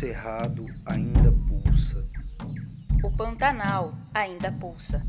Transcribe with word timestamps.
Cerrado 0.00 0.64
ainda 0.86 1.30
pulsa. 1.30 2.08
O 3.04 3.10
Pantanal 3.14 3.92
ainda 4.14 4.50
pulsa. 4.50 5.04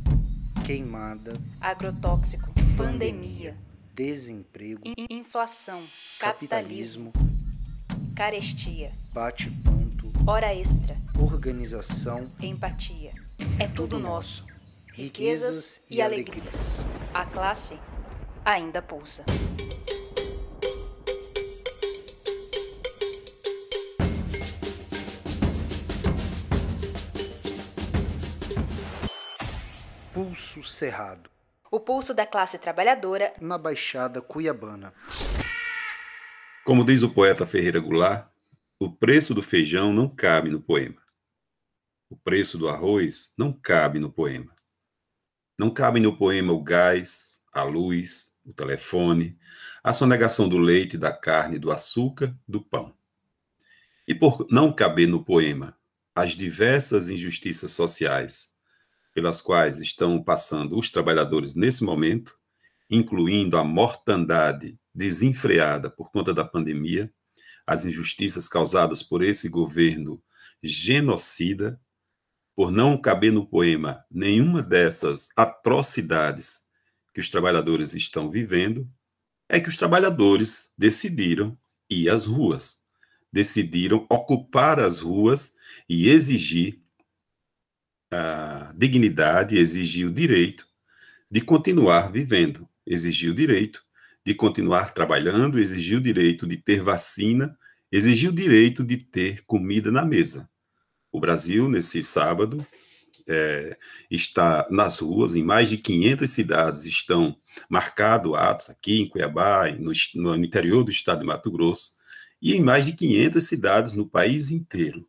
Queimada. 0.66 1.32
Agrotóxico. 1.62 2.52
Pandemia. 2.76 3.56
Desemprego. 3.96 4.82
in- 4.86 5.06
inflação. 5.10 5.82
Capitalismo. 6.20 7.14
Capitalismo. 7.14 8.14
Carestia. 8.14 8.92
Bate-ponto. 9.14 10.12
Hora 10.28 10.54
extra. 10.54 10.97
Organização. 11.18 12.29
Empatia. 12.42 13.14
É 13.62 13.69
tudo 13.69 13.97
nosso. 13.97 14.46
Riquezas 14.92 15.79
e 15.90 16.02
alegrias. 16.02 16.86
A 17.14 17.26
classe 17.26 17.80
ainda 18.44 18.82
pulsa. 18.82 19.23
Pulso 30.62 30.74
Cerrado. 30.74 31.28
O 31.72 31.80
pulso 31.80 32.14
da 32.14 32.24
classe 32.24 32.60
trabalhadora 32.60 33.34
Na 33.42 33.58
Baixada 33.58 34.22
Cuiabana. 34.22 34.94
Como 36.64 36.86
diz 36.86 37.02
o 37.02 37.10
poeta 37.10 37.48
Ferreira 37.48 37.80
Goulart, 37.80 38.30
o 38.80 38.92
preço 38.92 39.34
do 39.34 39.42
feijão 39.42 39.92
não 39.92 40.08
cabe 40.08 40.52
no 40.52 40.62
poema. 40.62 41.02
O 42.12 42.16
preço 42.16 42.60
do 42.60 42.70
arroz 42.70 43.34
não 43.36 43.52
cabe 43.52 43.98
no 43.98 44.12
poema. 44.12 44.55
Não 45.58 45.72
cabe 45.72 46.00
no 46.00 46.16
poema 46.16 46.54
o 46.54 46.62
gás, 46.62 47.40
a 47.52 47.64
luz, 47.64 48.36
o 48.46 48.54
telefone, 48.54 49.40
a 49.84 49.91
sonegação 49.91 50.48
do 50.48 50.60
leite, 50.60 50.96
da 50.96 51.12
carne, 51.12 51.58
do 51.58 51.72
açúcar, 51.72 52.38
do 52.48 52.62
pão. 52.62 52.96
E 54.08 54.14
por 54.14 54.46
não 54.52 54.72
caber 54.72 55.07
no 55.07 55.26
poema 55.26 55.76
as 56.13 56.34
diversas 56.38 57.10
injustiças 57.10 57.72
sociais 57.72 58.51
pelas 59.13 59.41
quais 59.41 59.79
estão 59.79 60.21
passando 60.23 60.77
os 60.77 60.90
trabalhadores 60.90 61.55
nesse 61.55 61.84
momento, 61.84 62.37
incluindo 62.90 63.57
a 63.57 63.63
mortandade 63.63 64.77
desenfreada 64.93 65.89
por 65.89 66.11
conta 66.11 66.33
da 66.33 66.43
pandemia, 66.43 67.11
as 67.65 67.85
injustiças 67.85 68.47
causadas 68.47 69.01
por 69.01 69.23
esse 69.23 69.47
governo 69.47 70.21
genocida, 70.61 71.79
por 72.55 72.71
não 72.71 72.97
caber 72.97 73.31
no 73.31 73.45
poema 73.45 74.03
nenhuma 74.11 74.61
dessas 74.61 75.29
atrocidades 75.35 76.63
que 77.13 77.19
os 77.19 77.29
trabalhadores 77.29 77.93
estão 77.93 78.29
vivendo, 78.29 78.89
é 79.47 79.59
que 79.59 79.69
os 79.69 79.77
trabalhadores 79.77 80.73
decidiram 80.77 81.57
ir 81.89 82.09
às 82.09 82.25
ruas, 82.25 82.81
decidiram 83.31 84.05
ocupar 84.09 84.79
as 84.79 84.99
ruas 84.99 85.55
e 85.89 86.09
exigir 86.09 86.80
a 88.11 88.73
dignidade, 88.75 89.57
exigir 89.57 90.05
o 90.05 90.13
direito 90.13 90.67
de 91.29 91.39
continuar 91.39 92.11
vivendo, 92.11 92.67
exigir 92.85 93.31
o 93.31 93.35
direito 93.35 93.81
de 94.25 94.35
continuar 94.35 94.93
trabalhando, 94.93 95.57
exigir 95.57 95.97
o 95.97 96.01
direito 96.01 96.45
de 96.45 96.57
ter 96.57 96.81
vacina, 96.81 97.57
exigir 97.91 98.29
o 98.29 98.33
direito 98.33 98.83
de 98.83 98.97
ter 98.97 99.43
comida 99.45 99.91
na 99.91 100.05
mesa. 100.05 100.49
O 101.11 101.19
Brasil, 101.19 101.69
nesse 101.69 102.03
sábado, 102.03 102.65
é, 103.27 103.77
está 104.09 104.67
nas 104.69 104.99
ruas, 104.99 105.35
em 105.35 105.43
mais 105.43 105.69
de 105.69 105.77
500 105.77 106.29
cidades 106.29 106.85
estão 106.85 107.35
marcados 107.69 108.33
atos 108.35 108.69
aqui 108.69 108.99
em 108.99 109.07
Cuiabá, 109.07 109.71
no, 109.71 109.91
no 110.15 110.35
interior 110.35 110.83
do 110.83 110.91
estado 110.91 111.19
de 111.19 111.25
Mato 111.25 111.51
Grosso, 111.51 111.93
e 112.41 112.55
em 112.55 112.61
mais 112.61 112.85
de 112.85 112.93
500 112.93 113.43
cidades 113.43 113.93
no 113.93 114.07
país 114.07 114.51
inteiro. 114.51 115.07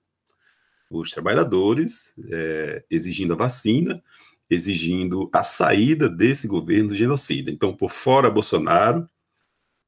Os 0.93 1.11
trabalhadores 1.11 2.15
é, 2.31 2.85
exigindo 2.91 3.33
a 3.33 3.37
vacina, 3.37 4.03
exigindo 4.51 5.31
a 5.33 5.43
saída 5.43 6.09
desse 6.09 6.47
governo 6.47 6.95
genocida. 6.95 7.51
Então, 7.51 7.75
por 7.75 7.91
fora 7.91 8.31
Bolsonaro, 8.31 9.09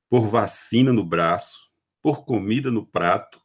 por 0.09 0.29
vacina 0.29 0.93
no 0.93 1.05
braço, 1.05 1.59
por 2.01 2.25
comida 2.25 2.71
no 2.71 2.87
prato, 2.87 3.41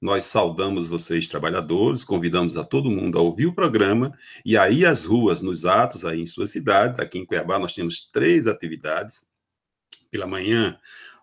nós 0.00 0.24
saudamos 0.24 0.88
vocês, 0.88 1.28
trabalhadores, 1.28 2.02
convidamos 2.02 2.56
a 2.56 2.64
todo 2.64 2.90
mundo 2.90 3.18
a 3.18 3.22
ouvir 3.22 3.46
o 3.46 3.54
programa 3.54 4.12
e 4.44 4.56
aí 4.56 4.84
as 4.84 5.04
ruas, 5.04 5.42
nos 5.42 5.64
atos 5.64 6.04
aí 6.04 6.20
em 6.20 6.26
suas 6.26 6.50
cidades. 6.50 6.98
Aqui 6.98 7.18
em 7.18 7.24
Cuiabá 7.24 7.58
nós 7.58 7.72
temos 7.72 8.10
três 8.10 8.48
atividades. 8.48 9.24
Pela 10.10 10.26
manhã, 10.26 10.76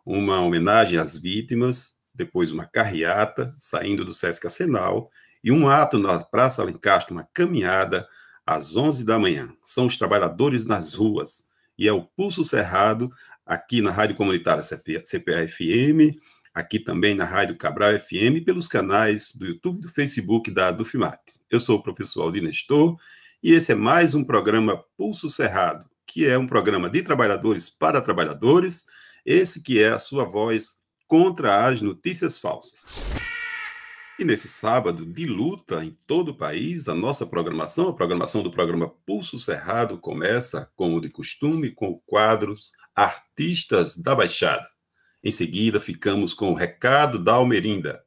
uma 0.06 0.40
homenagem 0.42 0.98
às 0.98 1.18
vítimas, 1.18 1.98
depois 2.14 2.52
uma 2.52 2.66
carreata 2.66 3.54
saindo 3.58 4.04
do 4.04 4.14
Sesc 4.14 4.46
Arsenal 4.48 5.12
e 5.44 5.52
um 5.52 5.68
ato 5.68 5.98
na 5.98 6.20
Praça 6.20 6.62
Alencastro, 6.62 7.14
uma 7.14 7.28
caminhada 7.34 8.08
às 8.46 8.76
11 8.76 9.04
da 9.04 9.18
manhã. 9.18 9.54
São 9.64 9.86
os 9.86 9.98
trabalhadores 9.98 10.66
nas 10.66 10.94
ruas 10.94 11.50
e 11.78 11.88
é 11.88 11.94
o 11.94 12.04
Pulso 12.04 12.44
Cerrado 12.44 13.12
aqui 13.46 13.82
na 13.82 13.92
Rádio 13.92 14.16
Comunitária 14.16 14.64
CPA-FM, 14.64 16.20
aqui 16.54 16.80
também 16.80 17.16
na 17.16 17.26
Rádio 17.26 17.58
Cabral 17.58 17.98
FM, 17.98 18.44
pelos 18.46 18.68
canais 18.68 19.34
do 19.34 19.46
YouTube 19.46 19.80
e 19.80 19.82
do 19.84 19.88
Facebook 19.88 20.52
da 20.52 20.72
Dufimat. 20.72 21.20
Eu 21.50 21.60
sou 21.60 21.78
o 21.78 21.84
professor 21.84 22.24
Aldir 22.24 22.44
Nestor 22.44 22.98
e 23.42 23.54
esse 23.54 23.72
é 23.72 23.76
mais 23.76 24.14
um 24.14 24.24
programa 24.24 24.84
Pulso 24.98 25.30
Cerrado, 25.30 25.86
que 26.06 26.26
é 26.26 26.38
um 26.38 26.48
programa 26.48 26.90
de 26.90 27.02
trabalhadores 27.02 27.70
para 27.70 28.02
trabalhadores, 28.02 28.86
esse 29.26 29.64
que 29.64 29.82
é 29.82 29.90
a 29.90 30.00
sua 30.00 30.26
voz 30.26 30.80
contra 31.08 31.66
as 31.66 31.82
notícias 31.82 32.40
falsas. 32.40 32.88
E 34.20 34.26
nesse 34.26 34.50
sábado 34.50 35.06
de 35.06 35.26
luta 35.26 35.82
em 35.82 35.98
todo 36.06 36.32
o 36.32 36.36
país, 36.36 36.90
a 36.90 36.94
nossa 36.94 37.26
programação, 37.26 37.88
a 37.88 37.94
programação 37.94 38.44
do 38.44 38.52
programa 38.52 38.90
Pulso 39.06 39.40
Cerrado, 39.40 39.98
começa, 39.98 40.70
como 40.76 41.00
de 41.00 41.08
costume, 41.08 41.72
com 41.72 41.88
o 41.88 42.00
quadro 42.00 42.54
Artistas 42.94 43.96
da 43.96 44.14
Baixada. 44.14 44.68
Em 45.24 45.32
seguida, 45.32 45.80
ficamos 45.80 46.34
com 46.34 46.52
o 46.52 46.54
Recado 46.54 47.18
da 47.18 47.36
Almerinda, 47.36 48.04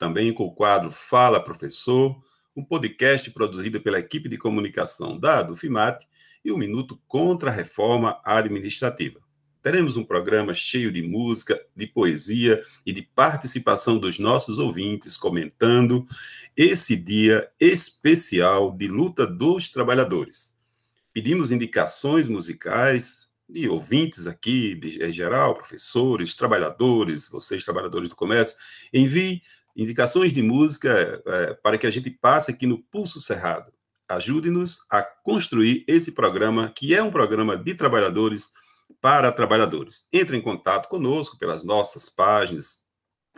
também 0.00 0.34
com 0.34 0.46
o 0.46 0.52
quadro 0.52 0.90
Fala 0.90 1.38
Professor, 1.38 2.20
um 2.56 2.64
podcast 2.64 3.30
produzido 3.30 3.80
pela 3.80 4.00
equipe 4.00 4.28
de 4.28 4.36
comunicação 4.36 5.16
da 5.16 5.44
Dufimat 5.44 6.02
e 6.44 6.50
o 6.50 6.58
Minuto 6.58 7.00
contra 7.06 7.50
a 7.50 7.54
Reforma 7.54 8.20
Administrativa. 8.24 9.20
Teremos 9.62 9.96
um 9.96 10.04
programa 10.04 10.52
cheio 10.54 10.90
de 10.90 11.02
música, 11.02 11.60
de 11.76 11.86
poesia 11.86 12.60
e 12.84 12.92
de 12.92 13.02
participação 13.02 13.96
dos 13.96 14.18
nossos 14.18 14.58
ouvintes 14.58 15.16
comentando 15.16 16.04
esse 16.56 16.96
dia 16.96 17.48
especial 17.60 18.72
de 18.72 18.88
luta 18.88 19.24
dos 19.24 19.68
trabalhadores. 19.68 20.56
Pedimos 21.12 21.52
indicações 21.52 22.26
musicais 22.26 23.30
de 23.48 23.68
ouvintes 23.68 24.26
aqui, 24.26 24.74
de, 24.74 25.04
em 25.04 25.12
geral, 25.12 25.54
professores, 25.54 26.34
trabalhadores, 26.34 27.28
vocês, 27.28 27.64
trabalhadores 27.64 28.08
do 28.08 28.16
comércio. 28.16 28.56
Envie 28.92 29.42
indicações 29.76 30.32
de 30.32 30.42
música 30.42 31.22
é, 31.24 31.54
para 31.54 31.78
que 31.78 31.86
a 31.86 31.90
gente 31.90 32.10
passe 32.10 32.50
aqui 32.50 32.66
no 32.66 32.78
Pulso 32.78 33.20
Cerrado. 33.20 33.72
Ajude-nos 34.08 34.80
a 34.90 35.02
construir 35.02 35.84
esse 35.86 36.10
programa, 36.10 36.68
que 36.74 36.94
é 36.94 37.02
um 37.02 37.12
programa 37.12 37.56
de 37.56 37.74
trabalhadores 37.74 38.50
para 39.00 39.32
trabalhadores. 39.32 40.06
Entre 40.12 40.36
em 40.36 40.40
contato 40.40 40.88
conosco 40.88 41.38
pelas 41.38 41.64
nossas 41.64 42.08
páginas 42.08 42.82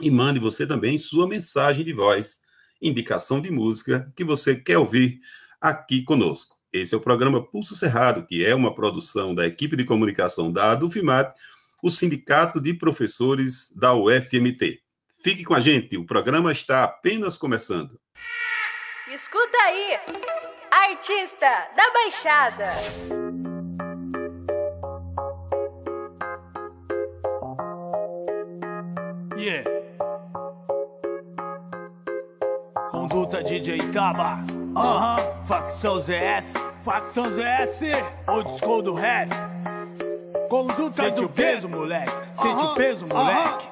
e 0.00 0.10
mande 0.10 0.40
você 0.40 0.66
também 0.66 0.98
sua 0.98 1.26
mensagem 1.26 1.84
de 1.84 1.92
voz, 1.92 2.40
indicação 2.80 3.40
de 3.40 3.50
música 3.50 4.12
que 4.16 4.24
você 4.24 4.56
quer 4.56 4.78
ouvir 4.78 5.20
aqui 5.60 6.02
conosco. 6.02 6.56
Esse 6.72 6.94
é 6.94 6.98
o 6.98 7.00
programa 7.00 7.42
Pulso 7.42 7.76
Cerrado, 7.76 8.26
que 8.26 8.44
é 8.44 8.54
uma 8.54 8.74
produção 8.74 9.34
da 9.34 9.46
equipe 9.46 9.76
de 9.76 9.84
comunicação 9.84 10.52
da 10.52 10.72
Adufimat, 10.72 11.32
o 11.82 11.90
Sindicato 11.90 12.60
de 12.60 12.74
Professores 12.74 13.72
da 13.76 13.94
UFMT. 13.94 14.80
Fique 15.22 15.44
com 15.44 15.54
a 15.54 15.60
gente, 15.60 15.96
o 15.96 16.04
programa 16.04 16.50
está 16.50 16.84
apenas 16.84 17.38
começando. 17.38 17.98
Escuta 19.08 19.56
aí, 19.58 19.98
artista 20.70 21.68
da 21.76 21.92
Baixada. 21.92 23.23
DJ 33.60 33.78
Taba. 33.92 34.42
Aham. 34.74 35.16
Facção 35.46 36.00
ZS. 36.00 36.54
Facção 36.84 37.24
ZS. 37.26 37.82
Old 38.26 38.58
school 38.58 38.82
do 38.82 38.94
rap. 38.94 39.30
Conduta 40.50 41.04
Sente 41.04 41.20
do 41.20 41.26
o 41.26 41.28
peso, 41.28 41.68
moleque. 41.68 42.10
Sente 42.34 42.64
o 42.64 42.74
peso, 42.74 43.06
moleque. 43.06 43.68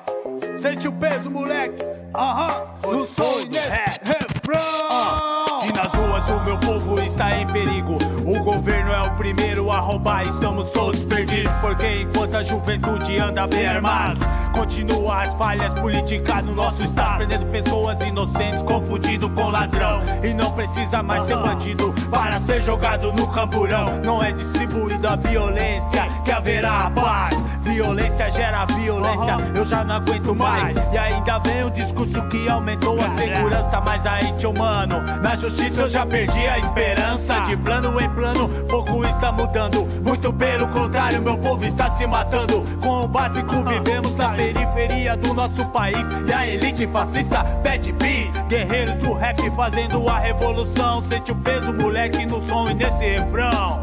Sente 0.57 0.89
o 0.89 0.93
peso, 0.93 1.31
moleque. 1.31 1.85
Aham. 2.15 2.65
No 2.85 3.05
sonho, 3.05 3.51
rap. 3.53 4.01
Refrão. 4.05 5.61
Se 5.63 5.73
nas 5.73 5.93
ruas 5.93 6.31
o 6.31 6.45
meu 6.45 6.59
povo 6.59 7.01
está 7.01 7.37
em 7.37 7.47
perigo. 7.49 7.99
O 8.25 8.39
governo 8.45 8.93
é 8.93 9.03
o 9.03 9.17
primeiro 9.17 9.69
a 9.73 9.81
roubar, 9.81 10.29
estamos 10.29 10.71
todos 10.71 11.03
perdidos. 11.03 11.53
Porque 11.61 12.03
enquanto 12.03 12.37
a 12.37 12.43
juventude 12.45 13.19
anda 13.19 13.49
bem 13.49 13.67
armada, 13.67 14.21
continua 14.53 15.23
as 15.23 15.35
falhas 15.35 15.73
políticas 15.81 16.45
no 16.45 16.55
nosso 16.55 16.83
estado. 16.85 17.17
Prendendo 17.19 17.47
pessoas 17.47 18.01
inocentes, 18.01 18.63
confundido 18.63 19.29
com 19.31 19.51
ladrão. 19.51 20.01
E 20.23 20.33
não 20.33 20.53
precisa 20.53 21.03
mais 21.03 21.27
ser 21.27 21.37
bandido 21.37 21.93
para 22.11 22.39
ser 22.41 22.63
jogado 22.63 23.13
no 23.13 23.27
camburão. 23.29 23.87
Não 24.05 24.23
é 24.23 24.33
distribuída 24.33 25.13
a 25.13 25.17
violência 25.17 26.07
que 26.25 26.31
haverá 26.31 26.91
paz. 26.95 27.37
Violência 27.63 28.31
gera 28.31 28.65
violência, 28.67 29.37
eu 29.55 29.65
já 29.65 29.85
não 29.85 29.97
aguento 29.97 30.35
mais. 30.35 30.77
E 30.93 30.99
ainda 30.99 31.39
vem 31.39 31.65
o 31.65 31.71
discurso 31.71 32.21
que 32.29 32.49
aumentou 32.49 32.99
a 33.01 33.17
segurança, 33.17 33.81
mas 33.81 34.05
aí, 34.05 34.33
tio 34.33 34.53
mano, 34.53 35.01
na 35.23 35.37
justiça 35.37 35.83
eu 35.83 35.89
já 35.89 36.05
perdi 36.05 36.47
a 36.47 36.59
esperança. 36.59 37.41
De 37.41 37.57
plano 37.57 38.01
em 38.01 38.11
plano, 38.11 38.49
pouco 38.69 39.05
está 39.05 39.31
mudando. 39.31 39.87
Muito 40.03 40.33
pelo 40.33 40.69
contrário, 40.69 41.23
meu 41.23 41.39
povo 41.39 41.65
está 41.65 41.91
se 41.93 42.07
matando. 42.07 42.63
Com 42.83 43.05
o 43.05 43.09
básico, 43.09 43.63
vivemos 43.65 44.15
na 44.17 44.33
periferia 44.43 45.17
do 45.17 45.33
nosso 45.33 45.65
país. 45.71 45.97
E 46.27 46.33
a 46.33 46.47
elite 46.47 46.87
fascista 46.89 47.45
pede 47.63 47.93
bis. 47.93 48.31
Guerreiros 48.49 48.97
do 48.97 49.13
rap 49.13 49.39
fazendo 49.55 50.09
a 50.09 50.19
revolução. 50.19 51.03
Sente 51.03 51.31
o 51.31 51.37
peso, 51.37 51.73
moleque, 51.73 52.27
no 52.27 52.45
som 52.47 52.69
e 52.71 52.75
nesse 52.75 53.05
refrão. 53.05 53.83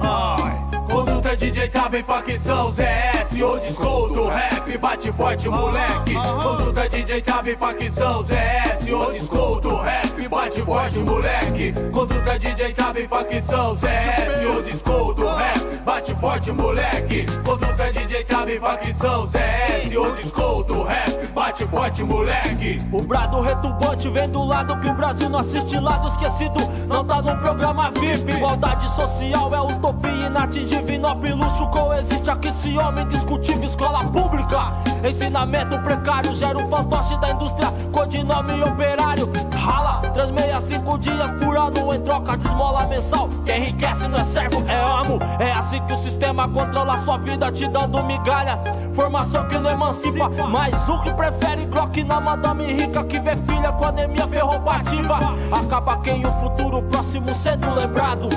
Ai. 0.00 0.60
Conduta 0.88 1.36
DJ 1.36 1.68
tava 1.68 1.98
em 1.98 2.02
facção 2.02 2.72
ZS, 2.72 3.40
old 3.42 3.64
school 3.72 4.08
do 4.08 4.26
rap, 4.26 4.78
bate 4.90 5.12
forte 5.12 5.48
moleque. 5.48 6.14
Conduta 6.14 6.88
DJ 6.88 7.22
tava 7.22 7.50
em 7.50 7.56
facção 7.56 8.24
ZS, 8.24 8.92
old 8.92 9.20
school 9.20 9.60
do 9.60 9.76
rap, 9.76 10.28
bate 10.28 10.62
forte 10.62 10.98
moleque. 10.98 11.72
Conduta 11.92 12.38
DJ 12.38 12.74
em 12.96 13.08
facção 13.08 13.76
ZS, 13.76 14.46
old 14.52 14.76
school 14.76 15.14
do 15.14 15.26
rap, 15.28 15.60
bate 15.84 16.14
forte 16.16 16.52
moleque. 16.52 17.26
Conduta 17.44 17.92
DJ 17.92 18.26
em 18.48 18.60
facção 18.60 19.26
ZS, 19.28 19.96
old 19.96 20.28
school 20.28 20.64
do 20.64 20.82
rap, 20.82 21.26
bate 21.34 21.64
forte 21.66 22.02
moleque. 22.02 22.80
O 22.92 23.00
brado 23.02 23.40
retumbante 23.40 24.08
vem 24.08 24.28
do 24.28 24.44
lado 24.44 24.76
que 24.80 24.88
o 24.88 24.94
Brasil 24.94 25.30
não 25.30 25.38
assiste. 25.38 25.78
Lado 25.80 26.08
esquecido 26.08 26.60
Não 26.88 27.04
tá 27.04 27.22
no 27.22 27.36
programa 27.38 27.90
VIP. 27.92 28.32
Igualdade 28.32 28.90
social 28.90 29.54
é 29.54 29.60
utopia 29.60 30.26
inatingível 30.26 30.86
Vinop 30.86 31.32
luxo 31.32 31.66
coexiste. 31.68 32.28
Aqui 32.28 32.52
se 32.52 32.76
homem 32.76 33.06
discutível 33.06 33.64
escola 33.64 34.04
pública 34.04 34.79
Ensinamento 35.08 35.78
precário 35.78 36.34
gera 36.34 36.58
o 36.58 36.68
fantoche 36.68 37.18
da 37.18 37.30
indústria 37.30 37.72
Codinome 37.92 38.62
operário. 38.62 39.28
Rala 39.54 40.00
365 40.12 40.98
dias 40.98 41.30
por 41.42 41.56
ano 41.56 41.94
em 41.94 42.00
troca 42.00 42.36
de 42.36 42.46
esmola 42.46 42.86
mensal. 42.86 43.28
Quem 43.44 43.62
enriquece 43.62 44.08
não 44.08 44.18
é 44.18 44.24
servo, 44.24 44.62
é 44.68 44.80
amo. 44.80 45.18
É 45.38 45.52
assim 45.52 45.80
que 45.86 45.92
o 45.94 45.96
sistema 45.96 46.48
controla 46.48 46.98
sua 46.98 47.18
vida 47.18 47.50
te 47.50 47.66
dando 47.68 48.02
migalha. 48.04 48.58
Formação 48.94 49.46
que 49.46 49.56
não 49.58 49.70
emancipa 49.70 50.28
Mas 50.28 50.88
o 50.88 51.00
que 51.02 51.12
prefere 51.14 51.64
Glock 51.66 52.02
na 52.02 52.20
madame 52.20 52.72
rica 52.72 53.04
Que 53.04 53.20
vê 53.20 53.36
filha 53.36 53.72
com 53.72 53.84
anemia 53.86 54.26
ferropativa. 54.26 55.18
Acaba 55.52 55.98
quem 55.98 56.26
o 56.26 56.32
futuro 56.32 56.82
próximo 56.82 57.32
sendo 57.34 57.72
lembrado 57.74 58.28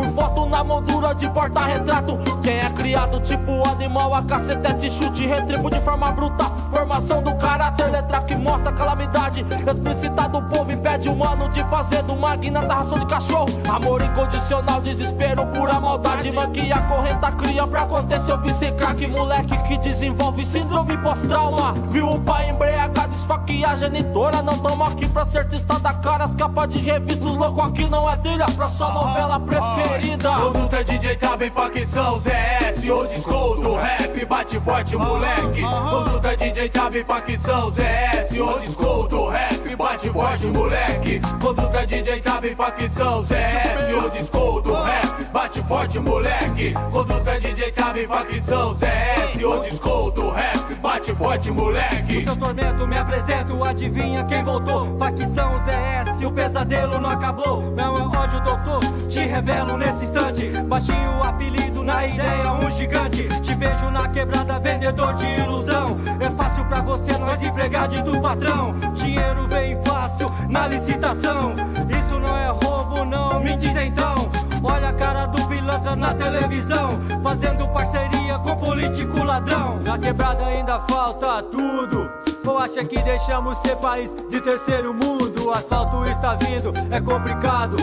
Por 0.00 0.12
foto 0.12 0.46
na 0.46 0.64
moldura 0.64 1.14
de 1.14 1.28
porta-retrato. 1.28 2.16
Quem 2.42 2.56
é 2.56 2.70
criado 2.70 3.20
tipo 3.20 3.68
animal 3.68 4.14
A 4.14 4.22
cacetete 4.22 4.88
chute 4.88 5.26
retribo 5.26 5.68
de 5.68 5.78
forma 5.80 6.10
bruta. 6.10 6.44
Formação 6.70 7.22
do 7.22 7.34
caráter, 7.34 7.90
letra 7.90 8.22
que 8.22 8.34
mostra 8.34 8.72
calamidade. 8.72 9.44
Explícita 9.44 10.26
do 10.26 10.40
povo 10.44 10.72
impede 10.72 11.10
o 11.10 11.12
humano 11.12 11.50
de 11.50 11.62
fazer 11.64 12.02
do 12.04 12.16
magna 12.16 12.64
da 12.64 12.76
ração 12.76 12.98
de 12.98 13.04
cachorro. 13.04 13.48
Amor 13.68 14.00
incondicional, 14.00 14.80
desespero, 14.80 15.44
pura 15.48 15.78
maldade. 15.78 16.32
Manquia 16.32 16.78
correnta 16.88 17.32
cria 17.32 17.66
pra 17.66 17.82
acontecer. 17.82 18.32
O 18.32 18.38
vice 18.38 18.72
craque 18.72 19.06
Moleque 19.06 19.54
que 19.68 19.76
desenvolve 19.76 20.46
síndrome 20.46 20.96
pós-trauma. 20.96 21.74
Viu 21.90 22.08
o 22.08 22.20
pai 22.20 22.48
embriagado, 22.48 23.12
esfaquear 23.12 23.72
a 23.72 23.76
genitora. 23.76 24.40
Não 24.40 24.56
tamo 24.60 24.82
aqui 24.84 25.06
pra 25.06 25.26
ser 25.26 25.46
tista 25.46 25.78
da 25.78 25.92
cara 25.92 26.24
As 26.24 26.34
capas 26.34 26.68
de 26.68 26.78
revistas, 26.78 27.34
louco 27.34 27.60
aqui 27.60 27.88
não 27.88 28.08
é 28.08 28.16
trilha 28.16 28.46
Pra 28.46 28.66
sua 28.66 28.92
novela 28.92 29.38
preferida 29.38 29.89
Conduta 29.90 30.84
DJ 30.84 31.16
tava 31.16 31.44
em 31.44 31.50
facção 31.50 32.20
ZS, 32.20 32.84
school 33.22 33.56
do 33.56 33.74
rap, 33.74 34.24
bate 34.24 34.60
forte 34.60 34.96
moleque. 34.96 35.62
Conduta 35.62 36.36
DJ 36.36 36.68
tava 36.68 36.98
em 36.98 37.04
facção 37.04 37.70
ZS, 37.72 38.72
school 38.72 39.08
do 39.08 39.26
rap, 39.26 39.76
bate 39.76 40.10
forte 40.10 40.46
moleque. 40.46 41.20
Conduta 41.40 41.86
DJ 41.86 42.20
tava 42.20 42.46
em 42.48 42.54
facção 42.54 43.22
ZS, 43.24 44.26
school 44.26 44.62
do 44.62 44.74
rap, 44.74 45.24
bate 45.32 45.62
forte 45.62 45.98
moleque. 45.98 46.72
Conduta 46.92 47.40
DJ 47.40 47.72
tava 47.72 48.00
em 48.00 48.06
facção 48.06 48.74
ZS, 48.74 49.76
school 49.76 50.10
do 50.12 50.30
rap, 50.30 50.74
bate 50.80 51.14
forte 51.14 51.50
moleque. 51.50 52.24
Seu 52.24 52.36
tormento 52.36 52.86
me 52.86 52.96
apresento, 52.96 53.64
adivinha 53.64 54.24
quem 54.24 54.44
voltou? 54.44 54.96
Facção 54.98 55.58
ZS, 55.58 56.24
o 56.24 56.30
pesadelo 56.30 57.00
não 57.00 57.10
acabou. 57.10 57.62
Meu 57.62 57.92
ódio 57.94 58.40
doutor, 58.42 58.80
te 59.08 59.18
revelo 59.18 59.69
nesse 59.76 60.04
instante. 60.04 60.50
Baixinho 60.62 61.22
apelido 61.22 61.82
na 61.82 62.06
ideia, 62.06 62.52
um 62.52 62.70
gigante. 62.70 63.28
Te 63.40 63.54
vejo 63.54 63.90
na 63.90 64.08
quebrada, 64.08 64.58
vendedor 64.58 65.14
de 65.14 65.26
ilusão. 65.26 65.98
É 66.20 66.30
fácil 66.30 66.64
pra 66.66 66.80
você, 66.80 67.18
nós 67.18 67.42
empregado 67.42 68.02
do 68.02 68.20
patrão. 68.20 68.74
Dinheiro 68.94 69.48
vem 69.48 69.82
fácil 69.84 70.30
na 70.48 70.66
licitação. 70.66 71.54
Isso 71.88 72.20
não 72.20 72.36
é 72.36 72.48
roubo, 72.48 73.04
não, 73.04 73.40
me 73.40 73.56
diz 73.56 73.74
então. 73.76 74.28
Olha 74.62 74.90
a 74.90 74.92
cara 74.92 75.26
do 75.26 75.46
pilantra 75.48 75.96
na 75.96 76.12
televisão, 76.14 77.00
fazendo 77.22 77.66
parceria 77.68 78.38
com 78.38 78.56
político 78.56 79.24
ladrão. 79.24 79.80
Na 79.84 79.98
quebrada 79.98 80.44
ainda 80.44 80.80
falta 80.80 81.42
tudo. 81.44 82.10
Ou 82.44 82.58
acha 82.58 82.84
que 82.84 82.98
deixamos 83.02 83.58
ser 83.58 83.76
país 83.76 84.14
de 84.28 84.40
terceiro 84.40 84.92
mundo? 84.92 85.46
O 85.46 85.52
asfalto 85.52 86.04
está 86.04 86.34
vindo, 86.34 86.72
é 86.90 87.00
complicado. 87.00 87.76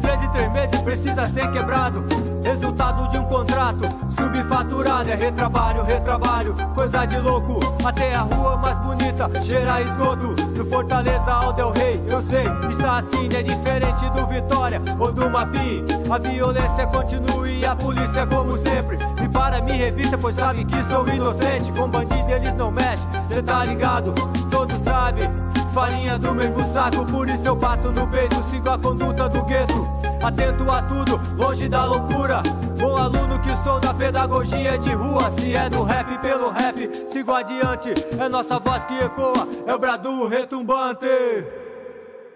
Três 0.00 0.22
em 0.22 0.28
três 0.30 0.52
meses 0.52 0.80
precisa 0.82 1.26
ser 1.26 1.50
quebrado. 1.52 2.04
Resultado 2.44 3.08
de 3.10 3.18
um 3.18 3.24
contrato 3.24 3.84
subfaturado. 4.10 5.10
É 5.10 5.14
retrabalho, 5.14 5.84
retrabalho, 5.84 6.54
coisa 6.74 7.04
de 7.06 7.18
louco. 7.18 7.58
Até 7.84 8.14
a 8.14 8.20
rua 8.20 8.56
mais 8.56 8.76
bonita, 8.78 9.30
gerar 9.42 9.82
esgoto. 9.82 10.34
Do 10.34 10.64
Fortaleza 10.66 11.30
ao 11.30 11.52
Del 11.52 11.70
Rey, 11.70 12.02
eu 12.08 12.22
sei, 12.22 12.44
está 12.70 12.98
assim, 12.98 13.28
é 13.36 13.42
diferente 13.42 14.10
do 14.10 14.26
Vitória 14.46 14.80
ou 15.00 15.12
do 15.12 15.28
Mapim. 15.28 15.84
A 16.08 16.18
violência 16.18 16.86
continua 16.86 17.48
e 17.48 17.66
a 17.66 17.74
polícia, 17.74 18.24
como 18.26 18.56
sempre, 18.56 18.96
me 19.20 19.28
para, 19.28 19.60
me 19.60 19.72
revista, 19.72 20.16
pois 20.16 20.36
sabe 20.36 20.64
que 20.64 20.84
sou 20.84 21.06
inocente. 21.08 21.72
Com 21.72 21.88
bandido 21.88 22.30
eles 22.30 22.54
não 22.54 22.70
mexem, 22.70 23.08
cê 23.24 23.42
tá 23.42 23.64
ligado, 23.64 24.14
todos 24.48 24.80
sabem. 24.82 25.28
Farinha 25.72 26.16
do 26.16 26.32
mesmo 26.32 26.64
saco, 26.64 27.04
por 27.04 27.28
isso 27.28 27.46
eu 27.46 27.56
bato 27.56 27.90
no 27.90 28.06
peito, 28.08 28.36
sigo 28.44 28.70
a 28.70 28.78
conduta 28.78 29.28
do 29.28 29.42
gueto. 29.42 29.86
Atento 30.22 30.70
a 30.70 30.80
tudo, 30.82 31.20
longe 31.36 31.68
da 31.68 31.84
loucura. 31.84 32.40
Bom 32.78 32.96
aluno 32.96 33.40
que 33.40 33.54
sou 33.64 33.80
da 33.80 33.92
pedagogia 33.92 34.78
de 34.78 34.92
rua. 34.94 35.30
Se 35.32 35.56
é 35.56 35.68
no 35.68 35.82
rap 35.82 36.18
pelo 36.18 36.50
rap, 36.50 36.88
sigo 37.10 37.34
adiante. 37.34 37.92
É 38.18 38.28
nossa 38.28 38.60
voz 38.60 38.84
que 38.84 38.94
ecoa, 38.94 39.46
é 39.66 39.74
o 39.74 39.78
brado 39.78 40.28
retumbante. 40.28 41.06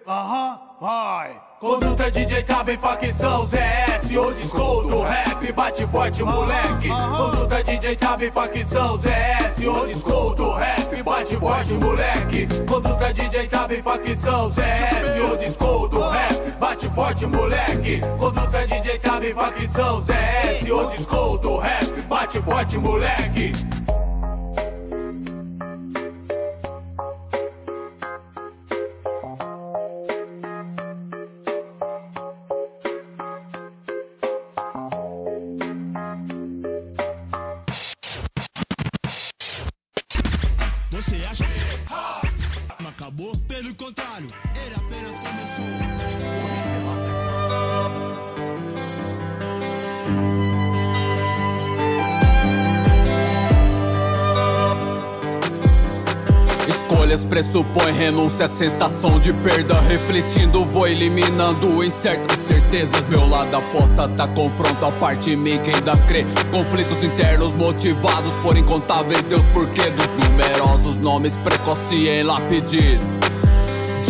Aham, 0.07 0.59
vai. 0.81 1.50
Conduta 1.61 2.11
DJ 2.11 2.38
em 2.38 2.79
facção 2.79 3.47
ZS, 3.47 4.17
old 4.17 4.49
school 4.49 4.83
do 4.88 5.02
rap, 5.02 5.52
bate 5.52 5.87
forte 5.88 6.23
moleque. 6.23 6.88
Conduta 6.88 7.62
DJ 7.62 7.93
em 7.93 8.31
facção 8.31 8.97
ZS, 8.97 9.67
old 9.67 9.95
school 9.95 10.35
do 10.35 10.52
rap, 10.52 11.02
bate 11.02 11.37
forte 11.37 11.75
moleque. 11.75 12.47
Conduta 12.67 13.12
DJ 13.12 13.43
em 13.43 13.83
facção 13.83 14.49
ZS, 14.49 15.21
old 15.23 15.50
school 15.52 15.88
do 15.88 16.00
rap, 16.09 16.59
bate 16.59 16.88
forte 16.88 17.26
moleque. 17.26 18.00
Conduta 18.19 18.67
DJ 18.67 18.95
em 18.95 19.35
facção 19.35 20.00
ZS, 20.00 20.71
old 20.71 21.02
school 21.02 21.37
do 21.37 21.59
rap, 21.59 22.02
bate 22.09 22.40
forte 22.40 22.79
moleque. 22.79 23.79
Pressupõem 57.40 57.94
renúncia, 57.94 58.47
sensação 58.47 59.18
de 59.18 59.32
perda. 59.32 59.80
Refletindo, 59.80 60.62
vou 60.62 60.87
eliminando 60.87 61.82
incertas 61.82 62.37
certezas. 62.37 63.09
Meu 63.09 63.26
lado 63.26 63.56
aposta 63.56 64.06
tá 64.06 64.28
confronto 64.28 64.85
a 64.85 64.92
parte 64.92 65.35
mim 65.37 65.59
que 65.62 65.75
ainda 65.75 65.97
crê. 66.06 66.26
Conflitos 66.50 67.02
internos 67.02 67.54
motivados 67.54 68.35
por 68.42 68.59
incontáveis 68.59 69.25
Deus 69.25 69.42
porquê 69.54 69.88
dos 69.88 70.06
numerosos 70.28 70.99
nomes 70.99 71.35
precoce 71.38 72.09
em 72.09 72.23
lápides. 72.23 73.16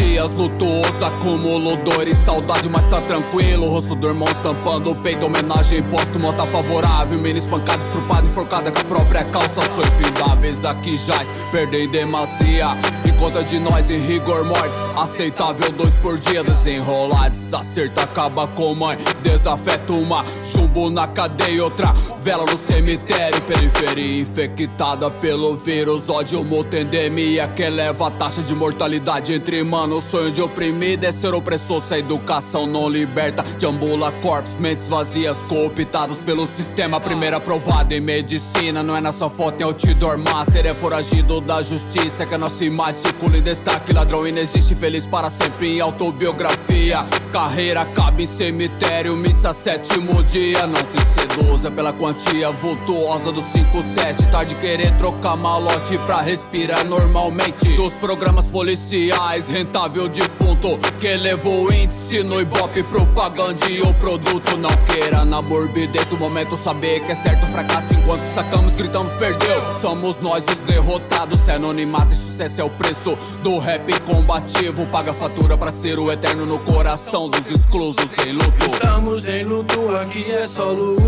Dias 0.00 0.33
lutuosos, 0.33 1.02
acumulo 1.02 1.76
dor 1.76 2.09
e 2.09 2.14
saudade, 2.14 2.66
mas 2.71 2.87
tá 2.87 3.02
tranquilo. 3.02 3.66
O 3.66 3.69
rosto 3.69 3.95
do 3.95 4.09
irmão 4.09 4.26
estampando 4.30 4.90
o 4.90 4.97
peito, 4.97 5.26
homenagem 5.26 5.83
póstuma 5.83 6.33
tá 6.33 6.47
favorável. 6.47 7.19
Menino 7.19 7.37
espancado, 7.37 7.83
estrupado, 7.83 8.26
enforcada 8.26 8.73
com 8.73 8.78
a 8.80 8.85
própria 8.85 9.25
calça. 9.25 9.61
Sou 9.61 9.85
infindáveis 9.85 10.64
aqui 10.64 10.97
jaz, 10.97 11.28
perdem 11.52 11.87
demacia. 11.90 12.69
Em 13.07 13.12
conta 13.19 13.45
de 13.45 13.59
nós 13.59 13.90
em 13.90 13.99
rigor 13.99 14.42
mortes, 14.42 14.80
aceitável 14.97 15.71
dois 15.71 15.95
por 15.99 16.16
dia. 16.16 16.42
Desenrolar, 16.42 17.28
desacerta, 17.28 18.00
acaba 18.00 18.47
com 18.47 18.75
mãe. 18.75 18.97
Desafeto 19.23 19.95
uma, 19.95 20.25
chumbo 20.50 20.88
na 20.88 21.07
cadeia, 21.09 21.62
outra 21.62 21.92
vela 22.23 22.47
no 22.50 22.57
cemitério. 22.57 23.38
Periferia 23.42 24.23
infectada 24.23 25.11
pelo 25.11 25.57
vírus, 25.57 26.09
ódio, 26.09 26.42
mutendemia 26.42 27.47
que 27.49 27.62
eleva 27.62 28.09
a 28.09 28.11
taxa 28.11 28.42
de 28.42 28.54
mortalidade 28.54 29.35
entre 29.35 29.62
mãos 29.62 29.89
mano, 29.90 29.97
o 29.97 30.00
sonho 30.00 30.30
de 30.30 30.40
oprimir 30.40 30.99
é 31.02 31.11
ser 31.11 31.35
opressor 31.35 31.80
Se 31.80 31.94
a 31.94 31.99
educação 31.99 32.66
não 32.66 32.88
liberta. 32.88 33.42
Deambula 33.59 34.12
corpos, 34.23 34.54
mentes 34.56 34.87
vazias 34.87 35.42
Cooptados 35.42 36.18
pelo 36.18 36.47
sistema. 36.47 37.00
Primeiro 37.00 37.37
aprovado 37.37 37.92
em 37.92 38.00
medicina 38.00 38.82
Não 38.82 38.97
é 38.97 39.00
nessa 39.00 39.28
foto 39.28 39.61
em 39.61 39.64
outdoor 39.64 40.18
master. 40.18 40.66
É 40.66 40.75
foragido 40.75 41.40
da 41.40 41.62
justiça 41.62 42.25
Que 42.25 42.35
a 42.35 42.38
nossa 42.38 42.64
imagem 42.64 43.00
circula 43.02 43.38
em 43.38 43.42
destaque. 43.42 43.92
Ladrão 43.92 44.26
inexiste, 44.26 44.75
feliz 44.75 45.06
para 45.06 45.28
sempre 45.28 45.76
em 45.76 45.80
autobiografia. 45.80 47.04
Carreira 47.32 47.82
acaba 47.82 48.23
em 48.23 48.26
cemitério 48.26 49.16
Missa 49.16 49.52
sétimo 49.52 50.23
dia. 50.23 50.66
Não 50.66 50.76
se 50.76 51.20
seduza 51.20 51.70
pela 51.70 51.92
quantia 51.92 52.50
vultuosa 52.50 53.32
do 53.32 53.40
5-7 53.40 54.30
Tarde 54.30 54.54
querer 54.56 54.97
trocar 54.97 55.37
malote 55.37 55.99
pra 56.06 56.20
respirar 56.20 56.87
normalmente. 56.87 57.68
Dos 57.76 57.94
programas 57.94 58.47
policiais 58.50 59.49
defunto 59.88 60.78
Que 61.00 61.16
levou 61.16 61.66
o 61.66 61.72
índice 61.72 62.22
no 62.22 62.40
ibope 62.40 62.82
Propagande 62.82 63.80
o 63.82 63.94
produto. 63.94 64.56
Não 64.56 64.70
queira 64.87 65.25
na 65.25 65.40
morbidez 65.40 66.06
do 66.06 66.18
momento 66.18 66.56
Saber 66.56 67.00
que 67.00 67.12
é 67.12 67.14
certo 67.14 67.46
fracasso. 67.46 67.94
Enquanto 67.94 68.26
sacamos, 68.26 68.75
gritamos, 68.75 69.12
perdeu. 69.14 69.62
Somos 69.80 70.18
nós 70.18 70.44
os 70.44 70.56
derrotados. 70.56 71.40
Se 71.40 71.50
anonimato 71.50 72.12
e 72.12 72.16
sucesso 72.16 72.60
é 72.60 72.64
o 72.64 72.70
preço 72.70 73.16
do 73.42 73.58
rap 73.58 73.99
combativo. 74.00 74.87
Paga 74.87 75.14
fatura 75.14 75.56
pra 75.56 75.72
ser 75.72 75.99
o 75.99 76.12
eterno 76.12 76.44
no 76.44 76.58
coração 76.58 77.28
dos 77.28 77.50
exclusos 77.50 78.10
em 78.26 78.32
luto. 78.32 78.66
Estamos 78.72 79.28
em 79.28 79.44
luto, 79.44 79.96
aqui 79.96 80.30
é 80.30 80.46
só 80.46 80.70
luto. 80.70 81.00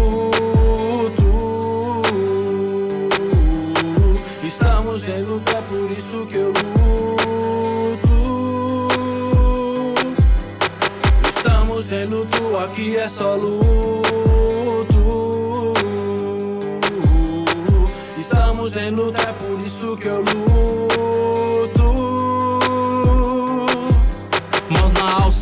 Estamos 4.43 5.09
em 5.09 5.23
luto, 5.25 5.57
é 5.57 5.63
por 5.63 5.99
isso 5.99 6.27
que 6.27 6.37
eu 6.37 6.49
luto 6.49 7.02
Estamos 11.93 12.11
em 12.11 12.17
luto, 12.17 12.59
aqui 12.59 12.97
é 12.97 13.07
só 13.07 13.37
luto. 13.37 13.67
Estamos 18.19 18.77
em 18.79 18.91
luta, 18.91 19.23
é 19.23 19.33
por 19.35 19.67
isso 19.67 19.97
que 19.99 20.09
eu 20.09 20.21
luto. 20.21 21.42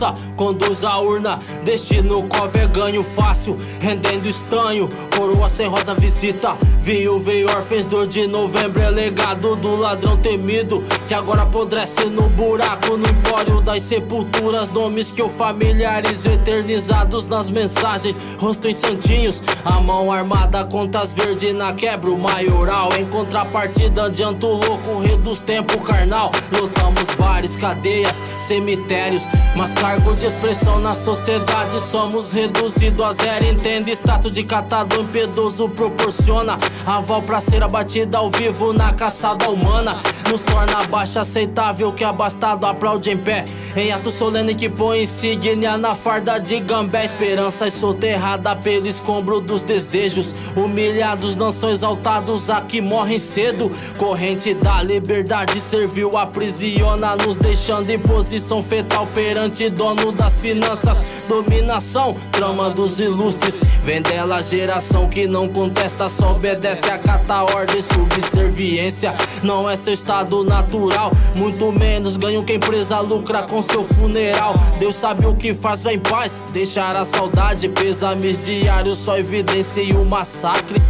Alça, 0.01 0.15
conduz 0.35 0.85
a 0.85 0.99
urna. 0.99 1.39
Destino 1.63 2.27
cove 2.27 2.59
é 2.59 2.67
ganho 2.67 3.05
fácil, 3.05 3.57
rendendo 3.81 4.27
estanho. 4.27 4.89
Coroa 5.15 5.49
sem 5.49 5.69
rosa 5.69 5.95
visita. 5.95 6.57
Vinho 6.81 7.21
veio 7.21 7.47
órfãos, 7.51 7.85
dor 7.85 8.07
de 8.07 8.27
novembro 8.27 8.81
é 8.81 8.89
legado 8.89 9.55
do 9.57 9.77
ladrão 9.77 10.17
temido 10.17 10.83
Que 11.07 11.13
agora 11.13 11.43
apodrece 11.43 12.07
no 12.07 12.23
buraco, 12.31 12.97
no 12.97 13.07
empório 13.07 13.61
das 13.61 13.83
sepulturas 13.83 14.71
Nomes 14.71 15.13
que 15.13 15.21
eu 15.21 15.29
familiarizo, 15.29 16.31
eternizados 16.31 17.29
nas 17.29 17.51
mensagens 17.51 18.19
Rosto 18.41 18.67
em 18.67 18.73
santinhos, 18.73 19.43
a 19.63 19.79
mão 19.79 20.11
armada, 20.11 20.65
contas 20.65 21.13
verde 21.13 21.53
na 21.53 21.75
quebra 21.75 22.11
o 22.11 22.19
maioral 22.19 22.89
Em 22.99 23.05
contrapartida, 23.05 24.07
adianto 24.07 24.47
louco, 24.47 25.01
reduz 25.01 25.43
tempo 25.43 25.79
carnal 25.81 26.33
Lotamos 26.51 27.05
bares, 27.19 27.57
cadeias, 27.57 28.23
cemitérios 28.39 29.25
Mas 29.55 29.75
cargo 29.91 30.15
de 30.15 30.27
expressão 30.27 30.79
na 30.79 30.95
sociedade. 30.95 31.81
Somos 31.81 32.31
reduzidos 32.31 33.05
a 33.05 33.11
zero, 33.11 33.45
entende? 33.47 33.91
Status 33.91 34.31
de 34.31 34.45
catado 34.45 35.01
impiedoso 35.01 35.69
proporciona 35.69 36.59
Aval 36.87 37.23
pra 37.23 37.41
ser 37.41 37.63
abatida 37.63 38.19
ao 38.19 38.31
vivo 38.31 38.73
na 38.73 38.93
caçada 38.93 39.51
humana. 39.51 40.01
Nos 40.31 40.45
torna 40.45 40.85
baixa 40.89 41.23
aceitável 41.23 41.93
que 41.93 42.05
abastado 42.05 42.67
aplaude 42.67 43.11
em 43.11 43.19
pé. 43.19 43.45
Em 43.75 43.91
ato 43.91 44.13
solene 44.13 44.55
que 44.55 44.69
põe 44.69 45.03
insígnia 45.03 45.77
na 45.77 45.95
farda 45.97 46.39
de 46.39 46.61
gambé. 46.61 47.05
Esperança 47.05 47.67
é 47.67 47.71
soterrada 47.71 48.55
pelo 48.55 48.87
escombro 48.87 49.41
dos 49.41 49.65
desejos. 49.65 50.33
Humilhados 50.57 51.35
não 51.35 51.51
são 51.51 51.71
exaltados, 51.71 52.49
aqui 52.49 52.81
morrem 52.81 53.19
cedo. 53.19 53.71
Corrente 53.99 54.55
da 54.55 54.83
liberdade 54.83 55.61
serviu, 55.61 56.17
aprisiona 56.17 57.17
Nos 57.17 57.37
deixando 57.37 57.91
em 57.91 57.99
posição 57.99 58.63
fetal 58.63 59.07
perante 59.09 59.69
dono 59.81 60.13
das 60.13 60.39
finanças 60.39 61.03
Dominação, 61.27 62.13
trama 62.33 62.69
dos 62.69 63.01
ilustres. 63.01 63.61
Vem 63.83 64.03
dela 64.03 64.43
geração 64.43 65.09
que 65.09 65.27
não 65.27 65.49
contesta, 65.49 66.09
só 66.09 66.33
obedece 66.33 66.91
acata 66.91 67.45
ordem, 67.45 67.81
subserviência. 67.81 69.15
Não 69.43 69.71
é 69.71 69.77
seu 69.77 69.95
estado 69.95 70.45
natural 70.45 71.11
Muito 71.37 71.73
menos 71.73 72.19
ganho 72.19 72.45
que 72.45 72.53
a 72.53 72.57
empresa 72.57 73.01
lucra 73.01 73.43
com 73.43 73.63
seu 73.63 73.83
funeral. 73.85 74.53
Deus 74.79 74.97
sabe 74.97 75.25
o 75.25 75.35
que 75.35 75.55
faz, 75.55 75.83
vai 75.83 75.95
em 75.95 75.99
paz 75.99 76.39
Deixar 76.53 76.95
a 76.95 77.05
saudade, 77.05 77.69
pesames 77.69 78.45
diários 78.45 78.99
Só 78.99 79.17
evidencia 79.17 79.99
o 79.99 80.05
massacre 80.05 80.81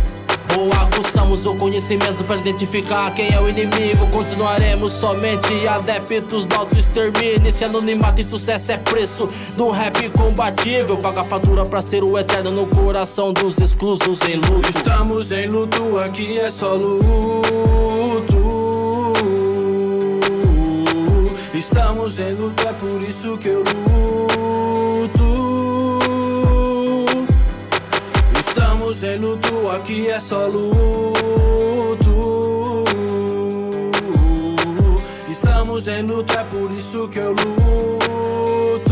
ou 0.59 0.71
aguçamos 0.73 1.47
o 1.47 1.55
conhecimento 1.55 2.25
para 2.25 2.37
identificar 2.37 3.13
quem 3.15 3.33
é 3.33 3.41
o 3.41 3.49
inimigo. 3.49 4.07
Continuaremos 4.09 4.93
somente 4.93 5.67
adeptos 5.67 6.45
do 6.45 6.57
auto-extermínio. 6.57 7.51
Se 7.53 7.65
anonimato 7.65 8.21
e 8.21 8.25
sucesso 8.25 8.73
é 8.73 8.79
preço 8.79 9.27
do 9.57 9.71
rap 9.71 10.09
combatível. 10.11 10.97
Paga 10.99 11.23
fatura 11.23 11.65
pra 11.65 11.81
ser 11.81 12.03
o 12.03 12.19
eterno 12.19 12.51
no 12.51 12.67
coração 12.67 13.33
dos 13.33 13.59
exclusos 13.59 14.21
em 14.23 14.37
luto. 14.37 14.71
Estamos 14.71 15.33
em 15.33 15.47
luto, 15.47 15.99
aqui 15.99 16.39
é 16.39 16.51
só 16.51 16.75
luto. 16.75 17.11
Estamos 21.55 22.19
em 22.19 22.35
luto, 22.35 22.69
é 22.69 22.73
por 22.73 23.03
isso 23.03 23.37
que 23.37 23.49
eu 23.49 23.59
luto. 23.59 24.40
Estamos 28.91 29.05
em 29.05 29.19
luto, 29.19 29.71
aqui 29.71 30.09
é 30.09 30.19
só 30.19 30.49
luto. 30.49 31.15
Estamos 35.31 35.87
em 35.87 36.03
luto, 36.03 36.33
é 36.37 36.43
por 36.43 36.71
isso 36.75 37.09
que 37.09 37.21
eu 37.21 37.31
luto. 37.31 38.90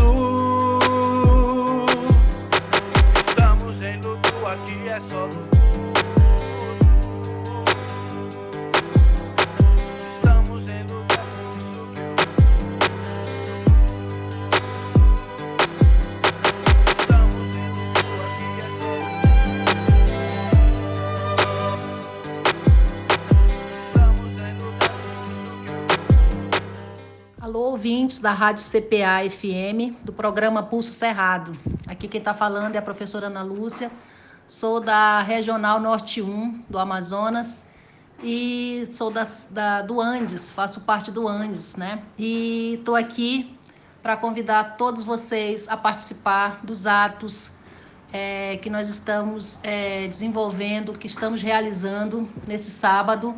Ouvintes 28.19 28.21
da 28.21 28.33
Rádio 28.33 28.65
CPA 28.65 29.29
FM, 29.29 29.95
do 30.03 30.11
programa 30.11 30.61
Pulso 30.61 30.91
Cerrado. 30.91 31.51
Aqui 31.87 32.07
quem 32.07 32.19
está 32.19 32.33
falando 32.33 32.75
é 32.75 32.77
a 32.77 32.81
professora 32.81 33.27
Ana 33.27 33.41
Lúcia, 33.41 33.91
sou 34.47 34.79
da 34.79 35.21
Regional 35.21 35.79
Norte 35.79 36.21
1 36.21 36.65
do 36.69 36.77
Amazonas 36.77 37.63
e 38.21 38.87
sou 38.91 39.09
das, 39.09 39.47
da, 39.49 39.81
do 39.81 39.99
Andes, 40.01 40.51
faço 40.51 40.81
parte 40.81 41.11
do 41.11 41.27
Andes, 41.27 41.75
né? 41.75 42.03
E 42.17 42.75
estou 42.79 42.95
aqui 42.95 43.57
para 44.03 44.17
convidar 44.17 44.75
todos 44.77 45.03
vocês 45.03 45.67
a 45.67 45.77
participar 45.77 46.59
dos 46.63 46.85
atos 46.85 47.51
é, 48.11 48.57
que 48.57 48.69
nós 48.69 48.89
estamos 48.89 49.59
é, 49.63 50.07
desenvolvendo, 50.07 50.97
que 50.97 51.07
estamos 51.07 51.41
realizando 51.41 52.29
nesse 52.47 52.69
sábado, 52.69 53.35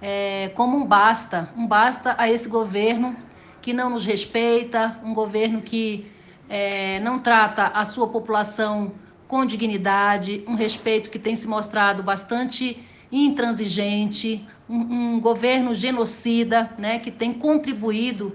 é, 0.00 0.50
como 0.54 0.76
um 0.76 0.84
basta, 0.84 1.50
um 1.56 1.66
basta 1.66 2.14
a 2.18 2.30
esse 2.30 2.48
governo 2.48 3.27
que 3.60 3.72
não 3.72 3.90
nos 3.90 4.04
respeita, 4.04 4.98
um 5.04 5.12
governo 5.14 5.62
que 5.62 6.06
é, 6.48 7.00
não 7.00 7.18
trata 7.18 7.66
a 7.66 7.84
sua 7.84 8.08
população 8.08 8.92
com 9.26 9.44
dignidade, 9.44 10.42
um 10.46 10.54
respeito 10.54 11.10
que 11.10 11.18
tem 11.18 11.36
se 11.36 11.46
mostrado 11.46 12.02
bastante 12.02 12.82
intransigente, 13.12 14.46
um, 14.68 15.14
um 15.14 15.20
governo 15.20 15.74
genocida, 15.74 16.70
né, 16.78 16.98
que 16.98 17.10
tem 17.10 17.32
contribuído 17.32 18.34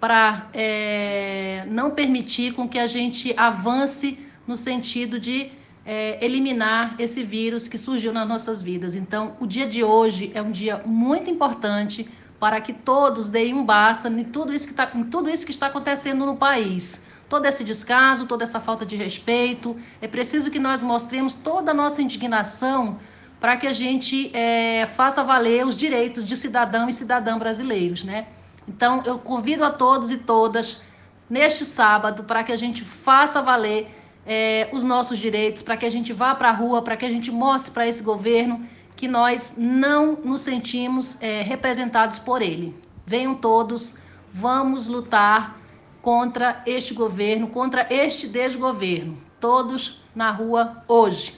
para 0.00 0.48
é, 0.52 1.64
não 1.68 1.92
permitir 1.92 2.54
com 2.54 2.68
que 2.68 2.78
a 2.78 2.88
gente 2.88 3.32
avance 3.36 4.18
no 4.46 4.56
sentido 4.56 5.20
de 5.20 5.52
é, 5.84 6.24
eliminar 6.24 6.96
esse 6.98 7.22
vírus 7.22 7.68
que 7.68 7.78
surgiu 7.78 8.12
nas 8.12 8.26
nossas 8.26 8.62
vidas. 8.62 8.94
Então, 8.94 9.36
o 9.40 9.46
dia 9.46 9.66
de 9.66 9.82
hoje 9.82 10.30
é 10.34 10.42
um 10.42 10.50
dia 10.50 10.82
muito 10.84 11.30
importante 11.30 12.08
para 12.42 12.60
que 12.60 12.72
todos 12.72 13.28
deem 13.28 13.54
um 13.54 13.64
basta 13.64 14.08
em 14.08 14.24
tudo 14.24 14.52
isso 14.52 14.66
que, 14.66 14.74
tá, 14.74 14.84
tudo 15.08 15.30
isso 15.30 15.46
que 15.46 15.52
está 15.52 15.66
acontecendo 15.66 16.26
no 16.26 16.36
país 16.36 17.00
todo 17.28 17.46
esse 17.46 17.62
descaso, 17.62 18.26
toda 18.26 18.42
essa 18.42 18.58
falta 18.58 18.84
de 18.84 18.96
respeito. 18.96 19.76
É 20.00 20.08
preciso 20.08 20.50
que 20.50 20.58
nós 20.58 20.82
mostremos 20.82 21.34
toda 21.34 21.70
a 21.70 21.74
nossa 21.74 22.02
indignação 22.02 22.98
para 23.38 23.56
que 23.56 23.68
a 23.68 23.72
gente 23.72 24.36
é, 24.36 24.86
faça 24.86 25.22
valer 25.22 25.64
os 25.64 25.76
direitos 25.76 26.24
de 26.24 26.36
cidadão 26.36 26.88
e 26.88 26.92
cidadã 26.92 27.38
brasileiros, 27.38 28.02
né? 28.02 28.26
Então, 28.66 29.04
eu 29.06 29.20
convido 29.20 29.64
a 29.64 29.70
todos 29.70 30.10
e 30.10 30.16
todas 30.16 30.82
neste 31.30 31.64
sábado 31.64 32.24
para 32.24 32.42
que 32.42 32.50
a 32.50 32.56
gente 32.56 32.84
faça 32.84 33.40
valer 33.40 33.88
é, 34.26 34.68
os 34.72 34.82
nossos 34.82 35.16
direitos, 35.16 35.62
para 35.62 35.76
que 35.76 35.86
a 35.86 35.90
gente 35.90 36.12
vá 36.12 36.34
para 36.34 36.48
a 36.48 36.52
rua, 36.52 36.82
para 36.82 36.96
que 36.96 37.06
a 37.06 37.10
gente 37.10 37.30
mostre 37.30 37.70
para 37.70 37.86
esse 37.86 38.02
governo 38.02 38.66
que 39.02 39.08
nós 39.08 39.54
não 39.58 40.14
nos 40.14 40.42
sentimos 40.42 41.20
é, 41.20 41.42
representados 41.42 42.20
por 42.20 42.40
ele. 42.40 42.72
Venham 43.04 43.34
todos, 43.34 43.96
vamos 44.32 44.86
lutar 44.86 45.60
contra 46.00 46.62
este 46.64 46.94
governo, 46.94 47.48
contra 47.48 47.84
este 47.90 48.28
desgoverno. 48.28 49.20
Todos 49.40 50.00
na 50.14 50.30
rua 50.30 50.84
hoje. 50.86 51.34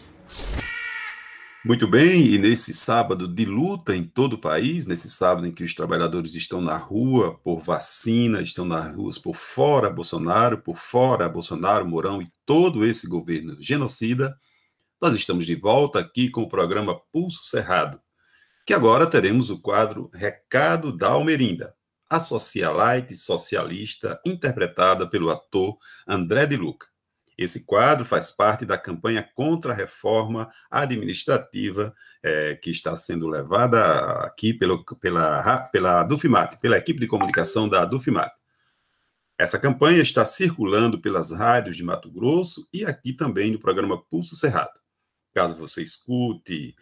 Muito 1.65 1.89
bem, 1.89 2.27
e 2.27 2.37
nesse 2.37 2.75
sábado 2.75 3.27
de 3.27 3.47
luta 3.47 3.97
em 3.97 4.05
todo 4.05 4.35
o 4.35 4.39
país, 4.39 4.85
nesse 4.85 5.09
sábado 5.09 5.47
em 5.47 5.51
que 5.51 5.65
os 5.65 5.75
trabalhadores 5.75 6.35
estão 6.35 6.61
na 6.61 6.77
rua 6.77 7.41
por 7.43 7.61
vacina, 7.61 8.43
estão 8.43 8.67
nas 8.67 8.95
ruas 8.95 9.17
por 9.17 9.35
fora 9.35 9.89
Bolsonaro, 9.89 10.59
por 10.59 10.77
fora 10.77 11.31
Bolsonaro, 11.31 11.89
Mourão 11.89 12.21
e 12.21 12.29
todo 12.45 12.85
esse 12.85 13.07
governo 13.07 13.57
genocida, 13.59 14.37
nós 15.05 15.13
estamos 15.13 15.45
de 15.45 15.55
volta 15.55 15.99
aqui 15.99 16.31
com 16.31 16.41
o 16.41 16.49
programa 16.49 16.99
Pulso 17.13 17.45
Cerrado, 17.45 18.01
que 18.67 18.73
agora 18.73 19.07
teremos 19.07 19.51
o 19.51 19.61
quadro 19.61 20.11
Recado 20.15 20.97
da 20.97 21.09
Almerinda 21.09 21.75
a 22.09 22.21
socialite 22.21 23.15
socialista 23.15 24.19
interpretada 24.25 25.07
pelo 25.07 25.29
ator 25.29 25.77
André 26.09 26.47
de 26.47 26.57
Luca. 26.57 26.87
Esse 27.37 27.67
quadro 27.67 28.07
faz 28.07 28.31
parte 28.31 28.65
da 28.65 28.79
campanha 28.79 29.29
contra 29.35 29.75
a 29.75 29.77
reforma 29.77 30.49
administrativa 30.71 31.95
é, 32.23 32.55
que 32.55 32.71
está 32.71 32.97
sendo 32.97 33.29
levada 33.29 34.25
aqui 34.25 34.55
pelo, 34.55 34.83
pela, 34.85 35.69
pela 35.71 36.03
Dufimat, 36.03 36.57
pela 36.63 36.79
equipe 36.79 37.01
de 37.01 37.07
comunicação 37.07 37.69
da 37.69 37.85
Dufimat. 37.85 38.33
Essa 39.37 39.59
campanha 39.59 40.01
está 40.01 40.25
circulando 40.25 40.99
pelas 40.99 41.31
rádios 41.31 41.77
de 41.77 41.85
Mato 41.85 42.11
Grosso 42.11 42.67
e 42.73 42.87
aqui 42.87 43.13
também 43.13 43.53
no 43.53 43.59
programa 43.59 44.01
Pulso 44.01 44.35
Cerrado. 44.35 44.84
Caso 45.35 45.57
você 45.57 45.83
escute 45.83 46.75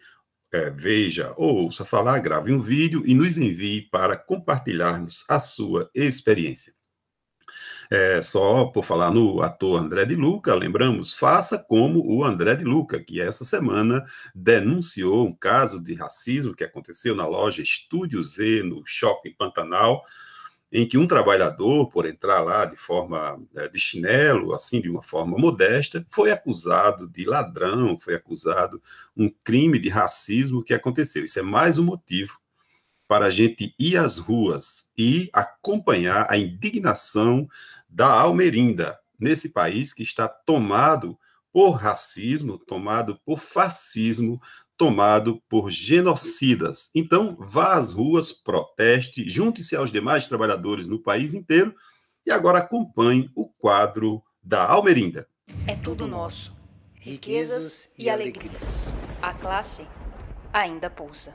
é, 0.53 0.69
veja 0.69 1.33
ou 1.35 1.63
ouça 1.63 1.83
falar, 1.83 2.19
grave 2.19 2.53
um 2.53 2.61
vídeo 2.61 3.01
e 3.05 3.15
nos 3.15 3.37
envie 3.37 3.81
para 3.89 4.15
compartilharmos 4.15 5.25
a 5.27 5.39
sua 5.39 5.89
experiência. 5.95 6.71
É, 7.89 8.21
só 8.21 8.65
por 8.65 8.83
falar 8.83 9.11
no 9.11 9.41
ator 9.41 9.79
André 9.79 10.05
de 10.05 10.15
Luca, 10.15 10.53
lembramos, 10.55 11.13
faça 11.13 11.57
como 11.57 12.05
o 12.05 12.23
André 12.23 12.55
de 12.55 12.63
Luca, 12.63 13.03
que 13.03 13.19
essa 13.19 13.43
semana 13.43 14.03
denunciou 14.33 15.27
um 15.27 15.35
caso 15.35 15.81
de 15.81 15.93
racismo 15.93 16.55
que 16.55 16.63
aconteceu 16.63 17.15
na 17.15 17.27
loja 17.27 17.61
Estúdio 17.61 18.23
Z, 18.23 18.63
no 18.63 18.83
Shopping 18.85 19.33
Pantanal, 19.37 20.01
em 20.75 20.87
que 20.87 20.97
um 20.97 21.05
trabalhador, 21.05 21.87
por 21.91 22.07
entrar 22.07 22.41
lá 22.41 22.65
de 22.65 22.75
forma 22.75 23.39
é, 23.55 23.67
de 23.67 23.79
chinelo, 23.79 24.55
assim, 24.55 24.81
de 24.81 24.89
uma 24.89 25.03
forma 25.03 25.37
modesta, 25.37 26.03
foi 26.09 26.31
acusado 26.31 27.07
de 27.07 27.25
ladrão, 27.25 27.95
foi 27.95 28.15
acusado 28.15 28.81
um 29.15 29.29
crime 29.43 29.77
de 29.77 29.87
racismo 29.87 30.63
que 30.63 30.73
aconteceu. 30.73 31.23
Isso 31.23 31.37
é 31.37 31.43
mais 31.43 31.77
um 31.77 31.83
motivo 31.83 32.39
para 33.07 33.27
a 33.27 33.29
gente 33.29 33.75
ir 33.77 33.97
às 33.97 34.17
ruas 34.17 34.91
e 34.97 35.29
acompanhar 35.31 36.25
a 36.27 36.39
indignação 36.39 37.47
da 37.87 38.07
Almerinda 38.07 38.97
nesse 39.19 39.49
país 39.53 39.93
que 39.93 40.01
está 40.01 40.27
tomado 40.27 41.15
por 41.51 41.73
racismo, 41.73 42.57
tomado 42.57 43.19
por 43.23 43.37
fascismo, 43.37 44.41
tomado 44.77 45.41
por 45.47 45.69
genocidas. 45.69 46.89
Então, 46.95 47.35
vá 47.39 47.75
às 47.75 47.93
ruas, 47.93 48.31
proteste, 48.31 49.29
junte-se 49.29 49.75
aos 49.75 49.91
demais 49.91 50.27
trabalhadores 50.27 50.87
no 50.87 50.99
país 50.99 51.33
inteiro 51.33 51.73
e 52.25 52.31
agora 52.31 52.59
acompanhe 52.59 53.29
o 53.35 53.47
quadro 53.47 54.23
da 54.41 54.65
Almerinda. 54.65 55.27
É 55.67 55.75
tudo 55.75 56.07
nosso. 56.07 56.55
Riquezas 56.95 57.89
e 57.97 58.09
alegrias. 58.09 58.93
A 59.21 59.33
classe 59.33 59.85
ainda 60.51 60.89
pulsa. 60.89 61.33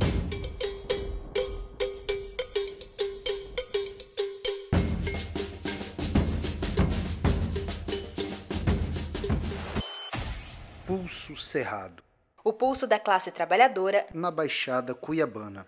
Pulso 10.87 11.37
Cerrado 11.37 12.08
o 12.49 12.53
pulso 12.55 12.87
da 12.87 12.99
classe 12.99 13.31
trabalhadora 13.31 14.07
na 14.15 14.31
Baixada 14.31 14.95
Cuiabana. 14.95 15.67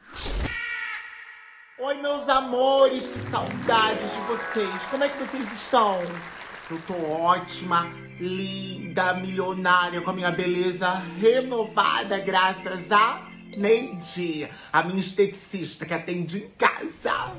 Oi, 1.78 1.94
meus 1.96 2.26
amores, 2.26 3.06
que 3.06 3.18
saudades 3.18 4.10
de 4.10 4.20
vocês. 4.20 4.86
Como 4.90 5.04
é 5.04 5.10
que 5.10 5.18
vocês 5.18 5.52
estão? 5.52 5.98
Eu 6.70 6.80
tô 6.86 6.94
ótima, 6.94 7.86
linda, 8.18 9.12
milionária, 9.12 10.00
com 10.00 10.08
a 10.08 10.14
minha 10.14 10.30
beleza 10.30 10.88
renovada, 11.18 12.18
graças 12.18 12.90
a 12.90 13.28
Neide, 13.58 14.48
a 14.72 14.82
minha 14.82 15.00
esteticista 15.00 15.84
que 15.84 15.92
atende 15.92 16.44
em 16.44 16.50
casa. 16.56 17.30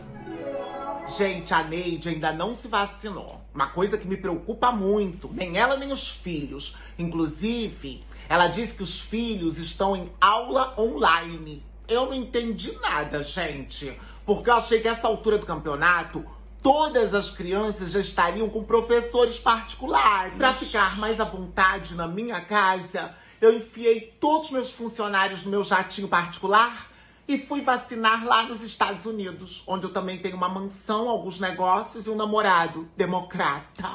Gente, 1.17 1.51
a 1.51 1.63
Neide 1.63 2.09
ainda 2.09 2.31
não 2.31 2.53
se 2.53 2.67
vacinou. 2.67 3.41
Uma 3.53 3.67
coisa 3.67 3.97
que 3.97 4.07
me 4.07 4.17
preocupa 4.17 4.71
muito, 4.71 5.33
nem 5.33 5.57
ela 5.57 5.75
nem 5.75 5.91
os 5.91 6.07
filhos. 6.07 6.75
Inclusive, 6.97 8.01
ela 8.31 8.47
disse 8.47 8.73
que 8.73 8.81
os 8.81 8.97
filhos 8.97 9.57
estão 9.57 9.93
em 9.93 10.09
aula 10.21 10.73
online. 10.79 11.65
Eu 11.85 12.05
não 12.05 12.13
entendi 12.13 12.71
nada, 12.81 13.21
gente. 13.21 13.93
Porque 14.25 14.49
eu 14.49 14.53
achei 14.53 14.79
que 14.79 14.87
essa 14.87 15.05
altura 15.05 15.37
do 15.37 15.45
campeonato 15.45 16.25
todas 16.63 17.13
as 17.13 17.29
crianças 17.29 17.91
já 17.91 17.99
estariam 17.99 18.47
com 18.47 18.63
professores 18.63 19.37
particulares. 19.37 20.35
Para 20.35 20.53
ficar 20.53 20.97
mais 20.97 21.19
à 21.19 21.25
vontade 21.25 21.93
na 21.93 22.07
minha 22.07 22.39
casa, 22.39 23.13
eu 23.41 23.53
enfiei 23.53 24.15
todos 24.17 24.45
os 24.45 24.51
meus 24.53 24.71
funcionários 24.71 25.43
no 25.43 25.51
meu 25.51 25.61
jatinho 25.65 26.07
particular 26.07 26.89
e 27.27 27.37
fui 27.37 27.59
vacinar 27.59 28.25
lá 28.25 28.43
nos 28.43 28.61
Estados 28.61 29.05
Unidos, 29.05 29.61
onde 29.67 29.87
eu 29.87 29.91
também 29.91 30.17
tenho 30.17 30.37
uma 30.37 30.47
mansão, 30.47 31.09
alguns 31.09 31.37
negócios 31.37 32.07
e 32.07 32.09
um 32.09 32.15
namorado 32.15 32.87
democrata. 32.95 33.89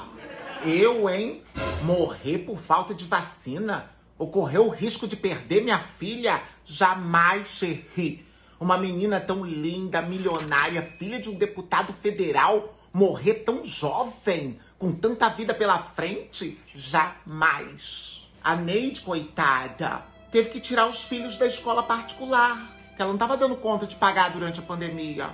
Eu, 0.62 1.08
hein? 1.08 1.42
Morrer 1.84 2.40
por 2.40 2.58
falta 2.58 2.92
de 2.92 3.06
vacina? 3.06 3.95
Ocorreu 4.18 4.66
o 4.66 4.70
risco 4.70 5.06
de 5.06 5.14
perder 5.14 5.62
minha 5.62 5.78
filha? 5.78 6.42
Jamais, 6.64 7.48
Cherry. 7.48 8.24
Uma 8.58 8.78
menina 8.78 9.20
tão 9.20 9.44
linda, 9.44 10.00
milionária, 10.00 10.80
filha 10.80 11.20
de 11.20 11.28
um 11.28 11.34
deputado 11.34 11.92
federal, 11.92 12.74
morrer 12.90 13.34
tão 13.34 13.62
jovem, 13.62 14.58
com 14.78 14.90
tanta 14.90 15.28
vida 15.28 15.52
pela 15.52 15.78
frente? 15.78 16.58
Jamais. 16.74 18.26
A 18.42 18.56
Neide, 18.56 19.02
coitada, 19.02 20.02
teve 20.32 20.48
que 20.48 20.60
tirar 20.60 20.86
os 20.86 21.02
filhos 21.02 21.36
da 21.36 21.46
escola 21.46 21.82
particular, 21.82 22.74
que 22.96 23.02
ela 23.02 23.10
não 23.10 23.16
estava 23.16 23.36
dando 23.36 23.56
conta 23.56 23.86
de 23.86 23.96
pagar 23.96 24.30
durante 24.30 24.60
a 24.60 24.62
pandemia. 24.62 25.28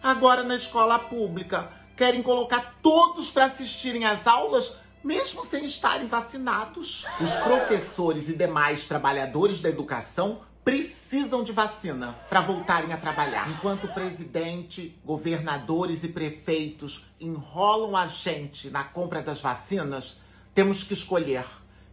Agora, 0.00 0.44
na 0.44 0.54
escola 0.54 0.96
pública, 0.96 1.68
querem 1.96 2.22
colocar 2.22 2.76
todos 2.80 3.32
para 3.32 3.46
assistirem 3.46 4.04
às 4.04 4.28
aulas 4.28 4.74
mesmo 5.02 5.44
sem 5.44 5.64
estarem 5.64 6.06
vacinados. 6.06 7.06
Os 7.20 7.34
professores 7.36 8.28
e 8.28 8.36
demais 8.36 8.86
trabalhadores 8.86 9.60
da 9.60 9.68
educação 9.68 10.40
precisam 10.64 11.42
de 11.42 11.50
vacina 11.50 12.12
para 12.28 12.42
voltarem 12.42 12.92
a 12.92 12.98
trabalhar. 12.98 13.48
Enquanto 13.48 13.88
presidente, 13.88 15.00
governadores 15.04 16.04
e 16.04 16.08
prefeitos 16.08 17.06
enrolam 17.18 17.96
a 17.96 18.06
gente 18.06 18.68
na 18.68 18.84
compra 18.84 19.22
das 19.22 19.40
vacinas, 19.40 20.18
temos 20.52 20.84
que 20.84 20.92
escolher 20.92 21.46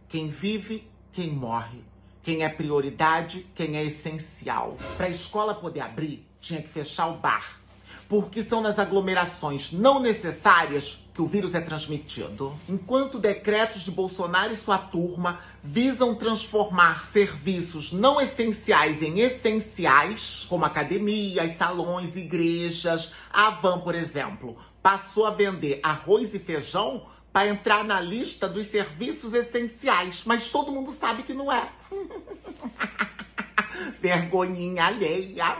quem 0.08 0.28
vive, 0.28 0.86
quem 1.10 1.30
morre, 1.30 1.82
quem 2.22 2.44
é 2.44 2.48
prioridade, 2.50 3.46
quem 3.54 3.78
é 3.78 3.84
essencial. 3.84 4.76
Para 4.96 5.06
a 5.06 5.10
escola 5.10 5.54
poder 5.54 5.80
abrir, 5.80 6.26
tinha 6.38 6.60
que 6.60 6.68
fechar 6.68 7.06
o 7.06 7.16
bar. 7.16 7.60
Porque 8.08 8.42
são 8.42 8.60
nas 8.60 8.78
aglomerações 8.78 9.72
não 9.72 10.00
necessárias 10.00 10.98
que 11.16 11.22
o 11.22 11.26
vírus 11.26 11.54
é 11.54 11.62
transmitido. 11.62 12.54
Enquanto 12.68 13.18
decretos 13.18 13.82
de 13.82 13.90
Bolsonaro 13.90 14.52
e 14.52 14.56
sua 14.56 14.76
turma 14.76 15.40
visam 15.62 16.14
transformar 16.14 17.06
serviços 17.06 17.90
não 17.90 18.20
essenciais 18.20 19.00
em 19.00 19.20
essenciais, 19.20 20.44
como 20.46 20.66
academias, 20.66 21.52
salões, 21.52 22.16
igrejas, 22.16 23.12
a 23.32 23.48
Van, 23.48 23.80
por 23.80 23.94
exemplo, 23.94 24.58
passou 24.82 25.24
a 25.24 25.30
vender 25.30 25.80
arroz 25.82 26.34
e 26.34 26.38
feijão 26.38 27.06
para 27.32 27.48
entrar 27.48 27.82
na 27.82 27.98
lista 27.98 28.46
dos 28.46 28.66
serviços 28.66 29.32
essenciais, 29.32 30.22
mas 30.26 30.50
todo 30.50 30.70
mundo 30.70 30.92
sabe 30.92 31.22
que 31.22 31.32
não 31.32 31.50
é. 31.50 31.66
Vergonhinha 34.00 34.86
alheia. 34.86 35.56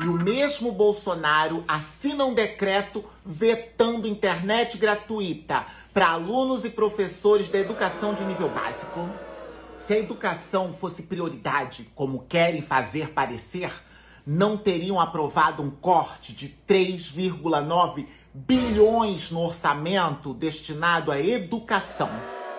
E 0.00 0.06
o 0.06 0.12
mesmo 0.12 0.72
Bolsonaro 0.72 1.64
assina 1.66 2.24
um 2.24 2.34
decreto 2.34 3.04
vetando 3.24 4.08
internet 4.08 4.76
gratuita 4.76 5.66
para 5.92 6.08
alunos 6.08 6.64
e 6.64 6.70
professores 6.70 7.48
da 7.48 7.58
educação 7.58 8.14
de 8.14 8.24
nível 8.24 8.48
básico. 8.48 9.08
Se 9.78 9.94
a 9.94 9.98
educação 9.98 10.72
fosse 10.72 11.04
prioridade, 11.04 11.90
como 11.94 12.24
querem 12.28 12.60
fazer 12.60 13.10
parecer, 13.10 13.70
não 14.26 14.56
teriam 14.56 14.98
aprovado 15.00 15.62
um 15.62 15.70
corte 15.70 16.32
de 16.32 16.48
3,9 16.68 18.06
bilhões 18.34 19.30
no 19.30 19.40
orçamento 19.40 20.34
destinado 20.34 21.12
à 21.12 21.20
educação. 21.20 22.10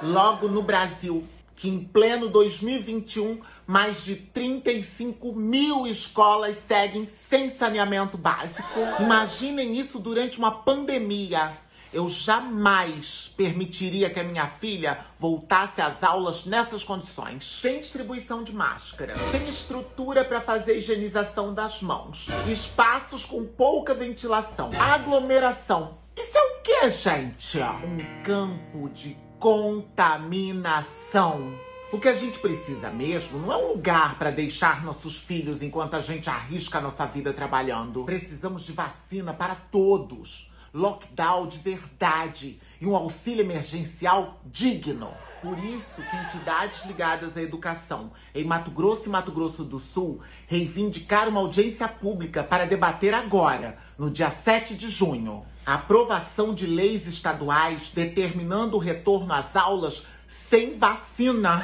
Logo 0.02 0.48
no 0.48 0.62
Brasil, 0.62 1.28
que 1.58 1.68
em 1.68 1.80
pleno 1.80 2.30
2021, 2.30 3.42
mais 3.66 4.06
de 4.06 4.16
35 4.16 5.34
mil 5.34 5.88
escolas 5.88 6.56
seguem 6.56 7.08
sem 7.08 7.50
saneamento 7.50 8.16
básico. 8.16 8.80
Imaginem 9.00 9.76
isso 9.76 9.98
durante 9.98 10.38
uma 10.38 10.52
pandemia. 10.52 11.52
Eu 11.92 12.08
jamais 12.08 13.34
permitiria 13.36 14.10
que 14.10 14.20
a 14.20 14.24
minha 14.24 14.46
filha 14.46 15.00
voltasse 15.18 15.82
às 15.82 16.04
aulas 16.04 16.46
nessas 16.46 16.84
condições, 16.84 17.60
sem 17.60 17.80
distribuição 17.80 18.44
de 18.44 18.54
máscara, 18.54 19.18
sem 19.32 19.50
estrutura 19.50 20.24
para 20.24 20.40
fazer 20.40 20.78
higienização 20.78 21.56
das 21.56 21.82
mãos, 21.82 22.28
espaços 22.48 23.26
com 23.26 23.44
pouca 23.44 23.96
ventilação, 23.96 24.70
aglomeração. 24.78 25.98
Isso 26.16 26.38
é 26.38 26.42
o 26.42 26.62
que, 26.62 26.90
gente? 26.92 27.58
Um 27.60 28.24
campo 28.24 28.90
de 28.90 29.18
contaminação. 29.40 31.54
O 31.92 32.00
que 32.00 32.08
a 32.08 32.16
gente 32.16 32.40
precisa 32.40 32.90
mesmo 32.90 33.38
não 33.40 33.54
é 33.54 33.58
um 33.58 33.68
lugar 33.70 34.18
para 34.18 34.32
deixar 34.32 34.84
nossos 34.84 35.18
filhos 35.18 35.62
enquanto 35.62 35.96
a 35.96 36.02
gente 36.02 36.30
arrisca 36.30 36.80
a 36.80 36.82
nossa 36.82 37.06
vida 37.06 37.32
trabalhando. 37.32 38.04
Precisamos 38.04 38.64
de 38.64 38.74
vacina 38.74 39.34
para 39.34 39.56
todos, 39.56 40.52
lockdown 40.74 41.48
de 41.48 41.60
verdade 41.60 42.60
e 42.82 42.86
um 42.86 42.94
auxílio 42.96 43.46
emergencial 43.46 44.42
digno. 44.46 45.14
Por 45.42 45.58
isso 45.60 46.02
que 46.02 46.16
entidades 46.16 46.84
ligadas 46.86 47.38
à 47.38 47.42
educação 47.42 48.12
em 48.34 48.44
Mato 48.44 48.72
Grosso 48.72 49.08
e 49.08 49.10
Mato 49.10 49.32
Grosso 49.32 49.64
do 49.64 49.80
Sul 49.80 50.20
reivindicaram 50.48 51.30
uma 51.30 51.42
audiência 51.42 51.88
pública 51.88 52.44
para 52.44 52.66
debater 52.66 53.14
agora, 53.14 53.78
no 53.98 54.10
dia 54.10 54.32
7 54.32 54.74
de 54.74 54.90
junho, 54.90 55.46
a 55.68 55.74
aprovação 55.74 56.54
de 56.54 56.66
leis 56.66 57.08
estaduais 57.08 57.92
determinando 57.94 58.78
o 58.78 58.80
retorno 58.80 59.34
às 59.34 59.54
aulas 59.58 60.02
sem 60.26 60.78
vacina. 60.78 61.62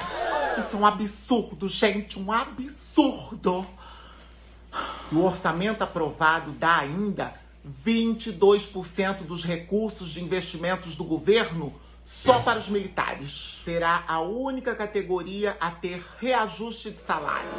Isso 0.57 0.75
é 0.75 0.79
um 0.79 0.85
absurdo, 0.85 1.69
gente, 1.69 2.19
um 2.19 2.29
absurdo. 2.29 3.65
O 5.09 5.19
orçamento 5.19 5.85
aprovado 5.85 6.51
dá 6.51 6.79
ainda 6.79 7.33
22% 7.65 9.23
dos 9.23 9.45
recursos 9.45 10.09
de 10.09 10.21
investimentos 10.21 10.97
do 10.97 11.05
governo 11.05 11.71
só 12.03 12.41
para 12.41 12.59
os 12.59 12.67
militares. 12.67 13.61
Será 13.63 14.03
a 14.05 14.19
única 14.19 14.75
categoria 14.75 15.55
a 15.61 15.71
ter 15.71 16.03
reajuste 16.19 16.91
de 16.91 16.97
salário. 16.97 17.49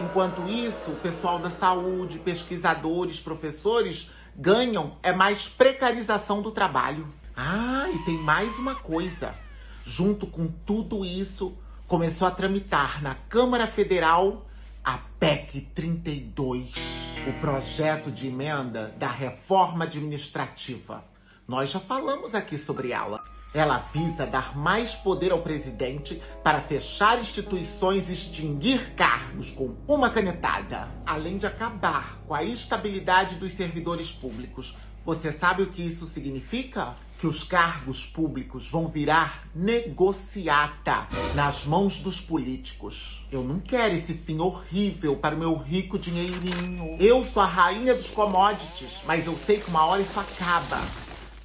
Enquanto 0.00 0.46
isso, 0.48 0.92
o 0.92 0.96
pessoal 1.00 1.40
da 1.40 1.50
saúde, 1.50 2.20
pesquisadores, 2.20 3.18
professores 3.18 4.08
ganham 4.38 4.96
é 5.02 5.12
mais 5.12 5.48
precarização 5.48 6.40
do 6.40 6.52
trabalho. 6.52 7.12
Ah, 7.36 7.88
e 7.92 7.98
tem 8.04 8.16
mais 8.16 8.56
uma 8.58 8.76
coisa. 8.76 9.34
Junto 9.84 10.28
com 10.28 10.46
tudo 10.46 11.04
isso, 11.04 11.56
começou 11.88 12.28
a 12.28 12.30
tramitar 12.30 13.02
na 13.02 13.16
Câmara 13.16 13.66
Federal 13.66 14.46
a 14.84 14.98
PEC 15.18 15.62
32, 15.74 16.72
o 17.26 17.32
projeto 17.40 18.12
de 18.12 18.28
emenda 18.28 18.94
da 18.96 19.08
reforma 19.08 19.84
administrativa. 19.84 21.04
Nós 21.46 21.70
já 21.70 21.80
falamos 21.80 22.34
aqui 22.34 22.56
sobre 22.56 22.92
ela. 22.92 23.24
Ela 23.54 23.78
visa 23.78 24.26
dar 24.26 24.56
mais 24.56 24.94
poder 24.94 25.32
ao 25.32 25.40
presidente 25.40 26.22
para 26.44 26.60
fechar 26.60 27.18
instituições 27.18 28.08
e 28.08 28.12
extinguir 28.12 28.94
cargos 28.94 29.50
com 29.50 29.74
uma 29.86 30.10
canetada, 30.10 30.88
além 31.06 31.38
de 31.38 31.46
acabar 31.46 32.20
com 32.26 32.34
a 32.34 32.44
estabilidade 32.44 33.36
dos 33.36 33.52
servidores 33.52 34.12
públicos. 34.12 34.76
Você 35.04 35.32
sabe 35.32 35.62
o 35.62 35.68
que 35.68 35.80
isso 35.80 36.04
significa? 36.04 36.94
Que 37.18 37.26
os 37.26 37.42
cargos 37.42 38.04
públicos 38.04 38.68
vão 38.68 38.86
virar 38.86 39.48
negociata 39.54 41.08
nas 41.34 41.64
mãos 41.64 41.98
dos 41.98 42.20
políticos. 42.20 43.26
Eu 43.32 43.42
não 43.42 43.58
quero 43.58 43.94
esse 43.94 44.12
fim 44.12 44.38
horrível 44.38 45.16
para 45.16 45.34
o 45.34 45.38
meu 45.38 45.56
rico 45.56 45.98
dinheirinho. 45.98 46.98
Eu 47.00 47.24
sou 47.24 47.42
a 47.42 47.46
rainha 47.46 47.94
dos 47.94 48.10
commodities, 48.10 48.98
mas 49.06 49.26
eu 49.26 49.36
sei 49.38 49.58
que 49.58 49.70
uma 49.70 49.86
hora 49.86 50.02
isso 50.02 50.20
acaba. 50.20 50.78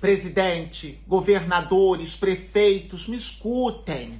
Presidente, 0.04 1.00
governadores, 1.08 2.14
prefeitos, 2.14 3.08
me 3.08 3.16
escutem. 3.16 4.20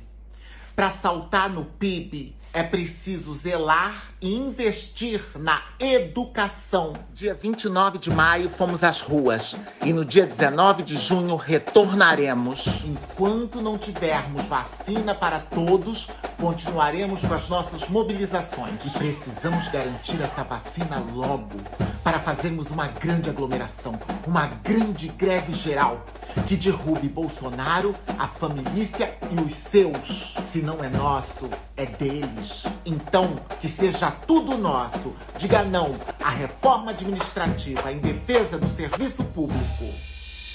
Para 0.74 0.90
saltar 0.90 1.50
no 1.50 1.66
PIB, 1.66 2.34
é 2.54 2.62
preciso 2.62 3.34
zelar 3.34 4.14
e 4.22 4.32
investir 4.32 5.20
na 5.40 5.64
educação. 5.80 6.94
Dia 7.12 7.34
29 7.34 7.98
de 7.98 8.12
maio 8.12 8.48
fomos 8.48 8.84
às 8.84 9.02
ruas 9.02 9.56
e 9.84 9.92
no 9.92 10.06
dia 10.06 10.28
19 10.28 10.84
de 10.84 10.96
junho 10.98 11.36
retornaremos. 11.36 12.66
Enquanto 12.86 13.60
não 13.60 13.78
tivermos 13.78 14.46
vacina 14.46 15.16
para 15.16 15.40
todos, 15.40 16.08
continuaremos 16.40 17.24
com 17.24 17.34
as 17.34 17.50
nossas 17.50 17.90
mobilizações. 17.90 18.86
E 18.86 18.90
precisamos 18.92 19.68
garantir 19.70 20.22
essa 20.22 20.44
vacina 20.44 21.04
logo 21.14 21.60
para 22.04 22.20
fazermos 22.20 22.70
uma 22.70 22.88
grande 22.88 23.30
aglomeração, 23.30 23.98
uma 24.28 24.46
grande 24.46 25.08
greve 25.08 25.54
geral 25.54 26.06
que 26.48 26.56
derrube 26.56 27.08
Bolsonaro, 27.08 27.96
a 28.18 28.28
família 28.28 29.18
e 29.32 29.40
os 29.40 29.54
seus. 29.54 30.36
Se 30.44 30.62
não 30.62 30.84
é 30.84 30.90
nosso, 30.90 31.50
é 31.76 31.86
deles. 31.86 32.43
Então, 32.86 33.36
que 33.62 33.68
seja 33.68 34.12
tudo 34.12 34.58
nosso. 34.58 35.14
Diga 35.38 35.64
não 35.64 35.96
à 36.22 36.30
reforma 36.30 36.92
administrativa 36.92 37.92
em 37.92 38.00
defesa 38.00 38.58
do 38.58 38.68
serviço 38.68 39.24
público. 39.24 39.86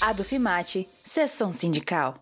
Adufimate, 0.01 0.87
sessão 1.05 1.51
sindical. 1.51 2.15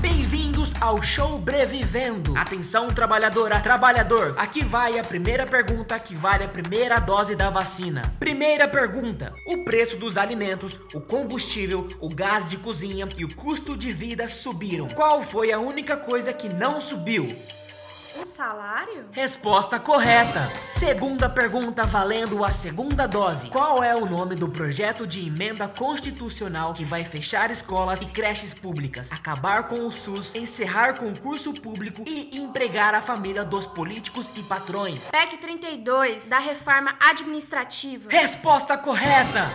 Bem-vindos 0.00 0.51
ao 0.80 1.02
show 1.02 1.38
Brevivendo. 1.38 2.36
Atenção, 2.36 2.88
trabalhadora, 2.88 3.60
trabalhador. 3.60 4.34
Aqui 4.38 4.64
vai 4.64 4.98
a 4.98 5.02
primeira 5.02 5.46
pergunta 5.46 5.98
que 5.98 6.14
vale 6.14 6.44
a 6.44 6.48
primeira 6.48 6.98
dose 6.98 7.34
da 7.34 7.50
vacina. 7.50 8.02
Primeira 8.18 8.66
pergunta: 8.68 9.32
o 9.46 9.64
preço 9.64 9.96
dos 9.96 10.16
alimentos, 10.16 10.78
o 10.94 11.00
combustível, 11.00 11.86
o 12.00 12.08
gás 12.08 12.48
de 12.48 12.56
cozinha 12.56 13.06
e 13.16 13.24
o 13.24 13.34
custo 13.34 13.76
de 13.76 13.90
vida 13.90 14.28
subiram. 14.28 14.88
Qual 14.88 15.22
foi 15.22 15.52
a 15.52 15.58
única 15.58 15.96
coisa 15.96 16.32
que 16.32 16.52
não 16.54 16.80
subiu? 16.80 17.28
O 18.14 18.26
salário? 18.26 19.06
Resposta 19.10 19.80
correta. 19.80 20.40
Segunda 20.78 21.30
pergunta 21.30 21.84
valendo 21.84 22.44
a 22.44 22.50
segunda 22.50 23.06
dose. 23.06 23.48
Qual 23.48 23.82
é 23.82 23.94
o 23.94 24.04
nome 24.04 24.34
do 24.34 24.48
projeto 24.48 25.06
de 25.06 25.26
emenda 25.26 25.66
constitucional 25.66 26.74
que 26.74 26.84
vai 26.84 27.04
fechar 27.04 27.50
escolas 27.50 28.02
e 28.02 28.06
creches 28.06 28.52
públicas, 28.52 29.10
acabar 29.10 29.66
com 29.66 29.86
o 29.86 29.90
SUS, 29.90 30.34
encerrar 30.34 30.98
concurso 30.98 31.54
público 31.54 32.04
e 32.06 32.38
empregar 32.38 32.94
a 32.94 33.00
família 33.00 33.44
dos 33.44 33.66
políticos 33.66 34.28
e 34.36 34.42
patrões? 34.42 35.10
PEC 35.10 35.38
32, 35.38 36.28
da 36.28 36.38
reforma 36.38 36.94
administrativa. 37.00 38.10
Resposta 38.10 38.76
correta. 38.76 39.50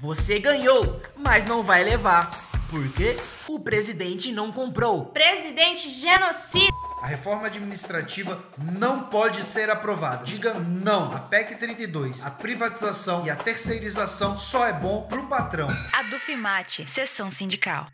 Você 0.00 0.40
ganhou, 0.40 1.00
mas 1.16 1.44
não 1.44 1.62
vai 1.62 1.84
levar. 1.84 2.53
Por 2.74 2.92
quê? 2.92 3.16
O 3.46 3.60
presidente 3.60 4.32
não 4.32 4.50
comprou. 4.50 5.06
Presidente 5.06 5.88
genocida. 5.88 6.74
A 7.00 7.06
reforma 7.06 7.46
administrativa 7.46 8.44
não 8.58 9.04
pode 9.04 9.44
ser 9.44 9.70
aprovada. 9.70 10.24
Diga 10.24 10.54
não. 10.54 11.12
A 11.12 11.20
PEC 11.20 11.54
32, 11.54 12.26
a 12.26 12.32
privatização 12.32 13.24
e 13.24 13.30
a 13.30 13.36
terceirização 13.36 14.36
só 14.36 14.66
é 14.66 14.72
bom 14.72 15.02
pro 15.02 15.24
patrão. 15.28 15.68
A 15.92 16.02
Dufimate, 16.02 16.84
sessão 16.90 17.30
sindical. 17.30 17.86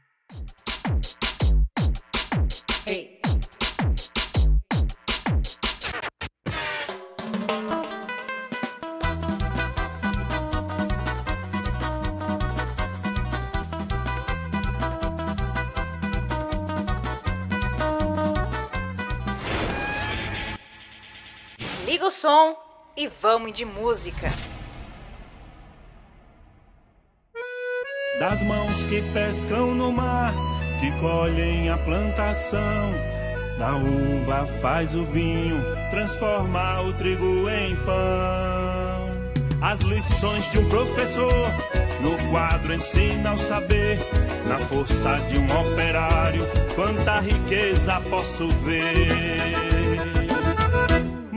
O 22.11 22.13
som 22.13 22.57
e 22.97 23.09
vamos 23.23 23.53
de 23.53 23.65
música. 23.65 24.29
Das 28.19 28.43
mãos 28.43 28.83
que 28.89 29.01
pescam 29.13 29.77
no 29.77 29.93
mar, 29.93 30.35
que 30.81 30.91
colhem 31.01 31.71
a 31.71 31.79
plantação, 31.79 32.93
da 33.57 33.77
uva 33.77 34.45
faz 34.61 34.93
o 34.97 35.05
vinho, 35.05 35.63
transforma 35.93 36.83
o 36.83 36.93
trigo 36.95 37.49
em 37.49 37.77
pão. 37.87 39.11
As 39.63 39.79
lições 39.81 40.51
de 40.51 40.59
um 40.59 40.69
professor 40.69 41.33
no 42.01 42.31
quadro 42.33 42.75
ensina 42.75 43.35
o 43.35 43.39
saber, 43.39 44.01
na 44.49 44.59
força 44.59 45.19
de 45.29 45.39
um 45.39 45.61
operário, 45.61 46.43
quanta 46.75 47.21
riqueza 47.21 48.01
posso 48.11 48.49
ver. 48.65 50.30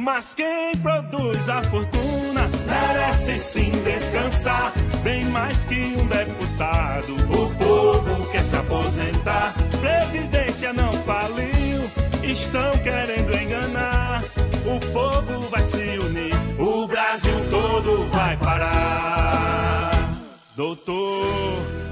Mas 0.04 0.36
quem 0.36 0.74
produz 0.82 1.48
a 1.48 1.64
fortuna 1.64 2.50
merece 2.68 3.40
sim 3.40 3.72
descansar. 3.86 4.74
Bem 5.02 5.24
mais 5.26 5.58
que 5.64 5.96
um 5.98 6.06
deputado, 6.08 7.16
o 7.32 7.50
povo 7.56 8.30
quer 8.30 8.44
se 8.44 8.54
aposentar. 8.54 9.54
Previdência 9.80 10.74
não 10.74 10.92
faliu, 11.04 11.84
estão 12.22 12.72
querendo 12.80 13.34
enganar. 13.34 14.24
O 14.66 14.78
povo 14.92 15.50
vai 15.50 15.64
se 15.64 15.98
unir, 15.98 16.36
o 16.60 16.86
Brasil 16.86 17.50
todo 17.50 18.06
vai 18.12 18.36
parar. 18.36 19.63
Doutor, 20.56 21.26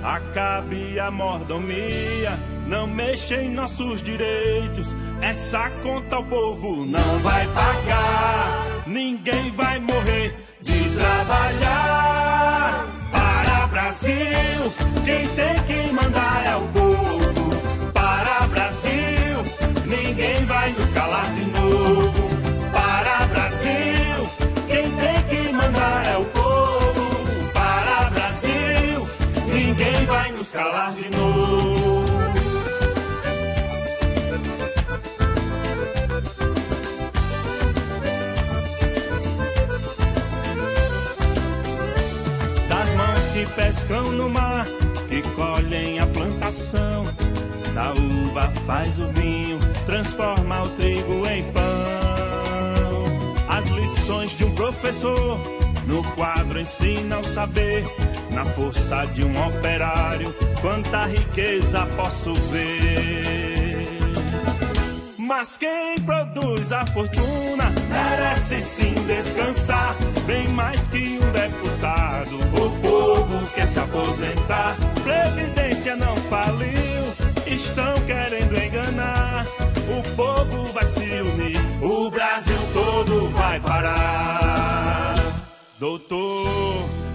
acabe 0.03 0.99
a 0.99 1.09
mordomia, 1.09 2.37
não 2.67 2.85
mexa 2.85 3.35
em 3.37 3.49
nossos 3.49 4.03
direitos. 4.03 4.95
Essa 5.19 5.67
conta 5.81 6.19
o 6.19 6.23
povo 6.25 6.85
não 6.85 7.19
vai 7.19 7.47
pagar. 7.47 8.83
Ninguém 8.85 9.49
vai 9.51 9.79
morrer 9.79 10.35
de 10.61 10.89
trabalhar. 10.95 12.87
Para 13.11 13.67
Brasil, 13.67 14.73
quem 15.05 15.27
tem 15.29 15.63
que 15.63 15.93
mandar 15.93 16.45
é 16.45 16.55
o 16.55 16.67
povo. 16.67 17.91
Para 17.91 18.47
Brasil, 18.47 19.37
ninguém 19.87 20.45
vai 20.45 20.71
nos 20.73 20.89
calar 20.91 21.25
de 21.33 21.45
novo. 21.45 22.30
Ninguém 30.51 30.71
vai 30.71 30.91
nos 30.91 30.91
calar 30.91 30.93
de 30.93 31.09
novo. 31.09 32.05
das 42.67 42.93
mãos 42.95 43.19
que 43.33 43.45
pescam 43.55 44.11
no 44.11 44.29
mar, 44.29 44.65
que 45.07 45.21
colhem 45.35 45.99
a 45.99 46.05
plantação. 46.07 47.03
Da 47.73 47.93
uva 47.93 48.51
faz 48.65 48.99
o 48.99 49.07
vinho, 49.09 49.57
transforma 49.85 50.63
o 50.63 50.69
trigo 50.69 51.25
em 51.25 51.43
pão. 51.51 51.61
As 53.47 53.65
lições 53.69 54.37
de 54.37 54.43
um 54.45 54.51
professor 54.55 55.60
no 55.91 56.01
quadro 56.15 56.57
ensina 56.57 57.19
o 57.19 57.25
saber. 57.25 57.83
Na 58.31 58.45
força 58.45 59.05
de 59.13 59.25
um 59.25 59.47
operário, 59.47 60.33
quanta 60.61 61.05
riqueza 61.05 61.85
posso 61.97 62.33
ver. 62.49 63.87
Mas 65.17 65.57
quem 65.57 65.95
produz 66.05 66.71
a 66.71 66.85
fortuna 66.87 67.71
merece 67.89 68.61
sim 68.61 68.93
descansar. 69.05 69.93
Bem 70.25 70.47
mais 70.49 70.87
que 70.87 71.19
um 71.21 71.31
deputado, 71.31 72.35
o 72.53 72.69
povo 72.81 73.45
quer 73.53 73.67
se 73.67 73.79
aposentar. 73.79 74.75
Previdência 75.03 75.95
não 75.97 76.15
faliu, 76.29 77.03
estão 77.45 77.95
querendo 78.05 78.57
enganar. 78.57 79.45
O 79.89 80.15
povo 80.15 80.65
vai 80.71 80.85
se 80.85 81.01
unir, 81.01 81.59
o 81.81 82.09
Brasil 82.09 82.59
todo 82.73 83.29
vai 83.31 83.59
parar. 83.59 85.10
Doutor, 85.81 86.47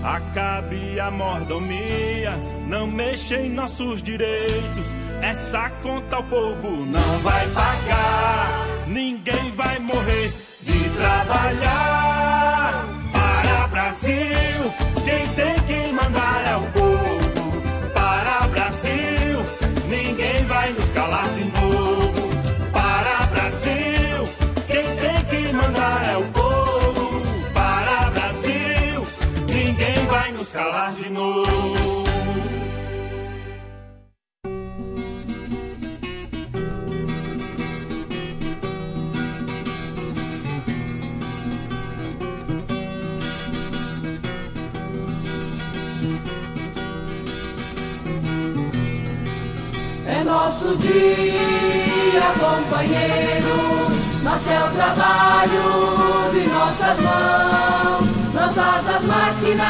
acabe 0.02 0.98
a 0.98 1.08
mordomia, 1.08 2.32
não 2.66 2.88
mexa 2.88 3.36
em 3.36 3.48
nossos 3.48 4.02
direitos. 4.02 4.88
Essa 5.22 5.70
conta 5.84 6.18
o 6.18 6.24
povo 6.24 6.84
não 6.84 7.18
vai 7.20 7.46
pagar. 7.50 8.66
Ninguém 8.88 9.52
vai 9.52 9.78
morrer 9.78 10.32
de 10.62 10.90
trabalhar. 10.96 12.88
Para 13.12 13.68
Brasil, 13.68 14.74
quem 15.04 15.28
tem 15.28 15.54
que 15.62 15.92
mandar 15.92 16.44
é 16.48 16.56
o 16.56 16.66
povo. 16.72 17.62
Para 17.94 18.48
Brasil, 18.48 19.44
ninguém 19.88 20.44
vai 20.44 20.72
nos 20.72 20.90
calar 20.90 21.28
nos 30.46 30.52
calar 30.52 30.94
de 30.94 31.10
novo. 31.10 32.04
É 50.06 50.24
nosso 50.24 50.76
dia, 50.76 52.34
companheiro. 52.38 53.56
Nosso 54.22 54.50
é 54.50 54.64
o 54.64 54.70
trabalho 54.72 56.30
de 56.32 56.48
nossas 56.48 56.98
mãos, 57.00 58.15
nossas 58.36 58.88
as 58.88 59.02
máquinas 59.04 59.66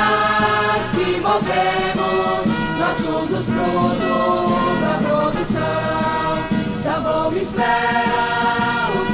que 0.94 1.20
movemos, 1.20 2.46
nossos 2.80 3.30
os 3.38 3.46
frutos 3.46 4.80
da 4.80 4.98
produção. 5.06 6.82
Já 6.84 6.98
vou 6.98 7.30
me 7.30 7.40
esperar 7.42 9.05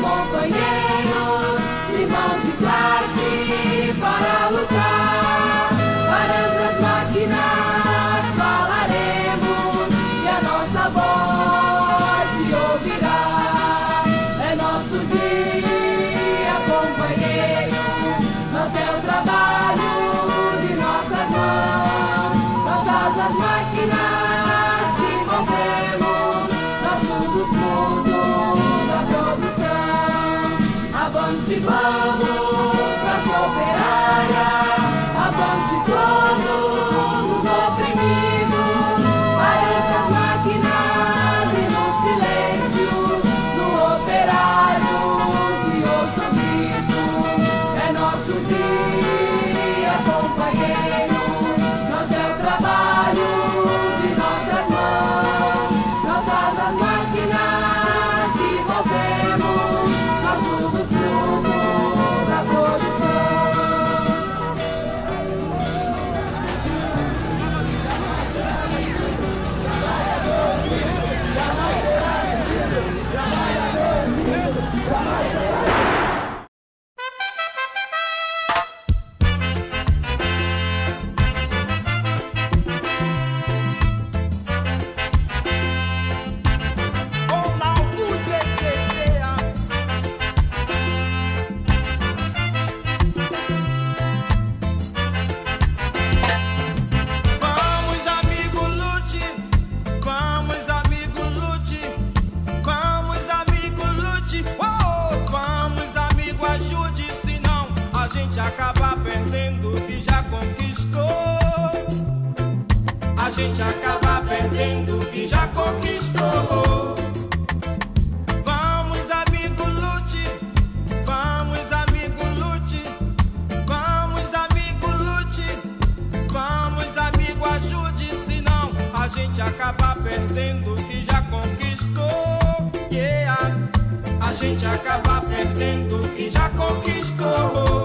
gente 134.43 134.67
acaba 134.67 135.21
perdendo 135.21 136.05
o 136.05 136.09
que 136.09 136.29
já 136.29 136.49
conquistou. 136.51 137.82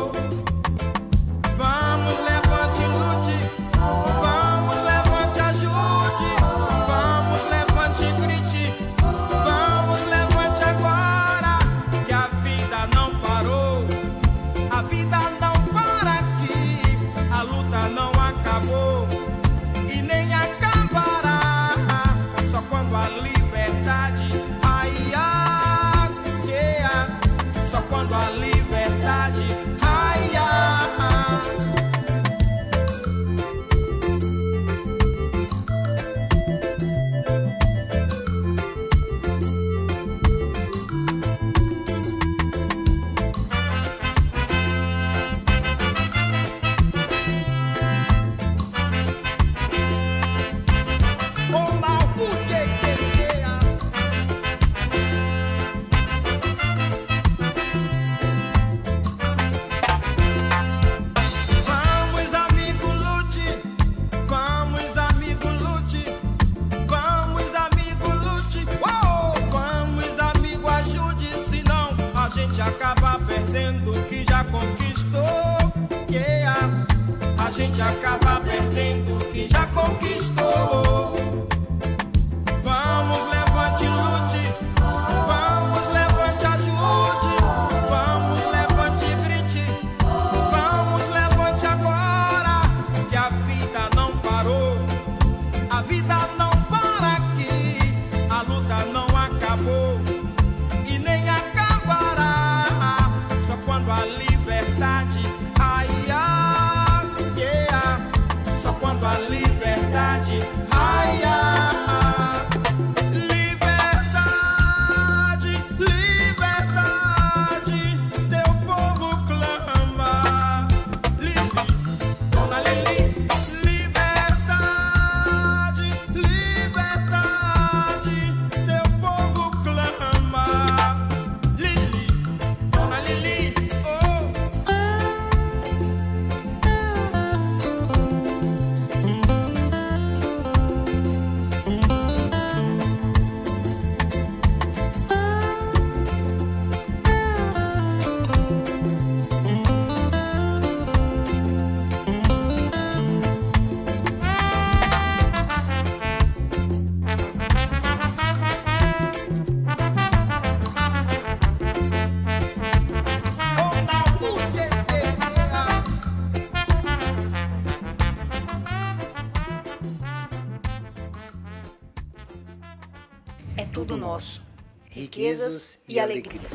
Nosso. 174.17 174.41
Riquezas 174.89 175.79
e 175.87 175.99
alegrias. 175.99 176.51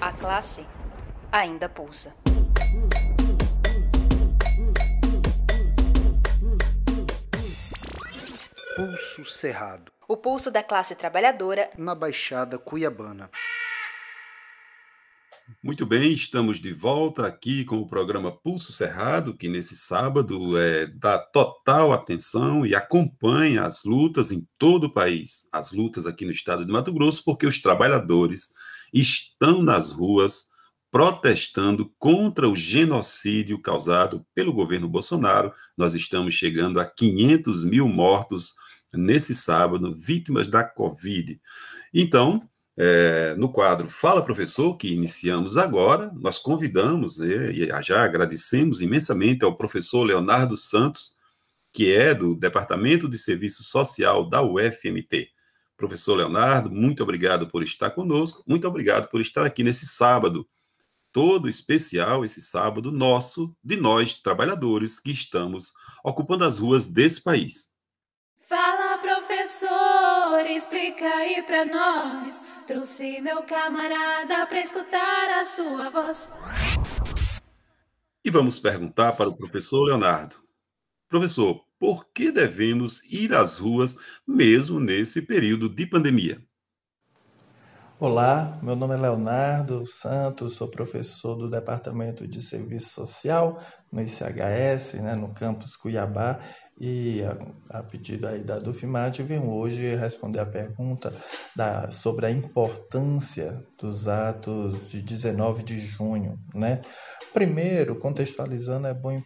A 0.00 0.12
classe 0.12 0.66
ainda 1.30 1.68
pulsa. 1.68 2.12
Pulso 8.74 9.24
Cerrado, 9.24 9.92
O 10.08 10.16
pulso 10.16 10.50
da 10.50 10.62
classe 10.62 10.94
trabalhadora 10.94 11.70
na 11.78 11.94
Baixada 11.94 12.58
Cuiabana. 12.58 13.30
Muito 15.62 15.86
bem, 15.86 16.12
estamos 16.12 16.58
de 16.58 16.72
volta 16.72 17.24
aqui 17.24 17.64
com 17.64 17.78
o 17.78 17.86
programa 17.86 18.32
Pulso 18.32 18.72
Cerrado, 18.72 19.32
que 19.32 19.48
nesse 19.48 19.76
sábado 19.76 20.58
é, 20.58 20.88
dá 20.88 21.18
total 21.18 21.92
atenção 21.92 22.66
e 22.66 22.74
acompanha 22.74 23.62
as 23.62 23.84
lutas 23.84 24.32
em 24.32 24.44
todo 24.58 24.84
o 24.84 24.92
país, 24.92 25.48
as 25.52 25.72
lutas 25.72 26.04
aqui 26.04 26.24
no 26.24 26.32
estado 26.32 26.66
de 26.66 26.72
Mato 26.72 26.92
Grosso, 26.92 27.22
porque 27.24 27.46
os 27.46 27.62
trabalhadores 27.62 28.50
estão 28.92 29.62
nas 29.62 29.92
ruas 29.92 30.46
protestando 30.90 31.92
contra 31.96 32.48
o 32.48 32.56
genocídio 32.56 33.60
causado 33.60 34.26
pelo 34.34 34.52
governo 34.52 34.88
Bolsonaro. 34.88 35.52
Nós 35.76 35.94
estamos 35.94 36.34
chegando 36.34 36.80
a 36.80 36.84
500 36.84 37.62
mil 37.62 37.88
mortos 37.88 38.56
nesse 38.92 39.32
sábado, 39.32 39.94
vítimas 39.94 40.48
da 40.48 40.64
Covid. 40.64 41.40
Então, 41.94 42.48
é, 42.76 43.34
no 43.36 43.50
quadro 43.50 43.88
Fala 43.88 44.22
Professor, 44.22 44.76
que 44.76 44.92
iniciamos 44.92 45.56
agora, 45.56 46.10
nós 46.14 46.38
convidamos, 46.38 47.18
né, 47.18 47.50
e 47.50 47.82
já 47.82 48.04
agradecemos 48.04 48.82
imensamente 48.82 49.44
ao 49.44 49.56
professor 49.56 50.04
Leonardo 50.04 50.54
Santos, 50.56 51.16
que 51.72 51.92
é 51.92 52.14
do 52.14 52.34
Departamento 52.34 53.08
de 53.08 53.16
Serviço 53.16 53.64
Social 53.64 54.28
da 54.28 54.42
UFMT. 54.42 55.30
Professor 55.76 56.14
Leonardo, 56.14 56.70
muito 56.70 57.02
obrigado 57.02 57.46
por 57.48 57.62
estar 57.62 57.90
conosco, 57.90 58.42
muito 58.46 58.66
obrigado 58.66 59.08
por 59.08 59.20
estar 59.20 59.44
aqui 59.44 59.62
nesse 59.62 59.86
sábado, 59.86 60.46
todo 61.12 61.48
especial, 61.48 62.24
esse 62.24 62.42
sábado 62.42 62.90
nosso, 62.92 63.54
de 63.62 63.76
nós, 63.76 64.14
trabalhadores, 64.14 65.00
que 65.00 65.10
estamos 65.10 65.72
ocupando 66.04 66.44
as 66.44 66.58
ruas 66.58 66.86
desse 66.86 67.22
país. 67.22 67.70
Fala, 68.48 68.85
professor, 70.26 70.46
explica 70.50 71.04
aí 71.04 71.42
pra 71.42 71.64
nós. 71.64 72.40
Trouxe 72.66 73.20
meu 73.20 73.42
camarada 73.42 74.46
pra 74.46 74.60
escutar 74.60 75.40
a 75.40 75.44
sua 75.44 75.88
voz. 75.90 76.30
E 78.24 78.30
vamos 78.30 78.58
perguntar 78.58 79.12
para 79.12 79.28
o 79.28 79.36
professor 79.36 79.84
Leonardo. 79.84 80.36
Professor, 81.08 81.60
por 81.78 82.06
que 82.12 82.32
devemos 82.32 83.04
ir 83.04 83.32
às 83.32 83.58
ruas 83.58 83.96
mesmo 84.26 84.80
nesse 84.80 85.22
período 85.22 85.68
de 85.68 85.86
pandemia? 85.86 86.42
Olá, 87.98 88.58
meu 88.62 88.76
nome 88.76 88.94
é 88.94 88.98
Leonardo 88.98 89.86
Santos, 89.86 90.56
sou 90.56 90.68
professor 90.68 91.34
do 91.34 91.48
Departamento 91.48 92.28
de 92.28 92.42
Serviço 92.42 92.90
Social 92.90 93.62
no 93.90 94.02
ICHS, 94.02 94.94
né, 95.00 95.14
no 95.14 95.32
campus 95.32 95.76
Cuiabá, 95.76 96.40
e 96.78 97.22
a, 97.24 97.78
a 97.78 97.82
pedido 97.82 98.28
aí 98.28 98.40
da 98.40 98.58
Dufimate, 98.58 99.22
venho 99.22 99.50
hoje 99.50 99.96
responder 99.96 100.40
a 100.40 100.46
pergunta 100.46 101.12
da, 101.54 101.90
sobre 101.90 102.26
a 102.26 102.30
importância 102.30 103.62
dos 103.78 104.06
atos 104.06 104.88
de 104.90 105.00
19 105.00 105.62
de 105.62 105.78
junho. 105.78 106.38
Né? 106.54 106.82
Primeiro, 107.32 107.96
contextualizando, 107.96 108.86
é 108.86 108.94
bom 108.94 109.22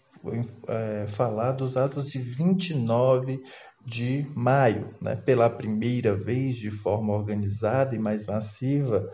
é, 0.68 1.06
falar 1.08 1.52
dos 1.52 1.76
atos 1.76 2.10
de 2.10 2.18
29 2.20 3.42
de 3.84 4.26
maio, 4.34 4.94
né? 5.00 5.16
pela 5.16 5.50
primeira 5.50 6.14
vez 6.14 6.56
de 6.56 6.70
forma 6.70 7.14
organizada 7.14 7.96
e 7.96 7.98
mais 7.98 8.24
massiva, 8.24 9.10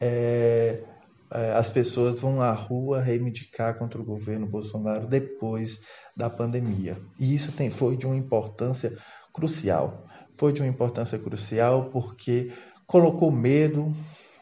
é, 0.00 0.82
é, 1.30 1.52
as 1.52 1.68
pessoas 1.68 2.20
vão 2.20 2.40
à 2.40 2.52
rua 2.52 3.00
reivindicar 3.00 3.78
contra 3.78 4.00
o 4.00 4.04
governo 4.04 4.46
Bolsonaro 4.46 5.06
depois 5.06 5.78
da 6.18 6.28
pandemia. 6.28 6.98
E 7.16 7.32
isso 7.32 7.52
tem, 7.52 7.70
foi 7.70 7.96
de 7.96 8.04
uma 8.04 8.16
importância 8.16 8.98
crucial. 9.32 10.04
Foi 10.34 10.52
de 10.52 10.60
uma 10.60 10.68
importância 10.68 11.16
crucial 11.16 11.90
porque 11.92 12.52
colocou 12.88 13.30
medo, 13.30 13.94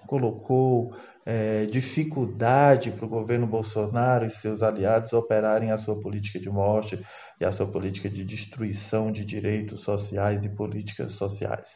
colocou 0.06 0.94
é, 1.26 1.66
dificuldade 1.66 2.90
para 2.92 3.04
o 3.04 3.08
governo 3.08 3.46
Bolsonaro 3.46 4.24
e 4.24 4.30
seus 4.30 4.62
aliados 4.62 5.12
operarem 5.12 5.70
a 5.70 5.76
sua 5.76 6.00
política 6.00 6.40
de 6.40 6.48
morte 6.48 6.98
e 7.38 7.44
a 7.44 7.52
sua 7.52 7.66
política 7.66 8.08
de 8.08 8.24
destruição 8.24 9.12
de 9.12 9.22
direitos 9.22 9.82
sociais 9.82 10.44
e 10.44 10.48
políticas 10.48 11.12
sociais. 11.12 11.68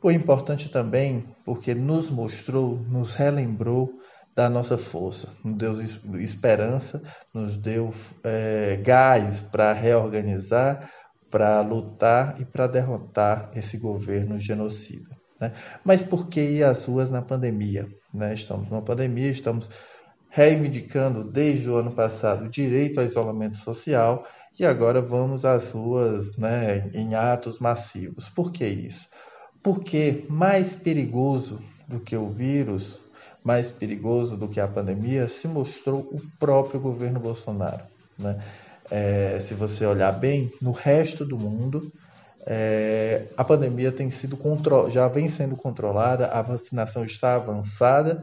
Foi 0.00 0.14
importante 0.14 0.70
também 0.70 1.24
porque 1.44 1.72
nos 1.72 2.10
mostrou, 2.10 2.76
nos 2.88 3.14
relembrou 3.14 3.99
da 4.40 4.48
nossa 4.48 4.78
força, 4.78 5.28
nos 5.44 5.58
deu 5.58 5.82
esperança, 6.18 7.02
nos 7.32 7.58
deu 7.58 7.92
é, 8.24 8.80
gás 8.82 9.40
para 9.40 9.70
reorganizar, 9.74 10.90
para 11.30 11.60
lutar 11.60 12.40
e 12.40 12.46
para 12.46 12.66
derrotar 12.66 13.50
esse 13.54 13.76
governo 13.76 14.38
genocida. 14.38 15.14
Né? 15.38 15.52
Mas 15.84 16.00
por 16.00 16.26
que 16.28 16.40
ir 16.40 16.64
às 16.64 16.86
ruas 16.86 17.10
na 17.10 17.20
pandemia? 17.20 17.86
Né? 18.14 18.32
Estamos 18.32 18.70
numa 18.70 18.80
pandemia, 18.80 19.30
estamos 19.30 19.68
reivindicando 20.30 21.22
desde 21.22 21.68
o 21.68 21.76
ano 21.76 21.90
passado 21.90 22.46
o 22.46 22.48
direito 22.48 22.98
ao 22.98 23.04
isolamento 23.04 23.58
social 23.58 24.26
e 24.58 24.64
agora 24.64 25.02
vamos 25.02 25.44
às 25.44 25.70
ruas 25.70 26.34
né, 26.38 26.88
em 26.94 27.14
atos 27.14 27.58
massivos. 27.58 28.26
Por 28.30 28.50
que 28.52 28.64
isso? 28.64 29.06
Porque 29.62 30.24
mais 30.30 30.72
perigoso 30.72 31.60
do 31.86 32.00
que 32.00 32.16
o 32.16 32.30
vírus, 32.30 32.98
mais 33.42 33.68
perigoso 33.68 34.36
do 34.36 34.48
que 34.48 34.60
a 34.60 34.68
pandemia, 34.68 35.28
se 35.28 35.48
mostrou 35.48 36.00
o 36.00 36.20
próprio 36.38 36.80
governo 36.80 37.18
Bolsonaro. 37.18 37.82
Né? 38.18 38.42
É, 38.90 39.38
se 39.40 39.54
você 39.54 39.86
olhar 39.86 40.12
bem, 40.12 40.52
no 40.60 40.72
resto 40.72 41.24
do 41.24 41.38
mundo, 41.38 41.90
é, 42.46 43.26
a 43.36 43.44
pandemia 43.44 43.92
tem 43.92 44.10
sido 44.10 44.38
já 44.90 45.08
vem 45.08 45.28
sendo 45.28 45.56
controlada, 45.56 46.26
a 46.26 46.42
vacinação 46.42 47.04
está 47.04 47.34
avançada 47.34 48.22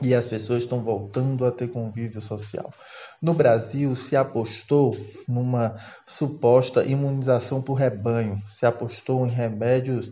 e 0.00 0.14
as 0.14 0.26
pessoas 0.26 0.62
estão 0.62 0.80
voltando 0.80 1.44
a 1.44 1.50
ter 1.50 1.68
convívio 1.68 2.20
social. 2.20 2.72
No 3.20 3.34
Brasil, 3.34 3.94
se 3.96 4.16
apostou 4.16 4.96
numa 5.26 5.76
suposta 6.06 6.84
imunização 6.84 7.60
por 7.60 7.74
rebanho, 7.74 8.40
se 8.52 8.64
apostou 8.64 9.26
em 9.26 9.30
remédios 9.30 10.10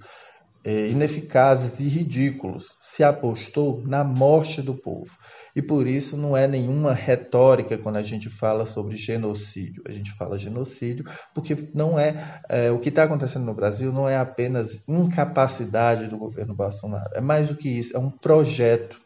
ineficazes 0.71 1.79
e 1.81 1.89
ridículos, 1.89 2.75
se 2.83 3.05
apostou 3.05 3.83
na 3.87 4.03
morte 4.03 4.61
do 4.63 4.75
povo. 4.75 5.11
E 5.55 5.63
por 5.63 5.87
isso 5.87 6.19
não 6.19 6.37
é 6.37 6.47
nenhuma 6.47 6.93
retórica 6.93 7.79
quando 7.79 7.97
a 7.97 8.03
gente 8.03 8.29
fala 8.29 8.67
sobre 8.67 8.95
genocídio. 8.95 9.83
A 9.89 9.91
gente 9.93 10.13
fala 10.13 10.39
genocídio 10.39 11.07
porque 11.35 11.71
não 11.73 11.99
é, 11.99 12.43
é 12.47 12.71
o 12.71 12.79
que 12.79 12.91
está 12.91 13.05
acontecendo 13.05 13.47
no 13.47 13.55
Brasil 13.55 13.91
não 13.91 14.07
é 14.07 14.19
apenas 14.19 14.83
incapacidade 14.87 16.09
do 16.09 16.19
governo 16.19 16.55
Bolsonaro. 16.55 17.11
É 17.15 17.23
mais 17.23 17.49
do 17.49 17.57
que 17.57 17.71
isso, 17.71 17.97
é 17.97 17.99
um 17.99 18.11
projeto. 18.11 19.01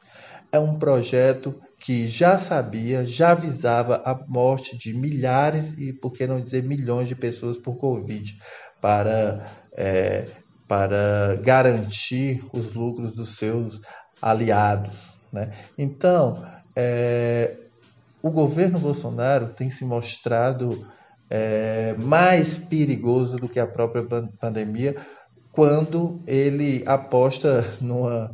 É 0.50 0.58
um 0.58 0.76
projeto 0.76 1.54
que 1.78 2.08
já 2.08 2.36
sabia, 2.36 3.06
já 3.06 3.30
avisava 3.30 4.02
a 4.04 4.14
morte 4.26 4.76
de 4.76 4.92
milhares 4.92 5.78
e, 5.78 5.92
por 5.92 6.12
que 6.12 6.26
não 6.26 6.40
dizer, 6.40 6.64
milhões 6.64 7.08
de 7.08 7.14
pessoas 7.14 7.56
por 7.56 7.76
Covid 7.76 8.36
para, 8.80 9.46
é, 9.72 10.26
para 10.70 11.34
garantir 11.42 12.44
os 12.52 12.72
lucros 12.72 13.10
dos 13.10 13.34
seus 13.34 13.80
aliados. 14.22 14.94
Né? 15.32 15.52
Então, 15.76 16.46
é, 16.76 17.56
o 18.22 18.30
governo 18.30 18.78
Bolsonaro 18.78 19.48
tem 19.48 19.68
se 19.68 19.84
mostrado 19.84 20.86
é, 21.28 21.96
mais 21.98 22.54
perigoso 22.54 23.36
do 23.36 23.48
que 23.48 23.58
a 23.58 23.66
própria 23.66 24.04
pandemia 24.38 24.94
quando 25.50 26.20
ele 26.24 26.84
aposta 26.86 27.66
numa, 27.80 28.30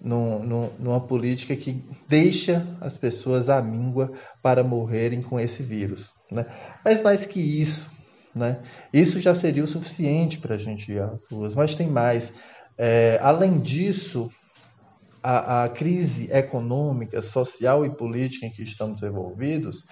numa, 0.00 1.00
política 1.00 1.56
que 1.56 1.82
deixa 2.08 2.64
as 2.80 2.96
pessoas 2.96 3.48
à 3.48 3.60
míngua 3.60 4.12
para 4.40 4.62
morrerem 4.62 5.20
com 5.20 5.40
esse 5.40 5.64
vírus. 5.64 6.12
Né? 6.30 6.46
Mas 6.84 7.02
mais 7.02 7.26
que 7.26 7.40
isso, 7.40 7.90
né? 8.36 8.60
isso 8.92 9.18
já 9.18 9.34
seria 9.34 9.64
o 9.64 9.66
suficiente 9.66 10.38
para 10.38 10.56
a 10.56 10.58
gente 10.58 10.92
ir 10.92 11.00
às 11.00 11.18
ruas, 11.30 11.54
mas 11.54 11.74
tem 11.74 11.88
mais. 11.88 12.34
É, 12.76 13.18
além 13.22 13.58
disso, 13.58 14.30
a, 15.22 15.64
a 15.64 15.68
crise 15.70 16.30
econômica, 16.30 17.22
social 17.22 17.86
e 17.86 17.90
política 17.90 18.44
em 18.44 18.50
que 18.50 18.62
estamos 18.62 19.02
envolvidos, 19.02 19.82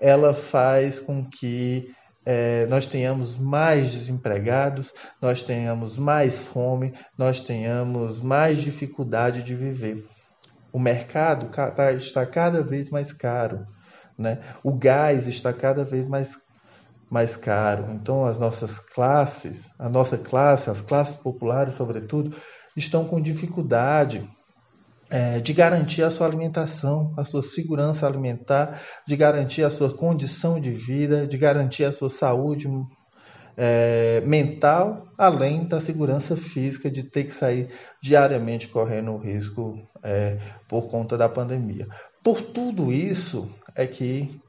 ela 0.00 0.34
faz 0.34 0.98
com 0.98 1.24
que 1.24 1.88
é, 2.26 2.66
nós 2.66 2.84
tenhamos 2.84 3.36
mais 3.36 3.92
desempregados, 3.92 4.92
nós 5.22 5.42
tenhamos 5.42 5.96
mais 5.96 6.38
fome, 6.38 6.94
nós 7.16 7.38
tenhamos 7.38 8.20
mais 8.20 8.58
dificuldade 8.58 9.44
de 9.44 9.54
viver. 9.54 10.04
O 10.72 10.80
mercado 10.80 11.48
tá, 11.48 11.92
está 11.92 12.26
cada 12.26 12.60
vez 12.60 12.90
mais 12.90 13.12
caro, 13.12 13.64
né? 14.18 14.40
o 14.64 14.72
gás 14.72 15.28
está 15.28 15.52
cada 15.52 15.84
vez 15.84 16.08
mais, 16.08 16.36
mais 17.10 17.36
caro. 17.36 17.90
Então, 17.92 18.24
as 18.24 18.38
nossas 18.38 18.78
classes, 18.78 19.64
a 19.78 19.88
nossa 19.88 20.18
classe, 20.18 20.70
as 20.70 20.80
classes 20.80 21.14
populares, 21.16 21.74
sobretudo, 21.74 22.34
estão 22.76 23.04
com 23.04 23.20
dificuldade 23.20 24.28
é, 25.10 25.38
de 25.38 25.52
garantir 25.52 26.02
a 26.02 26.10
sua 26.10 26.26
alimentação, 26.26 27.12
a 27.16 27.24
sua 27.24 27.42
segurança 27.42 28.06
alimentar, 28.06 28.80
de 29.06 29.16
garantir 29.16 29.62
a 29.62 29.70
sua 29.70 29.94
condição 29.94 30.58
de 30.58 30.70
vida, 30.70 31.26
de 31.26 31.36
garantir 31.36 31.84
a 31.84 31.92
sua 31.92 32.10
saúde 32.10 32.68
é, 33.56 34.20
mental, 34.26 35.06
além 35.16 35.64
da 35.64 35.78
segurança 35.78 36.36
física 36.36 36.90
de 36.90 37.04
ter 37.04 37.24
que 37.24 37.32
sair 37.32 37.68
diariamente 38.02 38.66
correndo 38.66 39.12
o 39.12 39.18
risco 39.18 39.78
é, 40.02 40.38
por 40.68 40.88
conta 40.88 41.16
da 41.16 41.28
pandemia. 41.28 41.86
Por 42.22 42.40
tudo 42.40 42.92
isso 42.92 43.48
é 43.74 43.86
que 43.86 44.40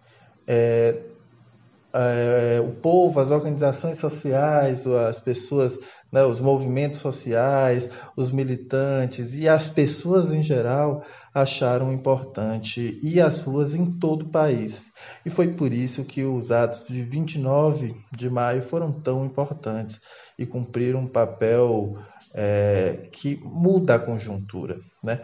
é, 0.47 0.97
é, 1.95 2.59
o 2.59 2.71
povo, 2.73 3.21
as 3.21 3.31
organizações 3.31 3.97
sociais, 3.99 4.85
as 4.85 5.17
pessoas, 5.17 5.79
né, 6.11 6.25
os 6.25 6.41
movimentos 6.41 6.99
sociais, 6.99 7.89
os 8.17 8.31
militantes 8.31 9.33
e 9.33 9.47
as 9.47 9.67
pessoas 9.67 10.33
em 10.33 10.43
geral 10.43 11.05
acharam 11.33 11.93
importante 11.93 12.99
ir 13.01 13.21
às 13.21 13.41
ruas 13.41 13.73
em 13.73 13.85
todo 13.85 14.23
o 14.23 14.29
país. 14.29 14.83
E 15.25 15.29
foi 15.29 15.47
por 15.53 15.71
isso 15.71 16.03
que 16.03 16.23
os 16.23 16.51
atos 16.51 16.85
de 16.87 17.01
29 17.01 17.95
de 18.11 18.29
maio 18.29 18.61
foram 18.61 18.91
tão 18.91 19.25
importantes 19.25 20.01
e 20.37 20.45
cumpriram 20.45 21.01
um 21.01 21.07
papel 21.07 21.97
é, 22.33 23.07
que 23.11 23.39
muda 23.41 23.95
a 23.95 23.99
conjuntura. 23.99 24.79
Né? 25.01 25.21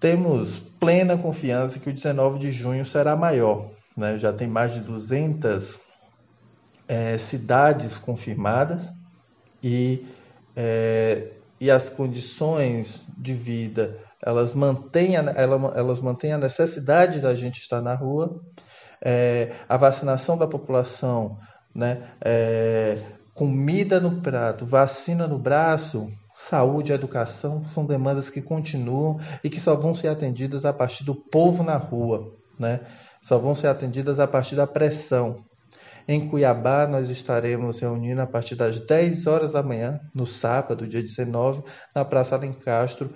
Temos 0.00 0.58
plena 0.80 1.16
confiança 1.16 1.78
que 1.78 1.90
o 1.90 1.94
19 1.94 2.38
de 2.40 2.50
junho 2.50 2.84
será 2.84 3.14
maior, 3.14 3.70
né? 3.96 4.16
já 4.18 4.32
tem 4.32 4.48
mais 4.48 4.74
de 4.74 4.80
200 4.80 5.78
é, 6.88 7.18
cidades 7.18 7.96
confirmadas 7.98 8.92
e, 9.62 10.06
é, 10.56 11.28
e 11.60 11.70
as 11.70 11.88
condições 11.88 13.06
de 13.16 13.34
vida 13.34 13.98
elas 14.22 14.52
mantêm, 14.52 15.16
a, 15.16 15.22
elas 15.74 16.00
mantêm 16.00 16.32
a 16.32 16.38
necessidade 16.38 17.20
da 17.20 17.34
gente 17.34 17.60
estar 17.60 17.80
na 17.80 17.94
rua, 17.94 18.40
é, 19.00 19.52
a 19.68 19.76
vacinação 19.76 20.36
da 20.36 20.46
população, 20.46 21.38
né, 21.74 22.10
é, 22.20 22.98
comida 23.32 23.98
no 23.98 24.20
prato, 24.20 24.66
vacina 24.66 25.26
no 25.26 25.38
braço, 25.38 26.12
saúde 26.34 26.92
educação 26.92 27.64
são 27.66 27.86
demandas 27.86 28.28
que 28.28 28.42
continuam 28.42 29.18
e 29.42 29.48
que 29.48 29.60
só 29.60 29.74
vão 29.74 29.94
ser 29.94 30.08
atendidas 30.08 30.64
a 30.64 30.72
partir 30.72 31.04
do 31.04 31.14
povo 31.14 31.62
na 31.62 31.76
rua, 31.76 32.34
né? 32.58 32.80
Só 33.22 33.38
vão 33.38 33.54
ser 33.54 33.68
atendidas 33.68 34.18
a 34.18 34.26
partir 34.26 34.56
da 34.56 34.66
pressão. 34.66 35.44
Em 36.08 36.28
Cuiabá, 36.28 36.86
nós 36.86 37.08
estaremos 37.08 37.78
reunindo 37.78 38.20
a 38.20 38.26
partir 38.26 38.56
das 38.56 38.78
10 38.80 39.26
horas 39.26 39.52
da 39.52 39.62
manhã, 39.62 40.00
no 40.14 40.26
sábado, 40.26 40.86
dia 40.86 41.02
19, 41.02 41.62
na 41.94 42.04
Praça 42.04 42.34
Alencastro, 42.34 43.10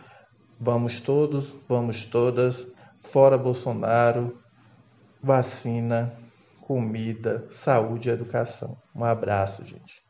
Vamos 0.58 1.00
todos, 1.00 1.52
vamos 1.68 2.04
todas, 2.04 2.64
fora 3.00 3.36
Bolsonaro, 3.36 4.40
vacina, 5.22 6.16
comida, 6.60 7.46
saúde 7.50 8.08
e 8.08 8.12
educação. 8.12 8.76
Um 8.94 9.04
abraço, 9.04 9.64
gente. 9.66 10.02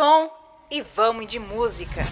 Som 0.00 0.30
e 0.70 0.82
vamos 0.96 1.26
de 1.26 1.38
música. 1.38 2.06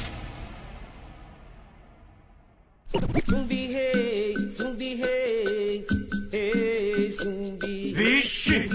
Zumbi 3.27 3.67
rei, 3.69 4.35
zumbi 4.53 4.95
rei, 4.95 5.87
rei, 6.31 7.11
zumbi. 7.13 7.95
Vixe! 7.95 8.69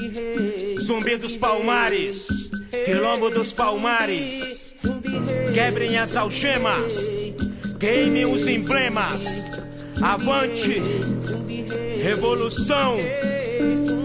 Zumbi 0.80 1.16
dos 1.18 1.38
Palmares, 1.38 2.28
Quilombo 2.86 3.30
dos 3.30 3.52
Palmares. 3.52 4.74
Quebrem 5.54 6.00
as 6.00 6.16
algemas, 6.16 6.98
queimem 7.80 8.26
os 8.26 8.48
emblemas. 8.48 9.62
Avante, 10.02 10.82
revolução, 12.02 12.98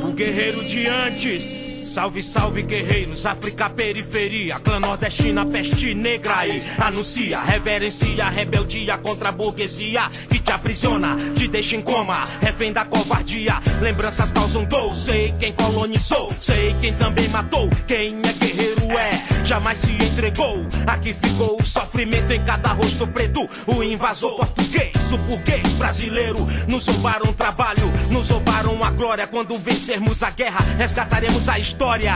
o 0.07 0.13
guerreiro 0.13 0.63
de 0.67 0.87
antes. 0.87 1.68
Salve, 1.99 2.23
salve, 2.23 2.63
guerreiros, 2.63 3.27
África, 3.27 3.69
periferia, 3.69 4.61
clã 4.61 4.79
nordestina, 4.79 5.45
peste 5.45 5.97
negra 5.97 6.37
aí. 6.39 6.63
Anuncia, 6.79 7.41
reverencia, 7.41 8.29
rebeldia 8.29 8.97
contra 8.99 9.31
a 9.31 9.33
burguesia 9.33 10.09
que 10.29 10.39
te 10.39 10.53
aprisiona, 10.53 11.17
te 11.35 11.49
deixa 11.49 11.75
em 11.75 11.83
coma, 11.83 12.25
refém 12.41 12.73
da 12.73 12.85
covardia. 12.85 13.61
Lembranças 13.81 14.31
causam 14.31 14.65
dor, 14.65 14.95
sei 14.95 15.35
quem 15.41 15.53
colonizou, 15.53 16.33
sei 16.41 16.73
quem 16.81 16.95
também 16.95 17.29
matou. 17.31 17.69
Quem 17.85 18.21
é 18.23 18.33
guerreiro 18.33 18.78
é, 18.93 19.45
jamais 19.45 19.79
se 19.79 19.93
entregou. 19.93 20.67
Aqui 20.87 21.15
ficou 21.15 21.57
o 21.61 21.65
sofrimento 21.65 22.33
em 22.33 22.43
cada 22.45 22.71
rosto 22.71 23.07
preto. 23.07 23.49
O 23.67 23.83
invasor 23.83 24.37
português, 24.37 25.13
o 25.13 25.19
burguês 25.19 25.73
brasileiro. 25.75 26.47
Nos 26.67 26.87
roubaram 26.87 27.31
o 27.31 27.33
trabalho, 27.33 27.91
nos 28.11 28.31
roubaram 28.31 28.83
a 28.83 28.91
glória. 28.91 29.27
Quando 29.27 29.59
vencermos 29.59 30.23
a 30.23 30.31
guerra, 30.31 30.61
resgataremos 30.77 31.49
a 31.49 31.59
história. 31.59 32.13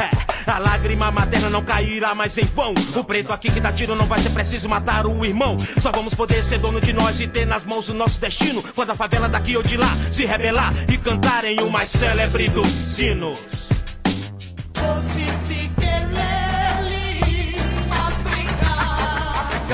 É, 0.00 0.50
a 0.50 0.58
lágrima 0.58 1.10
materna 1.10 1.48
não 1.48 1.62
cairá 1.62 2.14
mais 2.14 2.36
em 2.38 2.44
vão. 2.44 2.74
O 2.94 3.04
preto 3.04 3.32
aqui 3.32 3.50
que 3.50 3.60
dá 3.60 3.72
tiro 3.72 3.94
não 3.94 4.06
vai 4.06 4.20
ser 4.20 4.30
preciso 4.30 4.68
matar 4.68 5.06
o 5.06 5.24
irmão. 5.24 5.56
Só 5.80 5.92
vamos 5.92 6.14
poder 6.14 6.42
ser 6.42 6.58
dono 6.58 6.80
de 6.80 6.92
nós 6.92 7.20
e 7.20 7.26
ter 7.26 7.46
nas 7.46 7.64
mãos 7.64 7.88
o 7.88 7.94
nosso 7.94 8.20
destino. 8.20 8.62
Quando 8.74 8.90
a 8.90 8.94
favela 8.94 9.28
daqui 9.28 9.56
ou 9.56 9.62
de 9.62 9.76
lá 9.76 9.90
se 10.10 10.24
rebelar 10.24 10.72
e 10.88 10.98
cantarem 10.98 11.60
o 11.60 11.70
mais 11.70 11.90
célebre 11.90 12.48
dos 12.48 12.68
sinos. 12.68 13.71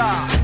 Ha, 0.00 0.38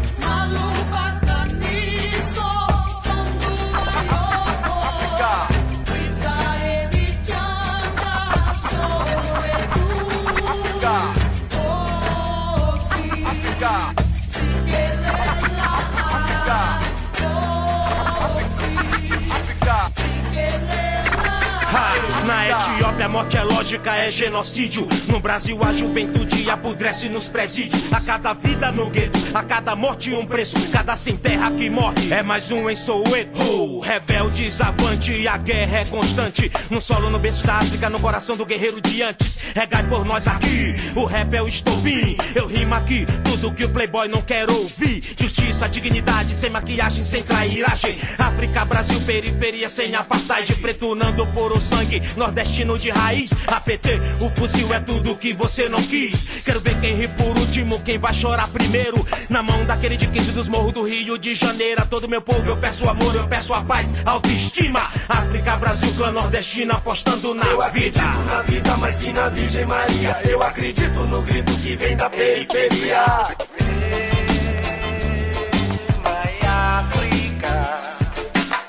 Na 22.26 22.48
Etiópia 22.48 23.06
a 23.06 23.08
morte 23.08 23.36
é 23.36 23.42
lógica, 23.42 23.96
é 23.96 24.10
genocídio. 24.10 24.86
No 25.08 25.20
Brasil 25.20 25.58
a 25.62 25.72
juventude 25.72 26.48
apodrece 26.48 27.08
nos 27.08 27.28
presídios. 27.28 27.92
A 27.92 28.00
cada 28.00 28.32
vida 28.32 28.72
no 28.72 28.90
gueto, 28.90 29.18
a 29.34 29.42
cada 29.42 29.74
morte 29.74 30.14
um 30.14 30.24
preço. 30.24 30.56
Cada 30.70 30.94
sem 30.94 31.16
terra 31.16 31.50
que 31.50 31.68
morre 31.68 32.12
é 32.12 32.22
mais 32.22 32.52
um 32.52 32.70
em 32.70 32.76
Soweto. 32.76 33.80
Rebeldes 33.80 34.60
avante, 34.60 35.26
a 35.26 35.36
guerra 35.36 35.78
é 35.78 35.84
constante. 35.84 36.50
No 36.70 36.80
solo, 36.80 37.10
no 37.10 37.18
berço 37.18 37.44
da 37.44 37.54
África, 37.56 37.90
no 37.90 37.98
coração 37.98 38.36
do 38.36 38.46
guerreiro 38.46 38.80
de 38.80 39.02
antes. 39.02 39.38
Regai 39.54 39.82
por 39.88 40.04
nós 40.04 40.28
aqui, 40.28 40.74
o 40.94 41.04
rap 41.04 41.34
é 41.34 41.42
o 41.42 41.48
estopim. 41.48 42.16
Eu 42.34 42.46
rimo 42.46 42.74
aqui, 42.74 43.04
tudo 43.24 43.52
que 43.52 43.64
o 43.64 43.68
playboy 43.70 44.06
não 44.08 44.22
quer 44.22 44.48
ouvir. 44.48 45.02
Justiça, 45.18 45.68
dignidade, 45.68 46.34
sem 46.34 46.50
maquiagem, 46.50 47.02
sem 47.02 47.22
trairagem. 47.22 47.98
África, 48.18 48.64
Brasil, 48.64 49.00
periferia, 49.00 49.68
sem 49.68 49.94
apartheid. 49.96 50.54
Preto 50.56 50.94
nando 50.94 51.26
por 51.28 51.52
o 51.52 51.60
sangue, 51.60 52.00
nordestino 52.16 52.78
de 52.78 52.90
raiz. 52.90 53.32
APT, 53.46 54.00
o 54.20 54.30
fuzil 54.30 54.72
é 54.72 54.78
tudo 54.78 55.16
que 55.16 55.32
você 55.32 55.68
não 55.68 55.82
quis. 55.82 56.44
Quero 56.44 56.60
ver 56.60 56.78
quem 56.80 56.94
ri 56.94 57.08
por 57.08 57.36
último, 57.36 57.80
quem 57.80 57.98
vai 57.98 58.14
chorar 58.14 58.48
primeiro. 58.48 59.04
Na 59.28 59.42
mão 59.42 59.64
daquele 59.64 59.96
de 59.96 60.06
15 60.06 60.32
dos 60.32 60.48
morros 60.48 60.72
do 60.72 60.82
Rio 60.82 61.18
de 61.18 61.34
Janeiro. 61.34 61.80
A 61.82 61.86
todo 61.86 62.08
meu 62.08 62.20
povo 62.20 62.46
eu 62.48 62.56
peço 62.56 62.88
amor, 62.88 63.14
eu 63.14 63.26
peço 63.26 63.54
a 63.54 63.62
paz, 63.62 63.94
autoestima. 64.04 64.80
África, 65.08 65.56
Brasil, 65.56 65.92
clã 65.96 66.10
nordestino, 66.12 66.72
apostando 66.74 67.34
na 67.34 67.44
Eu 67.46 67.56
vida. 67.72 68.00
acredito 68.00 68.24
na 68.24 68.42
vida, 68.42 68.76
mas 68.76 68.96
que 68.98 69.12
na 69.12 69.28
Virgem 69.28 69.64
Maria. 69.66 70.20
Eu 70.24 70.42
acredito 70.42 71.00
no 71.06 71.22
grito 71.22 71.52
que 71.58 71.76
vem 71.76 71.96
da 71.96 72.10
periferia. 72.10 73.04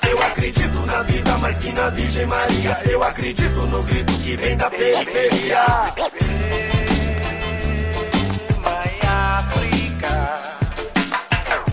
Eu 0.08 0.22
acredito 0.22 0.86
na 0.86 1.02
vida, 1.02 1.38
mas 1.38 1.58
que 1.58 1.72
na 1.72 1.90
Virgem 1.90 2.26
Maria. 2.26 2.80
Eu 2.90 3.02
acredito 3.02 3.66
no 3.66 3.82
grito 3.82 4.12
que 4.18 4.36
vem 4.36 4.56
da 4.56 4.70
periferia. 4.70 5.64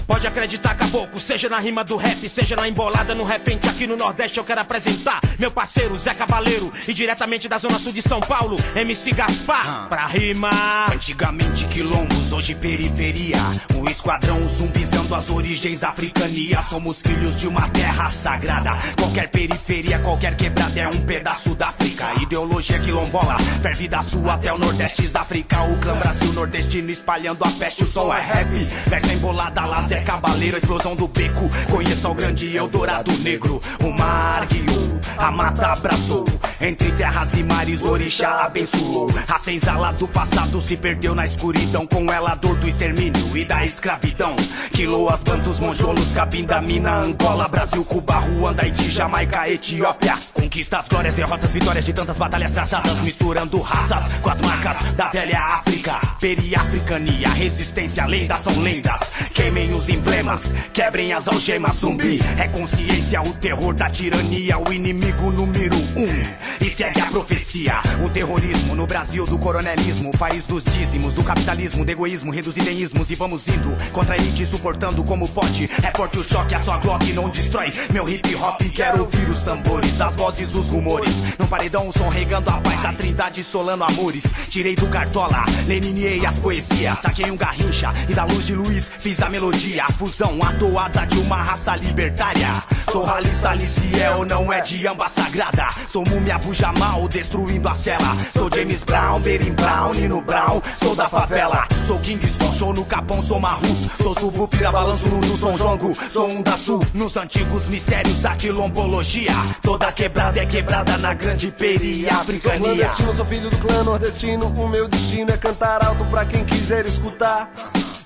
Pode 0.08 0.28
acreditar, 0.28 0.76
caboclo, 0.76 1.20
seja 1.20 1.49
na 1.49 1.60
rima 1.60 1.84
do 1.84 1.95
rap, 1.95 2.28
seja 2.28 2.56
na 2.56 2.68
embolada 2.68 3.16
no 3.16 3.24
repente 3.24 3.68
aqui 3.68 3.88
no 3.88 3.95
Nordeste 3.95 4.38
eu 4.38 4.43
quero 4.43 4.62
apresentar 4.62 5.20
meu 5.39 5.51
parceiro 5.51 5.97
Zé 5.97 6.14
Cabaleiro 6.14 6.72
e 6.88 6.93
diretamente 6.93 7.47
da 7.47 7.58
zona 7.58 7.80
sul 7.80 7.91
de 7.91 8.01
São 8.01 8.20
Paulo, 8.20 8.56
MC 8.76 9.12
Gaspar, 9.12 9.88
pra 9.89 10.06
rimar. 10.08 10.91
Antigamente 10.93 11.66
quilombos, 11.68 12.32
hoje 12.32 12.56
periferia. 12.56 13.38
Um 13.76 13.89
esquadrão 13.89 14.47
zumbizando 14.47 15.16
as 15.16 15.30
origens 15.30 15.84
africania. 15.84 16.62
Somos 16.62 17.01
filhos 17.01 17.39
de 17.39 17.47
uma 17.47 17.68
terra 17.70 18.10
sagrada. 18.10 18.78
Qualquer 18.97 19.30
periferia, 19.30 19.99
qualquer 19.99 20.36
quebrada 20.36 20.80
é 20.80 20.88
um 20.88 21.01
pedaço 21.01 21.56
da 21.56 21.70
África. 21.70 22.14
Ideologia 22.22 22.80
quilombola, 22.80 23.38
ferve 23.62 23.88
da 23.88 24.01
sul 24.01 24.30
até 24.30 24.54
o 24.54 24.58
Nordeste 24.58 25.10
África. 25.14 25.64
O 25.64 25.80
clã 25.80 25.95
Brasil 25.97 26.34
nordestino 26.34 26.89
espalhando 26.89 27.43
a 27.43 27.51
peste. 27.51 27.84
O 27.84 27.88
som 27.88 28.14
é 28.14 28.22
rap, 28.22 28.49
versa 28.88 29.14
embolada, 29.14 29.66
Zé 29.93 30.01
Cabaleiro, 30.01 30.57
explosão 30.57 30.95
do 30.95 31.07
beco. 31.07 31.47
Conheça 31.69 32.09
o 32.09 32.15
grande 32.15 32.57
Eldorado 32.57 33.11
Negro. 33.19 33.61
O 33.79 33.91
mar 33.91 34.43
guiou, 34.47 34.92
a 35.18 35.32
mata 35.32 35.68
abraçou. 35.68 36.26
Entre 36.60 36.91
terras 36.93 37.34
e 37.34 37.43
mares, 37.43 37.84
orixá 37.84 38.45
abençoou. 38.45 39.10
A 39.28 39.38
senzala 39.38 39.91
do 39.91 40.08
passado 40.08 40.62
se 40.62 40.78
perdeu 40.78 41.14
na 41.14 41.26
escuridão. 41.26 41.86
Com 41.86 42.12
ela 42.12 42.32
a 42.32 42.36
dor 42.36 42.56
do 42.56 42.68
extermínio 42.68 43.36
e 43.36 43.43
da 43.43 43.66
escravidão. 43.66 44.36
Quiloas, 44.72 45.22
bantos, 45.24 45.60
monjolos, 45.60 46.14
cabinda, 46.14 46.62
mina, 46.62 46.99
Angola, 46.99 47.47
Brasil, 47.49 47.84
Cuba, 47.84 48.16
Ruanda, 48.16 48.64
Haiti, 48.64 48.89
Jamaica, 48.89 49.49
Etiópia. 49.49 50.18
Conquistas, 50.34 50.86
glórias, 50.88 51.16
derrotas, 51.16 51.51
vitórias 51.51 51.86
de 51.86 51.91
tantas 51.91 52.18
batalhas 52.18 52.51
traçadas. 52.51 53.01
Misturando 53.01 53.60
raças 53.60 54.22
com 54.22 54.30
as 54.30 54.39
marcas 54.39 54.95
da 54.95 55.10
velha 55.10 55.39
África. 55.39 55.99
Periafricania, 56.20 57.30
resistência, 57.30 58.06
lendas 58.06 58.39
são 58.39 58.58
lendas. 58.62 59.01
Queimem 59.34 59.74
os 59.74 59.89
emblemas, 59.89 60.54
quebrem 60.72 61.12
as 61.12 61.28
algemas. 61.28 61.76
Zumbi 61.76 62.22
é 62.38 62.47
consciência, 62.47 63.22
o 63.22 63.34
terror 63.34 63.74
da 63.74 63.89
tirania. 63.89 64.58
O 64.58 64.72
inimigo 64.72 64.92
número 64.97 65.75
um. 65.75 66.65
E 66.65 66.69
segue 66.69 67.01
a 67.01 67.05
profecia. 67.07 67.81
O 68.03 68.09
terrorismo 68.09 68.75
no 68.75 68.85
Brasil 68.85 69.25
do 69.25 69.37
coronelismo. 69.37 70.11
País 70.17 70.45
dos 70.45 70.63
dízimos, 70.63 71.13
do 71.13 71.23
capitalismo, 71.23 71.83
do 71.83 71.91
egoísmo, 71.91 72.31
reduzideísmos. 72.31 73.09
E 73.09 73.15
vamos 73.15 73.47
indo 73.47 73.75
contra 73.91 74.15
a 74.15 74.17
elite, 74.17 74.45
suportando 74.45 75.03
como 75.03 75.27
pode. 75.29 75.69
É 75.83 75.91
forte 75.95 76.19
o 76.19 76.23
choque, 76.23 76.55
a 76.55 76.59
sua 76.59 76.77
Glock 76.77 77.11
não 77.13 77.29
destrói. 77.29 77.73
Meu 77.91 78.07
hip 78.07 78.35
hop, 78.35 78.61
quero 78.73 79.01
ouvir 79.01 79.29
os 79.29 79.41
tambores, 79.41 79.99
as 79.99 80.15
vozes, 80.15 80.53
os 80.55 80.69
rumores. 80.69 81.13
No 81.37 81.47
paredão, 81.47 81.87
o 81.87 81.91
som 81.91 82.09
regando 82.09 82.49
a 82.49 82.61
paz, 82.61 82.85
a 82.85 82.93
trindade 82.93 83.43
solando 83.43 83.83
amores. 83.83 84.23
Tirei 84.49 84.75
do 84.75 84.87
cartola, 84.87 85.45
leniniei 85.67 86.25
as 86.25 86.37
poesias. 86.39 86.99
Saquei 86.99 87.29
um 87.31 87.37
garrincha 87.37 87.91
e 88.07 88.13
da 88.13 88.25
luz 88.25 88.45
de 88.47 88.55
Luiz 88.55 88.89
fiz 88.99 89.21
a 89.21 89.29
melodia. 89.29 89.83
A 89.85 89.91
fusão, 89.93 90.37
a 90.41 90.53
toada 90.53 91.05
de 91.05 91.17
uma 91.19 91.37
raça 91.37 91.75
libertária. 91.75 92.63
Sou 92.91 93.03
Rali 93.03 93.33
Saliciel, 93.41 94.25
não 94.25 94.53
é 94.53 94.61
de 94.61 94.82
amba 94.88 95.07
sagrada. 95.07 95.67
Sou 95.89 96.03
Múmia 96.07 96.38
Bujamal, 96.38 97.07
destruindo 97.07 97.67
a 97.67 97.75
cela. 97.75 98.15
Sou 98.31 98.49
James 98.53 98.84
Brown, 98.84 99.19
Berim 99.21 99.53
Brown, 99.53 99.93
Nino 99.93 100.21
Brown. 100.21 100.61
Sou 100.77 100.95
da 100.95 101.07
favela, 101.09 101.67
sou 101.86 101.99
Kingston, 101.99 102.51
show 102.51 102.73
no 102.73 102.86
Capão, 102.86 103.21
sou 103.21 103.39
Marrus. 103.39 103.88
Sou 103.97 104.13
Subupira, 104.19 104.71
balanço 104.71 105.07
no 105.09 105.38
São 105.38 105.57
Jongo. 105.57 105.95
Sou 106.09 106.27
um 106.27 106.41
da 106.41 106.57
Sul, 106.57 106.79
nos 106.93 107.15
antigos 107.17 107.67
mistérios 107.67 108.19
da 108.19 108.36
quilombologia. 108.36 109.34
Toda 109.61 109.91
quebrada 109.91 110.39
é 110.41 110.45
quebrada 110.45 110.97
na 110.97 111.13
grande 111.13 111.51
peria, 111.51 112.11
Sou 112.11 112.21
africania. 112.21 112.59
clandestino, 112.59 113.15
sou 113.15 113.25
filho 113.25 113.49
do 113.49 113.57
clã 113.57 113.84
nordestino. 113.84 114.47
O 114.47 114.67
meu 114.67 114.88
destino 114.88 115.31
é 115.31 115.38
cantar 115.38 115.84
alto 115.86 116.05
pra 116.05 116.25
quem 116.25 116.43
quiser 116.45 116.86
escutar. 116.86 117.51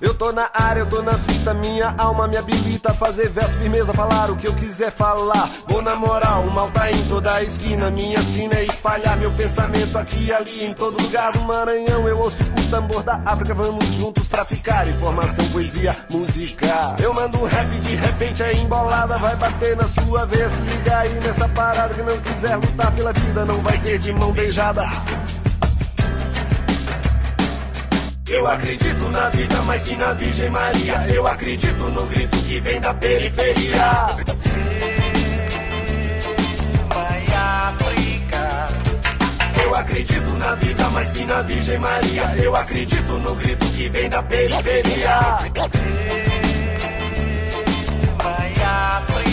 Eu 0.00 0.14
tô 0.14 0.30
na 0.30 0.48
área, 0.54 0.80
eu 0.80 0.86
tô 0.86 1.02
na 1.02 1.18
fita, 1.18 1.52
minha 1.52 1.92
alma 1.98 2.28
me 2.28 2.36
habilita 2.36 2.92
a 2.92 2.94
fazer 2.94 3.28
verso, 3.30 3.58
firmeza, 3.58 3.92
falar 3.92 4.30
o 4.30 4.36
que 4.36 4.46
eu 4.46 4.54
quiser 4.54 4.92
falar. 4.92 5.50
Vou 5.66 5.82
na 5.82 5.96
moral, 5.96 6.44
o 6.44 6.50
mal 6.50 6.70
tá 6.70 6.88
em 6.88 7.04
toda 7.08 7.34
a 7.34 7.42
esquina. 7.42 7.90
Minha 7.90 8.20
sina 8.22 8.54
é 8.54 8.64
espalhar 8.64 9.16
meu 9.16 9.32
pensamento 9.32 9.98
aqui 9.98 10.26
e 10.26 10.32
ali, 10.32 10.64
em 10.64 10.72
todo 10.72 11.02
lugar 11.02 11.32
do 11.32 11.40
Maranhão. 11.42 12.06
Eu 12.06 12.16
ouço 12.18 12.44
o 12.44 12.70
tambor 12.70 13.02
da 13.02 13.20
África, 13.24 13.52
vamos 13.54 13.84
juntos 13.94 14.28
traficar 14.28 14.86
informação, 14.86 15.44
poesia, 15.48 15.94
música. 16.08 16.94
Eu 17.02 17.12
mando 17.12 17.42
um 17.42 17.46
rap, 17.46 17.68
de 17.80 17.96
repente 17.96 18.42
é 18.44 18.54
embolada, 18.54 19.18
vai 19.18 19.34
bater 19.34 19.76
na 19.76 19.88
sua 19.88 20.24
vez. 20.26 20.58
Liga 20.60 20.98
aí 20.98 21.14
nessa 21.20 21.48
parada 21.48 21.92
que 21.92 22.02
não 22.02 22.18
quiser 22.20 22.54
lutar 22.54 22.92
pela 22.92 23.12
vida, 23.12 23.44
não 23.44 23.60
vai 23.62 23.78
ter 23.80 23.98
de 23.98 24.12
mão 24.12 24.30
beijada. 24.30 24.86
Eu 28.30 28.46
acredito 28.46 29.08
na 29.08 29.30
vida, 29.30 29.62
mas 29.62 29.82
que 29.84 29.96
na 29.96 30.12
Virgem 30.12 30.50
Maria. 30.50 31.06
Eu 31.14 31.26
acredito 31.26 31.82
no 31.90 32.06
grito 32.06 32.36
que 32.42 32.60
vem 32.60 32.78
da 32.78 32.92
periferia. 32.92 34.06
Vai 36.94 37.24
África. 37.34 38.68
Eu 39.62 39.74
acredito 39.74 40.30
na 40.36 40.54
vida, 40.56 40.90
mas 40.90 41.10
que 41.10 41.24
na 41.24 41.42
Virgem 41.42 41.78
Maria. 41.78 42.34
Eu 42.42 42.54
acredito 42.54 43.12
no 43.18 43.34
grito 43.34 43.66
que 43.72 43.88
vem 43.88 44.10
da 44.10 44.22
periferia. 44.22 45.18
Vai 48.18 48.52
África. 48.62 49.27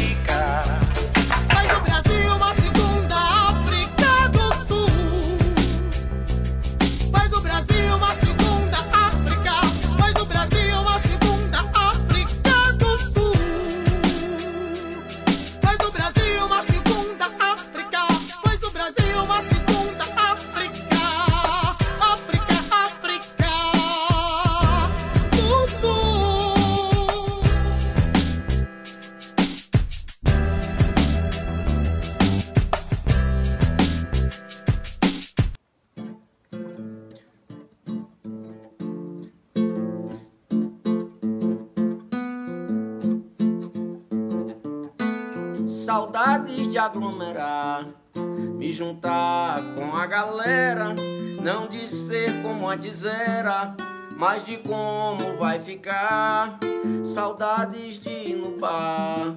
Aglomerar, 46.85 47.87
me 48.15 48.71
juntar 48.71 49.59
com 49.73 49.95
a 49.95 50.05
galera, 50.05 50.95
não 51.41 51.67
de 51.67 51.89
ser 51.89 52.43
como 52.43 52.69
antes 52.69 53.03
era, 53.03 53.75
mas 54.15 54.45
de 54.45 54.57
como 54.57 55.35
vai 55.37 55.59
ficar. 55.59 56.59
Saudades 57.03 57.99
de 57.99 58.09
ir 58.09 58.35
no 58.35 58.59
bar, 58.59 59.33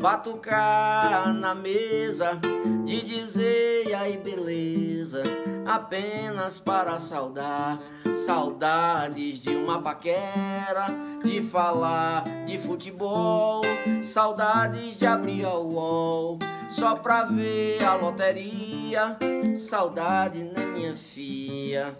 batucar 0.00 1.32
na 1.32 1.54
mesa, 1.54 2.38
de 2.84 3.00
dizer 3.02 3.94
aí 3.94 4.16
beleza, 4.16 5.22
apenas 5.64 6.58
para 6.58 6.98
saudar. 6.98 7.78
Saudades 8.16 9.40
de 9.40 9.54
uma 9.54 9.80
paquera, 9.80 10.86
de 11.22 11.42
falar 11.42 12.24
de 12.44 12.58
futebol, 12.58 13.62
saudades 14.02 14.98
de 14.98 15.06
abrir 15.06 15.44
a 15.44 15.56
UOL 15.56 16.38
só 16.68 16.94
pra 16.94 17.24
ver 17.24 17.82
a 17.82 17.94
loteria. 17.94 19.16
Saudade, 19.56 20.44
né, 20.44 20.64
minha 20.64 20.94
filha? 20.94 21.94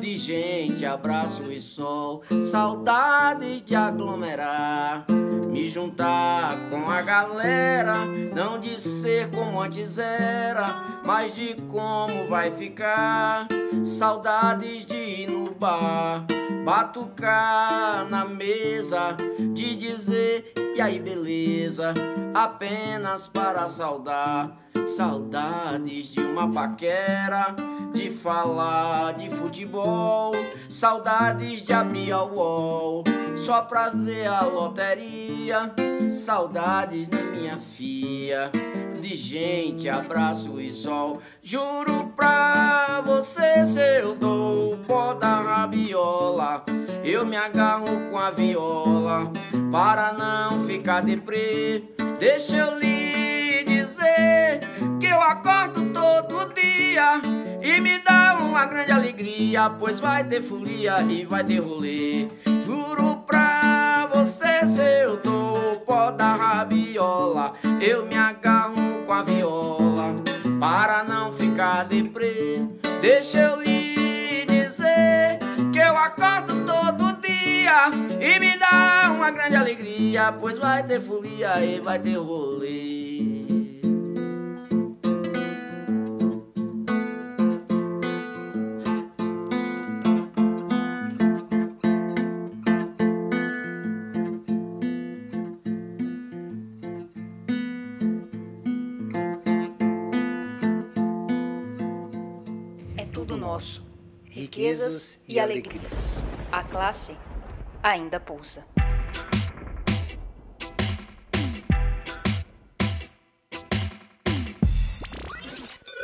De 0.00 0.16
gente, 0.16 0.84
abraço 0.84 1.50
e 1.50 1.60
sol, 1.60 2.22
saudades 2.42 3.62
de 3.62 3.74
aglomerar, 3.74 5.06
me 5.48 5.68
juntar 5.68 6.54
com 6.68 6.90
a 6.90 7.00
galera, 7.00 7.94
não 8.34 8.58
de 8.58 8.80
ser 8.80 9.30
como 9.30 9.60
antes 9.60 9.96
era, 9.96 10.66
mas 11.04 11.34
de 11.34 11.54
como 11.68 12.26
vai 12.28 12.50
ficar. 12.50 13.48
Saudades 13.84 14.84
de 14.84 14.96
ir 14.96 15.30
no 15.30 15.50
bar, 15.54 16.26
batucar 16.64 18.06
na 18.10 18.24
mesa, 18.26 19.16
de 19.54 19.76
dizer 19.76 20.52
e 20.76 20.80
aí 20.80 21.00
beleza, 21.00 21.94
apenas 22.34 23.26
para 23.26 23.66
saudar. 23.66 24.58
Saudades 24.86 26.08
de 26.08 26.20
uma 26.20 26.52
paquera, 26.52 27.56
de 27.94 28.10
falar 28.10 29.14
de 29.14 29.30
futebol, 29.30 30.32
saudades 30.68 31.62
de 31.62 31.72
abrir 31.72 32.12
a 32.12 32.22
UOL 32.22 33.02
só 33.36 33.62
pra 33.62 33.88
ver 33.88 34.26
a 34.26 34.42
loteria. 34.42 35.72
Saudades 36.10 37.08
da 37.08 37.22
minha 37.22 37.56
filha, 37.56 38.50
de 39.00 39.14
gente, 39.14 39.88
abraço 39.88 40.60
e 40.60 40.72
sol. 40.72 41.20
Juro 41.42 42.12
pra 42.16 43.02
você, 43.04 43.64
se 43.64 43.98
eu 44.00 44.14
dou 44.14 44.74
o 44.74 44.78
pó 44.78 45.14
da 45.14 45.40
rabiola, 45.40 46.64
eu 47.04 47.24
me 47.24 47.36
agarro 47.36 48.10
com 48.10 48.18
a 48.18 48.30
viola 48.30 49.30
para 49.70 50.12
não 50.12 50.64
ficar 50.64 51.02
deprê. 51.02 51.84
Deixa 52.18 52.56
eu 52.56 52.78
lhe 52.78 53.64
dizer 53.64 54.60
que 54.98 55.06
eu 55.06 55.20
acordo 55.20 55.92
todo 55.92 56.52
dia 56.54 57.20
e 57.62 57.80
me 57.80 57.98
dá 57.98 58.38
uma 58.40 58.64
grande 58.64 58.92
alegria, 58.92 59.70
pois 59.70 60.00
vai 60.00 60.24
ter 60.24 60.42
folia 60.42 61.02
e 61.02 61.24
vai 61.24 61.44
ter 61.44 61.58
rolê. 61.58 62.28
Juro 62.64 63.22
pra 63.26 64.08
você, 64.12 64.66
se 64.66 65.02
eu 65.02 65.16
dou 65.16 65.74
o 65.74 65.80
pó 65.80 66.10
da 66.10 66.34
rabiola, 66.34 67.54
eu 67.80 68.06
me 68.06 68.16
agarro 68.16 68.75
com 69.06 69.12
a 69.12 69.22
viola 69.22 70.16
para 70.58 71.04
não 71.04 71.32
ficar 71.32 71.84
deprê. 71.84 72.60
Deixa 73.00 73.38
eu 73.38 73.62
lhe 73.62 74.44
dizer 74.46 75.38
que 75.72 75.78
eu 75.78 75.96
acordo 75.96 76.66
todo 76.66 77.20
dia 77.22 77.88
e 78.20 78.38
me 78.40 78.58
dá 78.58 79.12
uma 79.14 79.30
grande 79.30 79.54
alegria, 79.54 80.32
pois 80.32 80.58
vai 80.58 80.82
ter 80.82 81.00
folia 81.00 81.64
e 81.64 81.78
vai 81.78 82.00
ter 82.00 82.16
rolê. 82.16 83.65
Riquezas 104.46 105.18
e 105.26 105.40
alegrias. 105.40 106.24
A 106.52 106.62
classe 106.62 107.16
ainda 107.82 108.20
pulsa. 108.20 108.64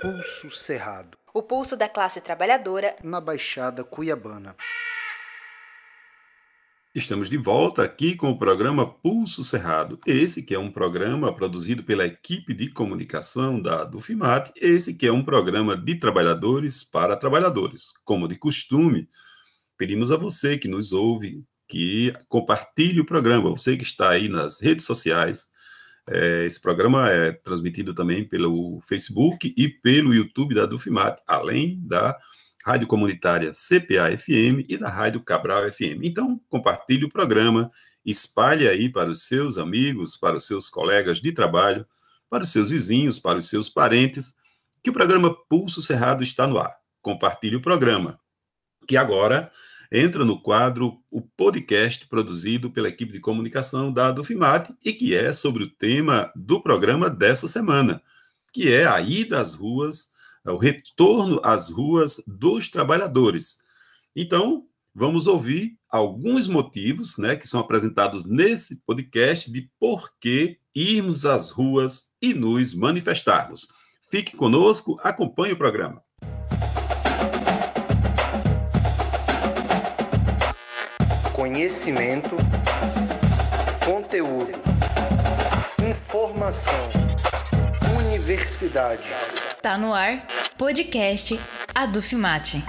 Pulso 0.00 0.50
Cerrado, 0.50 1.16
O 1.32 1.40
pulso 1.40 1.76
da 1.76 1.88
classe 1.88 2.20
trabalhadora 2.20 2.96
na 3.04 3.20
Baixada 3.20 3.84
Cuiabana. 3.84 4.56
Estamos 6.94 7.30
de 7.30 7.38
volta 7.38 7.82
aqui 7.82 8.14
com 8.14 8.28
o 8.28 8.38
programa 8.38 8.86
Pulso 8.86 9.42
Cerrado. 9.42 9.98
Esse 10.06 10.42
que 10.42 10.54
é 10.54 10.58
um 10.58 10.70
programa 10.70 11.34
produzido 11.34 11.82
pela 11.82 12.04
equipe 12.04 12.52
de 12.52 12.68
comunicação 12.68 13.58
da 13.58 13.82
Dufimat, 13.82 14.50
esse 14.60 14.92
que 14.92 15.06
é 15.06 15.12
um 15.12 15.24
programa 15.24 15.74
de 15.74 15.94
trabalhadores 15.94 16.84
para 16.84 17.16
trabalhadores. 17.16 17.94
Como 18.04 18.28
de 18.28 18.36
costume, 18.36 19.08
pedimos 19.78 20.10
a 20.12 20.18
você 20.18 20.58
que 20.58 20.68
nos 20.68 20.92
ouve 20.92 21.42
que 21.66 22.12
compartilhe 22.28 23.00
o 23.00 23.06
programa, 23.06 23.48
você 23.48 23.74
que 23.74 23.84
está 23.84 24.10
aí 24.10 24.28
nas 24.28 24.60
redes 24.60 24.84
sociais, 24.84 25.48
É, 26.08 26.44
esse 26.46 26.60
programa 26.60 27.08
é 27.08 27.30
transmitido 27.30 27.94
também 27.94 28.28
pelo 28.28 28.80
Facebook 28.82 29.54
e 29.56 29.68
pelo 29.68 30.12
YouTube 30.12 30.52
da 30.52 30.66
Dufimat, 30.66 31.16
além 31.28 31.80
da 31.80 32.18
rádio 32.64 32.86
comunitária 32.86 33.52
CPA-FM 33.52 34.64
e 34.68 34.76
da 34.76 34.88
rádio 34.88 35.20
Cabral 35.20 35.70
FM. 35.70 36.02
Então, 36.02 36.40
compartilhe 36.48 37.04
o 37.04 37.08
programa, 37.08 37.70
espalhe 38.04 38.68
aí 38.68 38.88
para 38.88 39.10
os 39.10 39.26
seus 39.26 39.58
amigos, 39.58 40.16
para 40.16 40.36
os 40.36 40.46
seus 40.46 40.70
colegas 40.70 41.20
de 41.20 41.32
trabalho, 41.32 41.86
para 42.30 42.44
os 42.44 42.50
seus 42.50 42.70
vizinhos, 42.70 43.18
para 43.18 43.38
os 43.38 43.48
seus 43.48 43.68
parentes, 43.68 44.34
que 44.82 44.90
o 44.90 44.92
programa 44.92 45.34
Pulso 45.48 45.82
Cerrado 45.82 46.22
está 46.22 46.46
no 46.46 46.58
ar. 46.58 46.74
Compartilhe 47.00 47.56
o 47.56 47.62
programa, 47.62 48.18
que 48.86 48.96
agora 48.96 49.50
entra 49.90 50.24
no 50.24 50.40
quadro 50.40 51.02
o 51.10 51.20
podcast 51.20 52.06
produzido 52.06 52.70
pela 52.70 52.88
equipe 52.88 53.12
de 53.12 53.20
comunicação 53.20 53.92
da 53.92 54.10
Dufimat 54.10 54.70
e 54.82 54.92
que 54.92 55.14
é 55.14 55.32
sobre 55.32 55.64
o 55.64 55.70
tema 55.70 56.32
do 56.34 56.62
programa 56.62 57.10
dessa 57.10 57.46
semana, 57.46 58.00
que 58.52 58.72
é 58.72 58.86
a 58.86 59.00
ida 59.00 59.40
às 59.40 59.54
ruas, 59.54 60.11
o 60.50 60.56
retorno 60.56 61.40
às 61.44 61.70
ruas 61.70 62.22
dos 62.26 62.68
trabalhadores. 62.68 63.58
Então, 64.16 64.64
vamos 64.94 65.26
ouvir 65.26 65.76
alguns 65.88 66.48
motivos, 66.48 67.16
né, 67.18 67.36
que 67.36 67.46
são 67.46 67.60
apresentados 67.60 68.24
nesse 68.24 68.76
podcast 68.84 69.50
de 69.50 69.70
por 69.78 70.12
que 70.20 70.58
irmos 70.74 71.24
às 71.24 71.50
ruas 71.50 72.12
e 72.20 72.34
nos 72.34 72.74
manifestarmos. 72.74 73.68
Fique 74.10 74.36
conosco, 74.36 74.98
acompanhe 75.02 75.52
o 75.52 75.56
programa. 75.56 76.02
conhecimento, 81.42 82.36
conteúdo, 83.84 84.52
informação, 85.84 86.88
universidade. 87.98 89.08
Tá 89.62 89.78
no 89.78 89.94
ar, 89.94 90.26
podcast 90.58 91.38
Adufimate. 91.72 92.64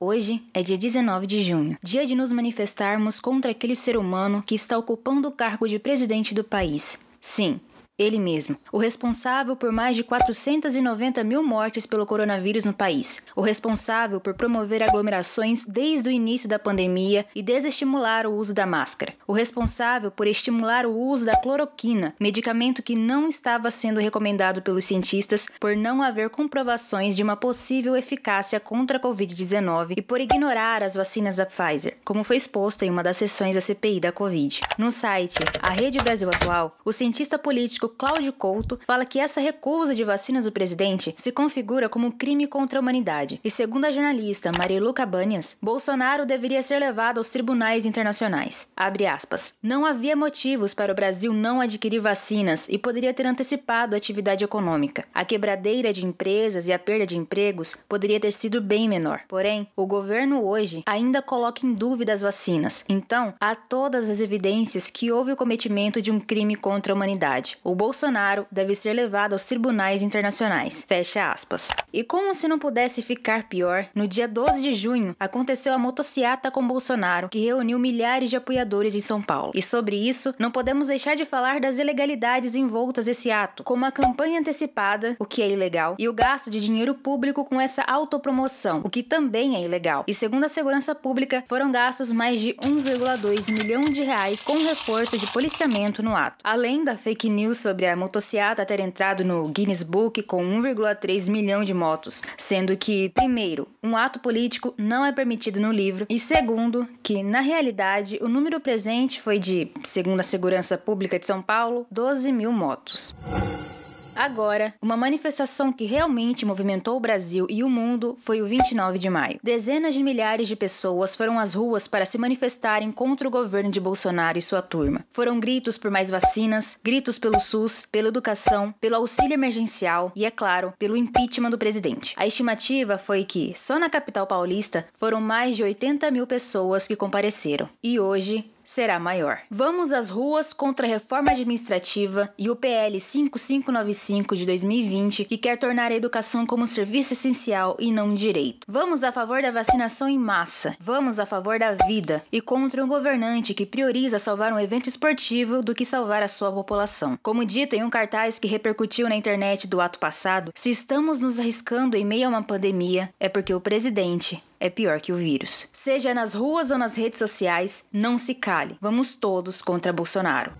Hoje 0.00 0.42
é 0.54 0.62
dia 0.62 0.78
19 0.78 1.26
de 1.26 1.42
junho, 1.42 1.76
dia 1.82 2.06
de 2.06 2.14
nos 2.14 2.32
manifestarmos 2.32 3.20
contra 3.20 3.50
aquele 3.50 3.76
ser 3.76 3.98
humano 3.98 4.42
que 4.42 4.54
está 4.54 4.78
ocupando 4.78 5.28
o 5.28 5.32
cargo 5.32 5.68
de 5.68 5.78
presidente 5.78 6.32
do 6.32 6.42
país. 6.42 6.98
Sim, 7.20 7.60
ele 8.00 8.18
mesmo, 8.18 8.56
o 8.72 8.78
responsável 8.78 9.54
por 9.54 9.70
mais 9.70 9.94
de 9.94 10.02
490 10.02 11.22
mil 11.22 11.42
mortes 11.42 11.84
pelo 11.84 12.06
coronavírus 12.06 12.64
no 12.64 12.72
país, 12.72 13.22
o 13.36 13.42
responsável 13.42 14.18
por 14.18 14.32
promover 14.32 14.82
aglomerações 14.82 15.66
desde 15.66 16.08
o 16.08 16.12
início 16.12 16.48
da 16.48 16.58
pandemia 16.58 17.26
e 17.34 17.42
desestimular 17.42 18.26
o 18.26 18.34
uso 18.34 18.54
da 18.54 18.64
máscara, 18.64 19.12
o 19.26 19.34
responsável 19.34 20.10
por 20.10 20.26
estimular 20.26 20.86
o 20.86 20.96
uso 20.96 21.26
da 21.26 21.36
cloroquina, 21.36 22.14
medicamento 22.18 22.82
que 22.82 22.96
não 22.96 23.28
estava 23.28 23.70
sendo 23.70 24.00
recomendado 24.00 24.62
pelos 24.62 24.86
cientistas 24.86 25.46
por 25.60 25.76
não 25.76 26.00
haver 26.00 26.30
comprovações 26.30 27.14
de 27.14 27.22
uma 27.22 27.36
possível 27.36 27.94
eficácia 27.94 28.58
contra 28.58 28.96
a 28.96 29.00
Covid-19 29.00 29.94
e 29.98 30.02
por 30.02 30.22
ignorar 30.22 30.82
as 30.82 30.94
vacinas 30.94 31.36
da 31.36 31.44
Pfizer, 31.44 31.98
como 32.02 32.24
foi 32.24 32.36
exposto 32.36 32.82
em 32.82 32.90
uma 32.90 33.02
das 33.02 33.18
sessões 33.18 33.56
da 33.56 33.60
CPI 33.60 34.00
da 34.00 34.10
Covid. 34.10 34.60
No 34.78 34.90
site 34.90 35.38
A 35.60 35.70
Rede 35.70 35.98
Brasil 35.98 36.30
Atual, 36.30 36.78
o 36.82 36.92
cientista 36.92 37.38
político 37.38 37.89
Cláudio 37.90 38.32
Couto 38.32 38.78
fala 38.86 39.04
que 39.04 39.18
essa 39.18 39.40
recusa 39.40 39.94
de 39.94 40.04
vacinas 40.04 40.44
do 40.44 40.52
presidente 40.52 41.14
se 41.16 41.32
configura 41.32 41.88
como 41.88 42.06
um 42.06 42.10
crime 42.10 42.46
contra 42.46 42.78
a 42.78 42.82
humanidade. 42.82 43.40
E 43.44 43.50
segundo 43.50 43.84
a 43.84 43.90
jornalista 43.90 44.50
Marilu 44.56 44.94
Cabanhas, 44.94 45.56
Bolsonaro 45.60 46.24
deveria 46.24 46.62
ser 46.62 46.78
levado 46.78 47.18
aos 47.18 47.28
tribunais 47.28 47.84
internacionais. 47.84 48.68
Abre 48.76 49.06
aspas. 49.06 49.54
Não 49.62 49.84
havia 49.84 50.16
motivos 50.16 50.72
para 50.72 50.92
o 50.92 50.94
Brasil 50.94 51.32
não 51.32 51.60
adquirir 51.60 52.00
vacinas 52.00 52.68
e 52.68 52.78
poderia 52.78 53.12
ter 53.12 53.26
antecipado 53.26 53.94
a 53.94 53.98
atividade 53.98 54.44
econômica. 54.44 55.04
A 55.12 55.24
quebradeira 55.24 55.92
de 55.92 56.06
empresas 56.06 56.68
e 56.68 56.72
a 56.72 56.78
perda 56.78 57.06
de 57.06 57.16
empregos 57.16 57.74
poderia 57.88 58.20
ter 58.20 58.32
sido 58.32 58.60
bem 58.60 58.88
menor. 58.88 59.20
Porém, 59.28 59.68
o 59.76 59.86
governo 59.86 60.44
hoje 60.44 60.82
ainda 60.86 61.20
coloca 61.20 61.66
em 61.66 61.72
dúvida 61.72 62.12
as 62.12 62.22
vacinas. 62.22 62.84
Então, 62.88 63.34
há 63.40 63.54
todas 63.54 64.08
as 64.08 64.20
evidências 64.20 64.90
que 64.90 65.10
houve 65.10 65.32
o 65.32 65.36
cometimento 65.36 66.00
de 66.00 66.10
um 66.10 66.20
crime 66.20 66.56
contra 66.56 66.92
a 66.92 66.96
humanidade. 66.96 67.58
Bolsonaro 67.74 68.46
deve 68.50 68.74
ser 68.74 68.92
levado 68.92 69.32
aos 69.32 69.44
tribunais 69.44 70.02
internacionais. 70.02 70.84
Fecha 70.86 71.30
aspas. 71.30 71.68
E 71.92 72.04
como 72.04 72.34
se 72.34 72.46
não 72.48 72.58
pudesse 72.58 73.02
ficar 73.02 73.48
pior, 73.48 73.86
no 73.94 74.06
dia 74.06 74.28
12 74.28 74.62
de 74.62 74.74
junho 74.74 75.14
aconteceu 75.18 75.72
a 75.72 75.78
motociata 75.78 76.50
com 76.50 76.66
Bolsonaro, 76.66 77.28
que 77.28 77.44
reuniu 77.44 77.78
milhares 77.78 78.30
de 78.30 78.36
apoiadores 78.36 78.94
em 78.94 79.00
São 79.00 79.20
Paulo. 79.20 79.52
E 79.54 79.62
sobre 79.62 79.96
isso, 79.96 80.34
não 80.38 80.50
podemos 80.50 80.86
deixar 80.86 81.16
de 81.16 81.24
falar 81.24 81.60
das 81.60 81.78
ilegalidades 81.78 82.54
envoltas 82.54 83.08
esse 83.08 83.30
ato, 83.30 83.62
como 83.62 83.84
a 83.84 83.92
campanha 83.92 84.40
antecipada, 84.40 85.16
o 85.18 85.26
que 85.26 85.42
é 85.42 85.50
ilegal, 85.50 85.96
e 85.98 86.08
o 86.08 86.12
gasto 86.12 86.50
de 86.50 86.60
dinheiro 86.60 86.94
público 86.94 87.44
com 87.44 87.60
essa 87.60 87.82
autopromoção, 87.82 88.80
o 88.84 88.90
que 88.90 89.02
também 89.02 89.56
é 89.56 89.62
ilegal. 89.62 90.04
E 90.06 90.14
segundo 90.14 90.44
a 90.44 90.48
segurança 90.48 90.94
pública, 90.94 91.44
foram 91.46 91.70
gastos 91.70 92.10
mais 92.12 92.40
de 92.40 92.54
1,2 92.54 93.50
milhão 93.52 93.82
de 93.82 94.02
reais 94.02 94.42
com 94.42 94.56
reforço 94.58 95.18
de 95.18 95.26
policiamento 95.28 96.02
no 96.02 96.16
ato. 96.16 96.38
Além 96.42 96.84
da 96.84 96.96
fake 96.96 97.28
news 97.28 97.58
sobre 97.60 97.86
a 97.86 97.94
motociata 97.94 98.66
ter 98.66 98.80
entrado 98.80 99.24
no 99.24 99.48
Guinness 99.48 99.82
Book 99.82 100.22
com 100.22 100.42
1,3 100.42 101.30
milhão 101.30 101.62
de 101.62 101.74
motos, 101.74 102.22
sendo 102.36 102.76
que, 102.76 103.10
primeiro, 103.10 103.68
um 103.82 103.96
ato 103.96 104.18
político 104.18 104.74
não 104.76 105.04
é 105.04 105.12
permitido 105.12 105.60
no 105.60 105.70
livro, 105.70 106.06
e 106.08 106.18
segundo, 106.18 106.88
que 107.02 107.22
na 107.22 107.40
realidade 107.40 108.18
o 108.22 108.28
número 108.28 108.60
presente 108.60 109.20
foi 109.20 109.38
de, 109.38 109.70
segundo 109.84 110.20
a 110.20 110.24
Segurança 110.24 110.76
Pública 110.76 111.18
de 111.18 111.26
São 111.26 111.42
Paulo, 111.42 111.86
12 111.90 112.32
mil 112.32 112.52
motos. 112.52 113.79
Agora, 114.20 114.74
uma 114.82 114.98
manifestação 114.98 115.72
que 115.72 115.86
realmente 115.86 116.44
movimentou 116.44 116.94
o 116.94 117.00
Brasil 117.00 117.46
e 117.48 117.64
o 117.64 117.70
mundo 117.70 118.14
foi 118.18 118.42
o 118.42 118.46
29 118.46 118.98
de 118.98 119.08
maio. 119.08 119.40
Dezenas 119.42 119.94
de 119.94 120.02
milhares 120.02 120.46
de 120.46 120.54
pessoas 120.54 121.16
foram 121.16 121.38
às 121.38 121.54
ruas 121.54 121.88
para 121.88 122.04
se 122.04 122.18
manifestarem 122.18 122.92
contra 122.92 123.26
o 123.26 123.30
governo 123.30 123.70
de 123.70 123.80
Bolsonaro 123.80 124.36
e 124.36 124.42
sua 124.42 124.60
turma. 124.60 125.06
Foram 125.08 125.40
gritos 125.40 125.78
por 125.78 125.90
mais 125.90 126.10
vacinas, 126.10 126.78
gritos 126.84 127.18
pelo 127.18 127.40
SUS, 127.40 127.86
pela 127.90 128.08
educação, 128.08 128.74
pelo 128.78 128.96
auxílio 128.96 129.32
emergencial 129.32 130.12
e, 130.14 130.26
é 130.26 130.30
claro, 130.30 130.74
pelo 130.78 130.98
impeachment 130.98 131.48
do 131.48 131.56
presidente. 131.56 132.12
A 132.14 132.26
estimativa 132.26 132.98
foi 132.98 133.24
que, 133.24 133.54
só 133.56 133.78
na 133.78 133.88
capital 133.88 134.26
paulista, 134.26 134.86
foram 134.98 135.18
mais 135.18 135.56
de 135.56 135.62
80 135.62 136.10
mil 136.10 136.26
pessoas 136.26 136.86
que 136.86 136.94
compareceram. 136.94 137.70
E 137.82 137.98
hoje, 137.98 138.44
será 138.70 139.00
maior. 139.00 139.40
Vamos 139.50 139.92
às 139.92 140.08
ruas 140.08 140.52
contra 140.52 140.86
a 140.86 140.88
reforma 140.88 141.32
administrativa 141.32 142.32
e 142.38 142.48
o 142.48 142.54
PL 142.54 143.00
5595 143.00 144.36
de 144.36 144.46
2020, 144.46 145.24
que 145.24 145.36
quer 145.36 145.58
tornar 145.58 145.90
a 145.90 145.96
educação 145.96 146.46
como 146.46 146.62
um 146.62 146.68
serviço 146.68 147.12
essencial 147.12 147.76
e 147.80 147.90
não 147.90 148.10
um 148.10 148.14
direito. 148.14 148.64
Vamos 148.68 149.02
a 149.02 149.10
favor 149.10 149.42
da 149.42 149.50
vacinação 149.50 150.08
em 150.08 150.16
massa. 150.16 150.76
Vamos 150.78 151.18
a 151.18 151.26
favor 151.26 151.58
da 151.58 151.72
vida 151.84 152.22
e 152.30 152.40
contra 152.40 152.84
um 152.84 152.86
governante 152.86 153.54
que 153.54 153.66
prioriza 153.66 154.20
salvar 154.20 154.52
um 154.52 154.60
evento 154.60 154.88
esportivo 154.88 155.62
do 155.62 155.74
que 155.74 155.84
salvar 155.84 156.22
a 156.22 156.28
sua 156.28 156.52
população. 156.52 157.18
Como 157.24 157.44
dito 157.44 157.74
em 157.74 157.82
um 157.82 157.90
cartaz 157.90 158.38
que 158.38 158.46
repercutiu 158.46 159.08
na 159.08 159.16
internet 159.16 159.66
do 159.66 159.80
ato 159.80 159.98
passado, 159.98 160.52
se 160.54 160.70
estamos 160.70 161.18
nos 161.18 161.40
arriscando 161.40 161.96
em 161.96 162.04
meio 162.04 162.26
a 162.26 162.28
uma 162.28 162.42
pandemia, 162.42 163.10
é 163.18 163.28
porque 163.28 163.52
o 163.52 163.60
presidente 163.60 164.40
é 164.60 164.70
pior 164.70 165.00
que 165.00 165.12
o 165.12 165.16
vírus. 165.16 165.68
Seja 165.72 166.14
nas 166.14 166.34
ruas 166.34 166.70
ou 166.70 166.78
nas 166.78 166.94
redes 166.94 167.18
sociais, 167.18 167.84
não 167.92 168.16
se 168.16 168.34
cale. 168.34 168.76
Vamos 168.80 169.14
todos 169.14 169.62
contra 169.62 169.92
Bolsonaro. 169.92 170.52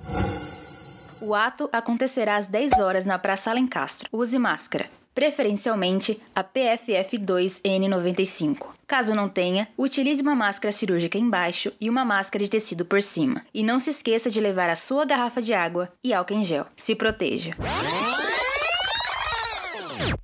O 1.20 1.34
ato 1.34 1.68
acontecerá 1.70 2.36
às 2.36 2.46
10 2.46 2.80
horas 2.80 3.05
na 3.05 3.18
Praça 3.18 3.51
Alencastro. 3.51 4.09
Use 4.11 4.38
máscara 4.38 4.88
preferencialmente 5.14 6.20
a 6.34 6.42
PFF2N95. 6.42 8.68
Caso 8.86 9.14
não 9.14 9.28
tenha, 9.28 9.68
utilize 9.76 10.22
uma 10.22 10.34
máscara 10.34 10.72
cirúrgica 10.72 11.18
embaixo 11.18 11.70
e 11.80 11.90
uma 11.90 12.07
máscara 12.07 12.42
de 12.42 12.51
tecido 12.51 12.86
por 12.86 13.03
cima. 13.03 13.44
E 13.53 13.62
não 13.62 13.78
se 13.78 13.90
esqueça 13.90 14.30
de 14.30 14.40
levar 14.40 14.70
a 14.70 14.74
sua 14.74 15.05
garrafa 15.05 15.42
de 15.42 15.53
água 15.53 15.92
e 16.03 16.14
álcool 16.14 16.34
em 16.34 16.42
gel. 16.42 16.66
Se 16.76 16.94
proteja. 16.94 17.55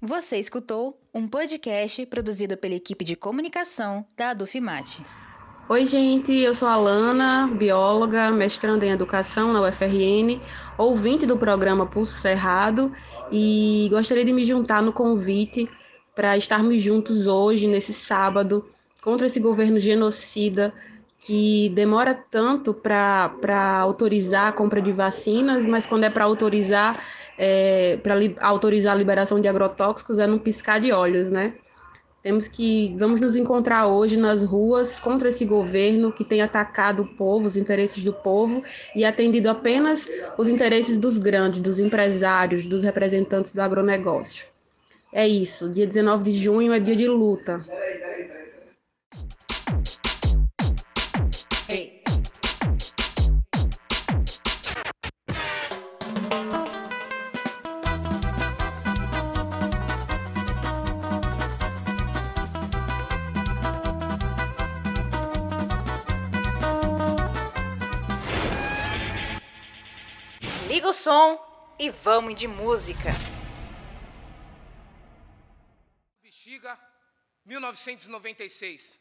Você 0.01 0.39
escutou 0.39 0.99
um 1.13 1.27
podcast 1.29 2.05
produzido 2.07 2.57
pela 2.57 2.75
equipe 2.75 3.05
de 3.05 3.17
comunicação 3.17 4.07
da 4.17 4.31
Adufimate. 4.31 5.05
Oi, 5.69 5.85
gente, 5.87 6.33
eu 6.33 6.55
sou 6.55 6.69
a 6.69 6.77
Lana, 6.77 7.49
bióloga, 7.49 8.31
mestrando 8.31 8.85
em 8.85 8.91
educação 8.91 9.53
na 9.53 9.61
UFRN, 9.63 10.41
ouvinte 10.79 11.27
do 11.27 11.37
programa 11.37 11.87
Pulso 11.87 12.15
Cerrado 12.15 12.93
e 13.31 13.89
gostaria 13.91 14.25
de 14.25 14.33
me 14.33 14.45
juntar 14.45 14.81
no 14.81 14.93
convite 14.93 15.69
para 16.15 16.37
estarmos 16.37 16.81
juntos 16.81 17.27
hoje, 17.27 17.67
nesse 17.67 17.93
sábado, 17.93 18.65
contra 19.03 19.27
esse 19.27 19.41
governo 19.41 19.81
genocida 19.81 20.73
que 21.19 21.71
demora 21.71 22.15
tanto 22.15 22.73
para 22.73 23.79
autorizar 23.81 24.49
a 24.49 24.53
compra 24.53 24.81
de 24.81 24.93
vacinas, 24.93 25.67
mas 25.67 25.85
quando 25.85 26.05
é 26.05 26.11
para 26.11 26.25
autorizar 26.25 27.03
é, 27.39 27.99
para 28.03 28.15
autorizar 28.41 28.95
a 28.95 28.99
liberação 28.99 29.41
de 29.41 29.49
agrotóxicos 29.49 30.19
é 30.19 30.27
num 30.27 30.39
piscar 30.39 30.81
de 30.81 30.93
olhos, 30.93 31.31
né? 31.31 31.55
Temos 32.23 32.49
que 32.49 32.93
vamos 32.99 33.21
nos 33.21 33.37
encontrar 33.37 33.87
hoje 33.87 34.17
nas 34.17 34.43
ruas 34.43 34.99
contra 34.99 35.29
esse 35.29 35.45
governo 35.45 36.11
que 36.11 36.25
tem 36.25 36.43
atacado 36.43 37.05
o 37.05 37.07
povo, 37.07 37.47
os 37.47 37.57
interesses 37.57 38.03
do 38.03 38.13
povo 38.13 38.65
e 38.97 39.05
atendido 39.05 39.49
apenas 39.49 40.09
os 40.37 40.49
interesses 40.49 40.99
dos 40.99 41.19
grandes, 41.19 41.61
dos 41.61 41.79
empresários, 41.79 42.67
dos 42.67 42.83
representantes 42.83 43.53
do 43.53 43.61
agronegócio. 43.61 44.45
É 45.13 45.27
isso. 45.27 45.71
Dia 45.71 45.87
19 45.87 46.33
de 46.33 46.37
junho 46.37 46.73
é 46.73 46.81
dia 46.81 46.97
de 46.97 47.07
luta. 47.07 47.65
Som 71.07 71.39
e 71.79 71.89
vamos 71.89 72.35
de 72.35 72.49
música. 72.49 73.11
Bexiga, 76.21 76.77
1996. 77.45 78.99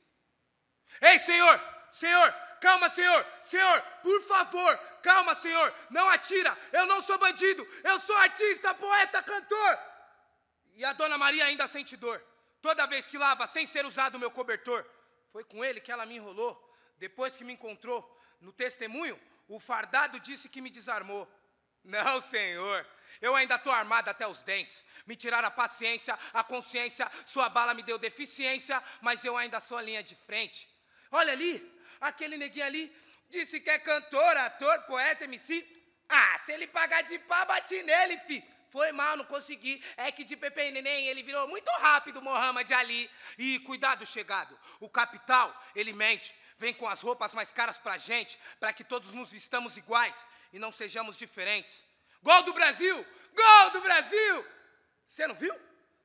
Ei, 1.01 1.17
senhor! 1.17 1.55
Senhor! 1.89 2.31
Calma, 2.61 2.89
senhor! 2.89 3.25
Senhor, 3.41 3.81
por 4.03 4.21
favor! 4.21 4.77
Calma, 5.01 5.33
senhor! 5.33 5.73
Não 5.89 6.07
atira! 6.09 6.55
Eu 6.71 6.85
não 6.85 7.01
sou 7.01 7.17
bandido! 7.17 7.65
Eu 7.83 7.97
sou 7.97 8.15
artista, 8.17 8.75
poeta, 8.75 9.23
cantor! 9.23 9.79
E 10.75 10.85
a 10.85 10.93
dona 10.93 11.17
Maria 11.17 11.45
ainda 11.45 11.67
sente 11.67 11.97
dor. 11.97 12.23
Toda 12.61 12.85
vez 12.85 13.07
que 13.07 13.17
lava 13.17 13.47
sem 13.47 13.65
ser 13.65 13.83
usado 13.83 14.13
o 14.13 14.19
meu 14.19 14.29
cobertor. 14.29 14.85
Foi 15.31 15.43
com 15.43 15.65
ele 15.65 15.81
que 15.81 15.91
ela 15.91 16.05
me 16.05 16.17
enrolou. 16.17 16.53
Depois 16.99 17.35
que 17.35 17.43
me 17.43 17.53
encontrou 17.53 17.99
no 18.39 18.53
testemunho, 18.53 19.19
o 19.47 19.59
fardado 19.59 20.19
disse 20.19 20.49
que 20.49 20.61
me 20.61 20.69
desarmou. 20.69 21.27
Não, 21.85 22.19
senhor. 22.19 22.85
Eu 23.21 23.35
ainda 23.35 23.55
estou 23.55 23.71
armado 23.71 24.09
até 24.09 24.27
os 24.27 24.41
dentes. 24.43 24.85
Me 25.05 25.15
tiraram 25.15 25.47
a 25.47 25.51
paciência, 25.51 26.17
a 26.33 26.43
consciência, 26.43 27.09
sua 27.25 27.47
bala 27.47 27.73
me 27.73 27.83
deu 27.83 27.97
deficiência, 27.97 28.81
mas 29.01 29.23
eu 29.23 29.37
ainda 29.37 29.59
sou 29.59 29.77
a 29.77 29.81
linha 29.81 30.03
de 30.03 30.15
frente. 30.15 30.67
Olha 31.11 31.31
ali, 31.31 31.53
aquele 32.01 32.37
neguinho 32.37 32.65
ali, 32.65 32.95
disse 33.29 33.59
que 33.59 33.69
é 33.69 33.79
cantor, 33.79 34.37
ator, 34.37 34.81
poeta, 34.83 35.23
MC. 35.23 35.65
Ah, 36.09 36.37
se 36.37 36.51
ele 36.51 36.67
pagar 36.67 37.03
de 37.03 37.17
pá, 37.19 37.45
bate 37.45 37.81
nele, 37.83 38.17
fi. 38.19 38.43
Foi 38.69 38.91
mal, 38.91 39.15
não 39.15 39.23
consegui. 39.23 39.81
É 39.95 40.11
que 40.11 40.23
de 40.23 40.35
Pepe 40.35 40.69
Neném 40.71 41.07
ele 41.07 41.23
virou 41.23 41.47
muito 41.47 41.69
rápido, 41.79 42.21
Mohamed 42.21 42.73
Ali. 42.73 43.09
E 43.37 43.59
cuidado, 43.59 44.05
chegado. 44.05 44.59
O 44.81 44.89
capital, 44.89 45.47
ele 45.73 45.93
mente. 45.93 46.35
Vem 46.57 46.73
com 46.73 46.87
as 46.87 46.99
roupas 46.99 47.33
mais 47.33 47.51
caras 47.51 47.77
pra 47.77 47.95
gente, 47.95 48.37
para 48.59 48.73
que 48.73 48.83
todos 48.83 49.13
nos 49.13 49.31
vistamos 49.31 49.77
iguais 49.77 50.27
e 50.55 50.59
não 50.59 50.71
sejamos 50.71 51.17
diferentes. 51.17 51.85
Gol 52.23 52.43
do 52.43 52.53
Brasil! 52.53 53.05
Gol 53.35 53.69
do 53.71 53.81
Brasil! 53.81 54.45
Você 55.05 55.27
não 55.27 55.35
viu? 55.35 55.53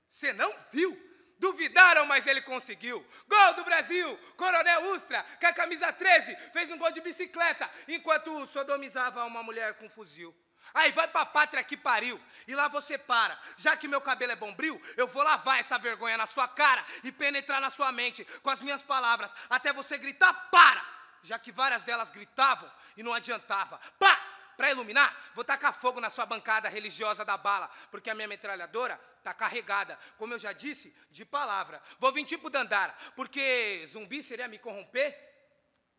Você 0.08 0.32
não 0.32 0.52
viu? 0.72 0.90
Duvidaram, 1.38 2.04
mas 2.04 2.26
ele 2.26 2.42
conseguiu. 2.42 3.06
Gol 3.28 3.54
do 3.54 3.64
Brasil! 3.64 4.18
Coronel 4.36 4.90
Ustra, 4.90 5.24
com 5.40 5.46
a 5.46 5.52
camisa 5.52 5.92
13, 5.92 6.36
fez 6.52 6.68
um 6.72 6.78
gol 6.78 6.90
de 6.90 7.00
bicicleta, 7.00 7.70
enquanto 7.86 8.44
sodomizava 8.44 9.24
uma 9.24 9.40
mulher 9.40 9.74
com 9.74 9.88
fuzil. 9.88 10.34
Aí 10.74 10.90
vai 10.90 11.06
pra 11.06 11.24
pátria 11.24 11.62
que 11.62 11.76
pariu, 11.76 12.20
e 12.48 12.54
lá 12.54 12.66
você 12.66 12.98
para. 12.98 13.38
Já 13.56 13.76
que 13.76 13.86
meu 13.86 14.00
cabelo 14.00 14.32
é 14.32 14.36
bombril, 14.36 14.80
eu 14.96 15.06
vou 15.06 15.22
lavar 15.22 15.60
essa 15.60 15.78
vergonha 15.78 16.16
na 16.16 16.26
sua 16.26 16.48
cara 16.48 16.84
e 17.04 17.12
penetrar 17.12 17.60
na 17.60 17.70
sua 17.70 17.92
mente 17.92 18.24
com 18.42 18.50
as 18.50 18.60
minhas 18.60 18.82
palavras, 18.82 19.32
até 19.48 19.72
você 19.72 19.96
gritar 19.96 20.34
para! 20.50 20.84
Já 21.22 21.38
que 21.38 21.52
várias 21.52 21.84
delas 21.84 22.10
gritavam 22.10 22.70
e 22.96 23.02
não 23.04 23.14
adiantava. 23.14 23.78
Pá! 23.96 24.29
Para 24.56 24.70
iluminar, 24.70 25.30
vou 25.34 25.44
tacar 25.44 25.72
fogo 25.74 26.00
na 26.00 26.10
sua 26.10 26.26
bancada 26.26 26.68
religiosa 26.68 27.24
da 27.24 27.36
bala, 27.36 27.70
porque 27.90 28.10
a 28.10 28.14
minha 28.14 28.28
metralhadora 28.28 29.00
tá 29.22 29.32
carregada, 29.34 29.98
como 30.18 30.34
eu 30.34 30.38
já 30.38 30.52
disse, 30.52 30.94
de 31.10 31.24
palavra. 31.24 31.82
Vou 31.98 32.12
vir 32.12 32.24
tipo 32.24 32.50
Dandara, 32.50 32.94
porque 33.16 33.84
zumbi 33.86 34.22
seria 34.22 34.48
me 34.48 34.58
corromper? 34.58 35.18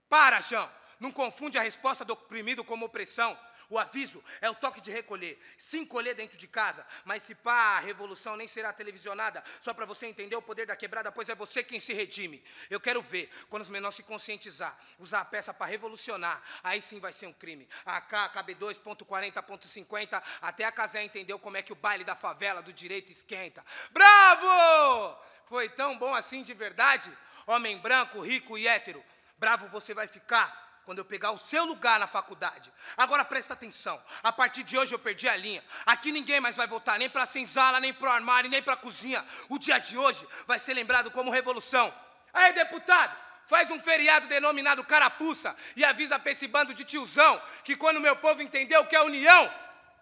Para, 0.07 0.41
João! 0.41 0.69
Não 0.99 1.11
confunde 1.11 1.57
a 1.57 1.63
resposta 1.63 2.05
do 2.05 2.13
oprimido 2.13 2.63
como 2.63 2.85
opressão. 2.85 3.37
O 3.71 3.79
aviso 3.79 4.21
é 4.41 4.49
o 4.49 4.53
toque 4.53 4.81
de 4.81 4.91
recolher. 4.91 5.41
Se 5.57 5.79
encolher 5.79 6.13
dentro 6.13 6.37
de 6.37 6.45
casa, 6.45 6.85
mas 7.05 7.23
se 7.23 7.33
pá, 7.33 7.77
a 7.77 7.79
revolução 7.79 8.35
nem 8.35 8.45
será 8.45 8.73
televisionada, 8.73 9.41
só 9.61 9.73
para 9.73 9.85
você 9.85 10.07
entender 10.07 10.35
o 10.35 10.41
poder 10.41 10.65
da 10.65 10.75
quebrada, 10.75 11.09
pois 11.09 11.29
é 11.29 11.35
você 11.35 11.63
quem 11.63 11.79
se 11.79 11.93
redime. 11.93 12.43
Eu 12.69 12.81
quero 12.81 13.01
ver, 13.01 13.31
quando 13.49 13.61
os 13.61 13.69
menores 13.69 13.95
se 13.95 14.03
conscientizar, 14.03 14.77
usar 14.99 15.21
a 15.21 15.25
peça 15.25 15.53
para 15.53 15.67
revolucionar, 15.67 16.43
aí 16.61 16.81
sim 16.81 16.99
vai 16.99 17.13
ser 17.13 17.27
um 17.27 17.33
crime. 17.33 17.65
AK, 17.85 18.33
KB2.40.50, 18.35 20.21
até 20.41 20.65
a 20.65 20.71
Casé 20.71 21.01
entendeu 21.01 21.39
como 21.39 21.55
é 21.55 21.61
que 21.61 21.71
o 21.71 21.75
baile 21.75 22.03
da 22.03 22.13
favela 22.13 22.61
do 22.61 22.73
direito 22.73 23.09
esquenta. 23.09 23.63
Bravo! 23.91 25.17
Foi 25.45 25.69
tão 25.69 25.97
bom 25.97 26.13
assim 26.13 26.43
de 26.43 26.53
verdade? 26.53 27.09
Homem 27.47 27.77
branco, 27.77 28.19
rico 28.19 28.57
e 28.57 28.67
hétero. 28.67 29.01
Bravo 29.37 29.69
você 29.69 29.93
vai 29.93 30.09
ficar 30.09 30.70
quando 30.91 30.99
eu 30.99 31.05
pegar 31.05 31.31
o 31.31 31.37
seu 31.37 31.63
lugar 31.63 31.97
na 32.01 32.05
faculdade. 32.05 32.69
Agora 32.97 33.23
presta 33.23 33.53
atenção. 33.53 33.97
A 34.21 34.29
partir 34.29 34.61
de 34.61 34.77
hoje 34.77 34.93
eu 34.93 34.99
perdi 34.99 35.25
a 35.29 35.37
linha. 35.37 35.63
Aqui 35.85 36.11
ninguém 36.11 36.41
mais 36.41 36.57
vai 36.57 36.67
voltar 36.67 36.99
nem 36.99 37.09
para 37.09 37.25
senzala, 37.25 37.79
nem 37.79 37.93
pro 37.93 38.09
armário, 38.09 38.49
nem 38.49 38.61
para 38.61 38.75
cozinha. 38.75 39.25
O 39.47 39.57
dia 39.57 39.79
de 39.79 39.97
hoje 39.97 40.27
vai 40.45 40.59
ser 40.59 40.73
lembrado 40.73 41.09
como 41.09 41.31
revolução. 41.31 41.93
Aí, 42.33 42.51
deputado, 42.51 43.15
faz 43.45 43.71
um 43.71 43.79
feriado 43.79 44.27
denominado 44.27 44.83
carapuça 44.83 45.55
e 45.77 45.85
avisa 45.85 46.19
pra 46.19 46.33
esse 46.33 46.45
bando 46.45 46.73
de 46.73 46.83
tiozão 46.83 47.41
que 47.63 47.77
quando 47.77 48.01
meu 48.01 48.17
povo 48.17 48.41
entender 48.41 48.75
o 48.77 48.85
que 48.85 48.97
é 48.97 49.01
união, 49.01 49.49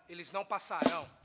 eles 0.09 0.31
não 0.31 0.43
passarão. 0.43 1.18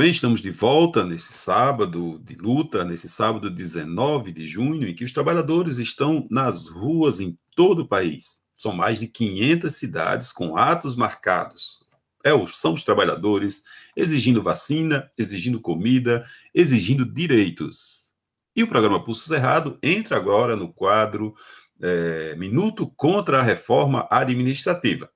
Bem, 0.00 0.12
estamos 0.12 0.40
de 0.40 0.50
volta 0.50 1.04
nesse 1.04 1.34
sábado 1.34 2.18
de 2.24 2.34
luta, 2.34 2.86
nesse 2.86 3.06
sábado 3.06 3.50
19 3.50 4.32
de 4.32 4.46
junho, 4.46 4.88
em 4.88 4.94
que 4.94 5.04
os 5.04 5.12
trabalhadores 5.12 5.76
estão 5.76 6.26
nas 6.30 6.68
ruas 6.70 7.20
em 7.20 7.36
todo 7.54 7.80
o 7.80 7.86
país. 7.86 8.38
São 8.56 8.72
mais 8.72 8.98
de 8.98 9.06
500 9.06 9.76
cidades 9.76 10.32
com 10.32 10.56
atos 10.56 10.96
marcados. 10.96 11.84
É, 12.24 12.30
são 12.48 12.72
os 12.72 12.82
trabalhadores 12.82 13.62
exigindo 13.94 14.42
vacina, 14.42 15.06
exigindo 15.18 15.60
comida, 15.60 16.24
exigindo 16.54 17.04
direitos. 17.04 18.14
E 18.56 18.62
o 18.62 18.68
programa 18.68 19.04
Pulso 19.04 19.28
Cerrado 19.28 19.78
entra 19.82 20.16
agora 20.16 20.56
no 20.56 20.72
quadro 20.72 21.34
eh, 21.78 22.34
Minuto 22.38 22.90
contra 22.96 23.40
a 23.40 23.42
Reforma 23.42 24.08
Administrativa 24.10 25.10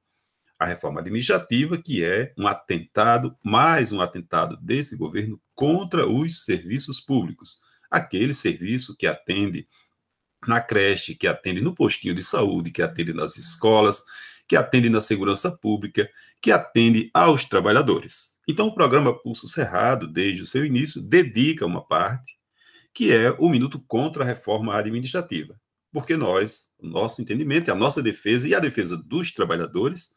a 0.64 0.66
reforma 0.66 1.00
administrativa, 1.00 1.76
que 1.76 2.02
é 2.02 2.32
um 2.38 2.46
atentado, 2.46 3.36
mais 3.42 3.92
um 3.92 4.00
atentado 4.00 4.56
desse 4.56 4.96
governo 4.96 5.40
contra 5.54 6.08
os 6.08 6.42
serviços 6.42 7.00
públicos. 7.00 7.58
Aquele 7.90 8.34
serviço 8.34 8.96
que 8.96 9.06
atende 9.06 9.68
na 10.46 10.60
creche, 10.60 11.14
que 11.14 11.26
atende 11.26 11.60
no 11.60 11.74
postinho 11.74 12.14
de 12.14 12.22
saúde, 12.22 12.70
que 12.70 12.82
atende 12.82 13.12
nas 13.12 13.36
escolas, 13.36 14.02
que 14.48 14.56
atende 14.56 14.88
na 14.88 15.00
segurança 15.00 15.50
pública, 15.50 16.08
que 16.40 16.50
atende 16.50 17.10
aos 17.14 17.44
trabalhadores. 17.44 18.36
Então, 18.48 18.66
o 18.66 18.74
programa 18.74 19.16
Pulso 19.16 19.48
Cerrado, 19.48 20.06
desde 20.06 20.42
o 20.42 20.46
seu 20.46 20.64
início, 20.64 21.00
dedica 21.00 21.64
uma 21.64 21.86
parte 21.86 22.36
que 22.92 23.12
é 23.12 23.34
o 23.38 23.48
minuto 23.48 23.82
contra 23.88 24.22
a 24.22 24.26
reforma 24.26 24.74
administrativa. 24.76 25.58
Porque 25.92 26.16
nós, 26.16 26.66
o 26.78 26.86
nosso 26.86 27.20
entendimento, 27.20 27.70
a 27.70 27.74
nossa 27.74 28.02
defesa 28.02 28.46
e 28.46 28.54
a 28.54 28.60
defesa 28.60 28.96
dos 28.96 29.32
trabalhadores 29.32 30.10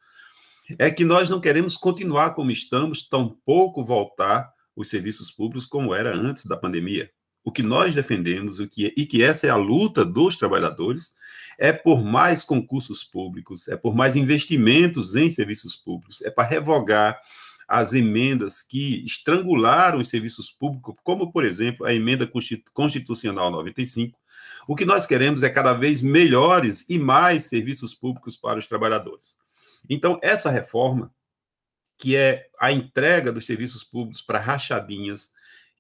é 0.77 0.89
que 0.89 1.05
nós 1.05 1.29
não 1.29 1.39
queremos 1.39 1.77
continuar 1.77 2.31
como 2.31 2.51
estamos, 2.51 3.07
tampouco 3.07 3.83
voltar 3.83 4.51
os 4.75 4.89
serviços 4.89 5.31
públicos 5.31 5.65
como 5.65 5.93
era 5.93 6.15
antes 6.15 6.45
da 6.45 6.57
pandemia. 6.57 7.09
O 7.43 7.51
que 7.51 7.63
nós 7.63 7.95
defendemos 7.95 8.59
o 8.59 8.67
que, 8.67 8.93
e 8.97 9.05
que 9.05 9.23
essa 9.23 9.47
é 9.47 9.49
a 9.49 9.55
luta 9.55 10.03
dos 10.03 10.35
trabalhadores 10.35 11.13
é 11.57 11.71
por 11.71 12.03
mais 12.03 12.43
concursos 12.43 13.03
públicos, 13.03 13.67
é 13.69 13.77
por 13.77 13.95
mais 13.95 14.15
investimentos 14.15 15.15
em 15.15 15.29
serviços 15.29 15.75
públicos, 15.75 16.21
é 16.21 16.29
para 16.29 16.47
revogar 16.47 17.19
as 17.67 17.93
emendas 17.93 18.61
que 18.61 19.03
estrangularam 19.05 19.99
os 19.99 20.09
serviços 20.09 20.49
públicos, 20.51 20.95
como, 21.03 21.31
por 21.31 21.43
exemplo, 21.43 21.85
a 21.85 21.93
emenda 21.93 22.29
constitucional 22.73 23.51
95. 23.51 24.17
O 24.67 24.75
que 24.75 24.85
nós 24.85 25.05
queremos 25.05 25.43
é 25.43 25.49
cada 25.49 25.73
vez 25.73 26.01
melhores 26.01 26.85
e 26.89 26.97
mais 26.97 27.45
serviços 27.45 27.93
públicos 27.93 28.37
para 28.37 28.59
os 28.59 28.67
trabalhadores. 28.67 29.37
Então, 29.89 30.19
essa 30.21 30.49
reforma, 30.49 31.11
que 31.97 32.15
é 32.15 32.47
a 32.59 32.71
entrega 32.71 33.31
dos 33.31 33.45
serviços 33.45 33.83
públicos 33.83 34.21
para 34.21 34.39
rachadinhas, 34.39 35.31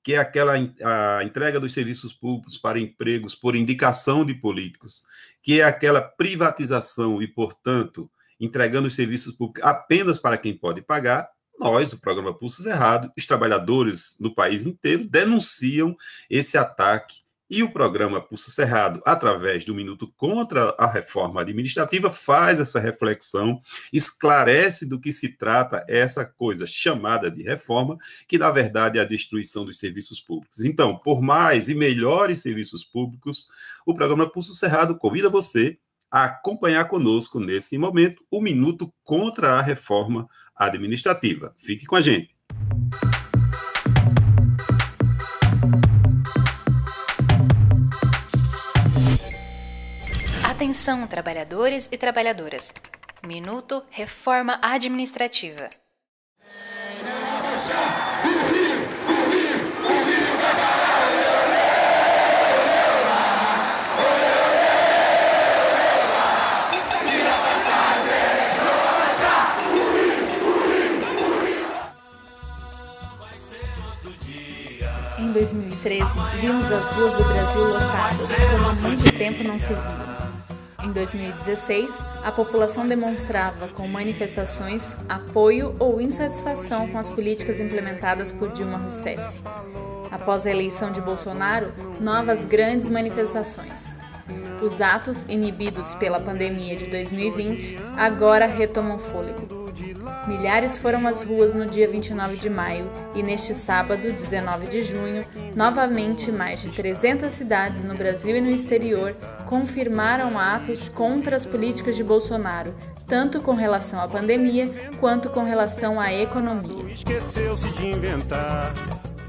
que 0.03 0.13
é 0.13 0.17
aquela 0.17 0.53
a 0.53 1.23
entrega 1.23 1.59
dos 1.59 1.73
serviços 1.73 2.13
públicos 2.13 2.57
para 2.57 2.79
empregos 2.79 3.35
por 3.35 3.55
indicação 3.55 4.25
de 4.25 4.33
políticos, 4.33 5.03
que 5.41 5.59
é 5.59 5.63
aquela 5.63 6.01
privatização 6.01 7.21
e, 7.21 7.27
portanto, 7.27 8.09
entregando 8.39 8.87
os 8.87 8.95
serviços 8.95 9.35
públicos 9.35 9.63
apenas 9.63 10.17
para 10.17 10.37
quem 10.37 10.57
pode 10.57 10.81
pagar, 10.81 11.29
nós, 11.59 11.89
do 11.89 11.97
programa 11.97 12.33
Pulsos 12.33 12.65
Errado, 12.65 13.11
os 13.17 13.25
trabalhadores 13.25 14.15
no 14.19 14.33
país 14.33 14.65
inteiro 14.65 15.05
denunciam 15.05 15.95
esse 16.29 16.57
ataque 16.57 17.21
e 17.49 17.63
o 17.63 17.71
programa 17.71 18.21
Pulso 18.21 18.51
Cerrado, 18.51 19.01
através 19.05 19.63
do 19.63 19.73
Minuto 19.73 20.11
contra 20.17 20.75
a 20.77 20.85
Reforma 20.85 21.41
Administrativa, 21.41 22.09
faz 22.09 22.59
essa 22.59 22.79
reflexão, 22.79 23.61
esclarece 23.91 24.87
do 24.87 24.99
que 24.99 25.13
se 25.13 25.37
trata 25.37 25.85
essa 25.87 26.25
coisa 26.25 26.65
chamada 26.65 27.31
de 27.31 27.43
reforma, 27.43 27.97
que 28.27 28.37
na 28.37 28.51
verdade 28.51 28.99
é 28.99 29.01
a 29.01 29.05
destruição 29.05 29.63
dos 29.63 29.79
serviços 29.79 30.19
públicos. 30.19 30.63
Então, 30.65 30.97
por 30.97 31.21
mais 31.21 31.69
e 31.69 31.75
melhores 31.75 32.39
serviços 32.39 32.83
públicos, 32.83 33.47
o 33.85 33.93
programa 33.93 34.29
Pulso 34.29 34.53
Cerrado 34.53 34.97
convida 34.97 35.29
você 35.29 35.77
a 36.09 36.25
acompanhar 36.25 36.85
conosco 36.85 37.39
nesse 37.39 37.77
momento 37.77 38.23
o 38.31 38.41
Minuto 38.41 38.93
contra 39.03 39.53
a 39.53 39.61
Reforma 39.61 40.27
Administrativa. 40.55 41.53
Fique 41.57 41.85
com 41.85 41.95
a 41.95 42.01
gente. 42.01 42.36
Atenção, 50.57 51.05
trabalhadores 51.05 51.87
e 51.91 51.99
trabalhadoras. 51.99 52.73
Minuto 53.23 53.83
Reforma 53.91 54.57
Administrativa. 54.59 55.69
Em 75.19 75.31
2013, 75.31 76.19
vimos 76.41 76.71
as 76.71 76.89
ruas 76.89 77.13
do 77.13 77.23
Brasil 77.25 77.63
lotadas, 77.63 78.41
como 78.41 78.69
há 78.69 78.73
muito 78.73 79.15
tempo 79.15 79.43
não 79.43 79.59
se 79.59 79.75
viu. 79.75 80.06
Em 80.87 80.91
2016, 80.93 82.01
a 82.23 82.31
população 82.31 82.87
demonstrava 82.87 83.67
com 83.67 83.85
manifestações 83.89 84.95
apoio 85.09 85.75
ou 85.79 85.99
insatisfação 85.99 86.87
com 86.87 86.97
as 86.97 87.09
políticas 87.09 87.59
implementadas 87.59 88.31
por 88.31 88.53
Dilma 88.53 88.77
Rousseff. 88.77 89.43
Após 90.09 90.47
a 90.47 90.49
eleição 90.49 90.89
de 90.89 91.01
Bolsonaro, 91.01 91.73
novas 91.99 92.45
grandes 92.45 92.87
manifestações. 92.87 93.97
Os 94.61 94.79
atos 94.79 95.23
inibidos 95.23 95.93
pela 95.95 96.21
pandemia 96.21 96.77
de 96.77 96.85
2020 96.85 97.77
agora 97.97 98.45
retomam 98.45 98.97
fôlego. 98.97 99.56
Milhares 100.27 100.77
foram 100.77 101.07
às 101.07 101.23
ruas 101.23 101.53
no 101.53 101.65
dia 101.65 101.87
29 101.87 102.35
de 102.35 102.49
maio 102.49 102.85
e 103.15 103.23
neste 103.23 103.55
sábado, 103.55 104.11
19 104.11 104.67
de 104.67 104.81
junho, 104.81 105.25
novamente 105.55 106.33
mais 106.33 106.61
de 106.61 106.69
300 106.69 107.33
cidades 107.33 107.81
no 107.81 107.95
Brasil 107.95 108.35
e 108.35 108.41
no 108.41 108.49
exterior 108.49 109.15
confirmaram 109.45 110.37
atos 110.37 110.89
contra 110.89 111.37
as 111.37 111.45
políticas 111.45 111.95
de 111.95 112.03
Bolsonaro, 112.03 112.75
tanto 113.07 113.39
com 113.39 113.53
relação 113.53 114.01
à 114.01 114.07
pandemia 114.07 114.69
quanto 114.99 115.29
com 115.29 115.43
relação 115.43 115.97
à 115.97 116.13
economia. 116.13 116.85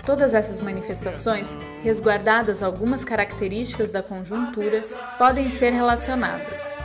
Todas 0.04 0.34
essas 0.34 0.60
manifestações, 0.60 1.54
resguardadas 1.84 2.60
algumas 2.60 3.04
características 3.04 3.92
da 3.92 4.02
conjuntura, 4.02 4.82
podem 5.16 5.48
ser 5.50 5.70
relacionadas. 5.70 6.76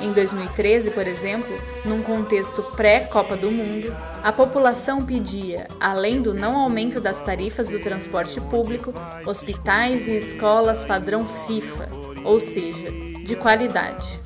Em 0.00 0.12
2013, 0.12 0.92
por 0.92 1.06
exemplo, 1.06 1.54
num 1.84 2.02
contexto 2.02 2.62
pré-Copa 2.62 3.36
do 3.36 3.50
Mundo, 3.50 3.94
a 4.24 4.32
população 4.32 5.04
pedia, 5.04 5.68
além 5.78 6.22
do 6.22 6.32
não 6.32 6.56
aumento 6.56 7.00
das 7.00 7.20
tarifas 7.20 7.68
do 7.68 7.78
transporte 7.78 8.40
público, 8.40 8.94
hospitais 9.26 10.08
e 10.08 10.16
escolas 10.16 10.84
padrão 10.84 11.26
FIFA, 11.26 11.88
ou 12.24 12.40
seja, 12.40 12.90
de 13.24 13.36
qualidade. 13.36 14.20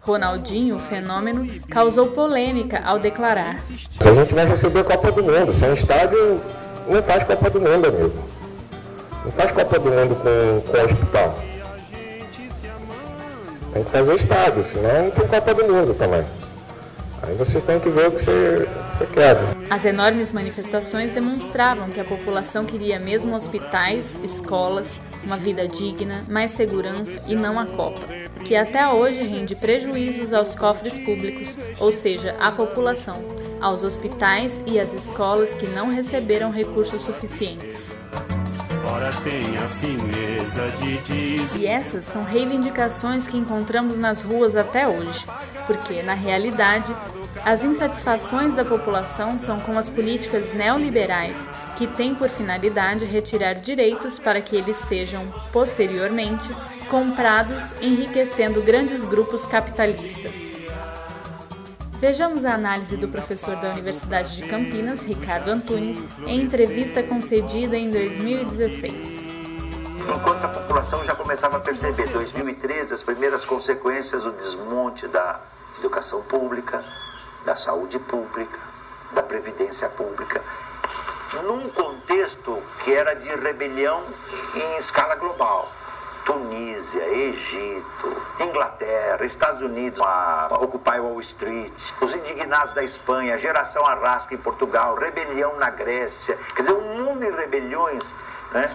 Ronaldinho, 0.00 0.76
o 0.76 0.80
fenômeno, 0.80 1.46
causou 1.68 2.08
polêmica 2.08 2.80
ao 2.82 2.98
declarar: 2.98 3.56
A 4.00 4.14
gente 4.14 4.34
vai 4.34 4.46
receber 4.46 4.80
a 4.80 4.84
Copa 4.84 5.12
do 5.12 5.22
Mundo. 5.22 5.52
Sem 5.52 5.74
estádio, 5.74 6.40
não 6.88 7.02
faz 7.02 7.22
Copa 7.24 7.50
do 7.50 7.60
Mundo, 7.60 7.86
amigo. 7.86 8.12
Não 9.24 9.32
faz 9.32 9.52
Copa 9.52 9.78
do 9.78 9.90
Mundo 9.90 10.16
com, 10.16 10.72
com 10.72 10.84
hospital. 10.84 11.51
Tem 13.72 13.82
que 13.82 13.90
fazer 13.90 14.14
estádio, 14.16 14.64
senão 14.70 15.04
não 15.04 15.10
tem 15.10 15.26
Copa 15.28 15.54
do 15.54 15.72
Mundo 15.72 15.94
também. 15.94 16.24
Aí 17.22 17.34
vocês 17.36 17.64
têm 17.64 17.78
que 17.80 17.88
ver 17.88 18.08
o 18.08 18.12
que 18.12 18.24
você, 18.24 18.68
você 18.98 19.06
quer. 19.06 19.36
As 19.70 19.84
enormes 19.84 20.32
manifestações 20.32 21.12
demonstravam 21.12 21.88
que 21.88 22.00
a 22.00 22.04
população 22.04 22.66
queria 22.66 22.98
mesmo 22.98 23.34
hospitais, 23.34 24.16
escolas, 24.22 25.00
uma 25.24 25.36
vida 25.36 25.66
digna, 25.66 26.24
mais 26.28 26.50
segurança 26.50 27.30
e 27.30 27.36
não 27.36 27.58
a 27.58 27.64
Copa, 27.64 28.06
que 28.44 28.56
até 28.56 28.86
hoje 28.88 29.22
rende 29.22 29.54
prejuízos 29.54 30.32
aos 30.32 30.54
cofres 30.54 30.98
públicos, 30.98 31.56
ou 31.78 31.92
seja, 31.92 32.34
à 32.40 32.50
população, 32.50 33.22
aos 33.60 33.84
hospitais 33.84 34.60
e 34.66 34.78
às 34.78 34.92
escolas 34.92 35.54
que 35.54 35.66
não 35.66 35.88
receberam 35.90 36.50
recursos 36.50 37.00
suficientes. 37.00 37.96
Ora 39.02 39.12
tem 39.22 39.58
a 39.58 39.68
fineza 39.68 40.70
de 40.78 40.98
dizer. 40.98 41.58
E 41.58 41.66
essas 41.66 42.04
são 42.04 42.22
reivindicações 42.22 43.26
que 43.26 43.36
encontramos 43.36 43.98
nas 43.98 44.20
ruas 44.20 44.54
até 44.54 44.86
hoje, 44.86 45.26
porque, 45.66 46.04
na 46.04 46.14
realidade, 46.14 46.94
as 47.44 47.64
insatisfações 47.64 48.54
da 48.54 48.64
população 48.64 49.36
são 49.38 49.58
com 49.58 49.76
as 49.76 49.90
políticas 49.90 50.54
neoliberais, 50.54 51.48
que 51.74 51.88
têm 51.88 52.14
por 52.14 52.28
finalidade 52.28 53.04
retirar 53.04 53.54
direitos 53.54 54.20
para 54.20 54.40
que 54.40 54.54
eles 54.54 54.76
sejam, 54.76 55.26
posteriormente, 55.52 56.48
comprados, 56.88 57.72
enriquecendo 57.80 58.62
grandes 58.62 59.04
grupos 59.04 59.44
capitalistas. 59.44 60.61
Vejamos 62.02 62.44
a 62.44 62.54
análise 62.54 62.96
do 62.96 63.06
professor 63.06 63.54
da 63.54 63.70
Universidade 63.70 64.34
de 64.34 64.48
Campinas, 64.48 65.02
Ricardo 65.02 65.52
Antunes, 65.52 66.04
em 66.26 66.40
entrevista 66.42 67.00
concedida 67.00 67.76
em 67.76 67.92
2016. 67.92 69.28
Enquanto 70.12 70.44
a 70.44 70.48
população 70.48 71.04
já 71.04 71.14
começava 71.14 71.58
a 71.58 71.60
perceber, 71.60 72.08
2013, 72.08 72.92
as 72.92 73.04
primeiras 73.04 73.46
consequências 73.46 74.24
do 74.24 74.32
desmonte 74.32 75.06
da 75.06 75.42
educação 75.78 76.22
pública, 76.22 76.84
da 77.44 77.54
saúde 77.54 78.00
pública, 78.00 78.58
da 79.12 79.22
previdência 79.22 79.88
pública, 79.88 80.42
num 81.44 81.68
contexto 81.68 82.60
que 82.82 82.92
era 82.92 83.14
de 83.14 83.28
rebelião 83.28 84.02
em 84.56 84.76
escala 84.76 85.14
global. 85.14 85.70
Tunísia, 86.24 87.04
Egito, 87.08 88.22
Inglaterra, 88.40 89.24
Estados 89.24 89.62
Unidos, 89.62 90.00
a 90.00 90.48
Occupy 90.60 90.98
Wall 91.00 91.20
Street, 91.20 91.92
os 92.00 92.14
indignados 92.14 92.74
da 92.74 92.82
Espanha, 92.82 93.36
geração 93.38 93.84
Arrasca 93.86 94.34
em 94.34 94.38
Portugal, 94.38 94.94
rebelião 94.94 95.56
na 95.58 95.70
Grécia, 95.70 96.38
quer 96.54 96.62
dizer, 96.62 96.72
um 96.72 97.04
mundo 97.04 97.20
de 97.20 97.30
rebeliões, 97.30 98.04
né? 98.52 98.74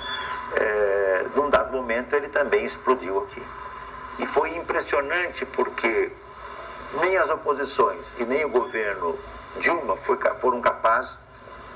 É, 0.55 1.25
num 1.35 1.49
dado 1.49 1.71
momento 1.71 2.13
ele 2.15 2.29
também 2.29 2.65
explodiu 2.65 3.19
aqui. 3.19 3.43
E 4.19 4.25
foi 4.25 4.55
impressionante 4.55 5.45
porque 5.45 6.11
nem 7.01 7.17
as 7.17 7.29
oposições 7.29 8.15
e 8.19 8.25
nem 8.25 8.45
o 8.45 8.49
governo 8.49 9.17
Dilma 9.59 9.97
foram 10.39 10.61
capazes 10.61 11.17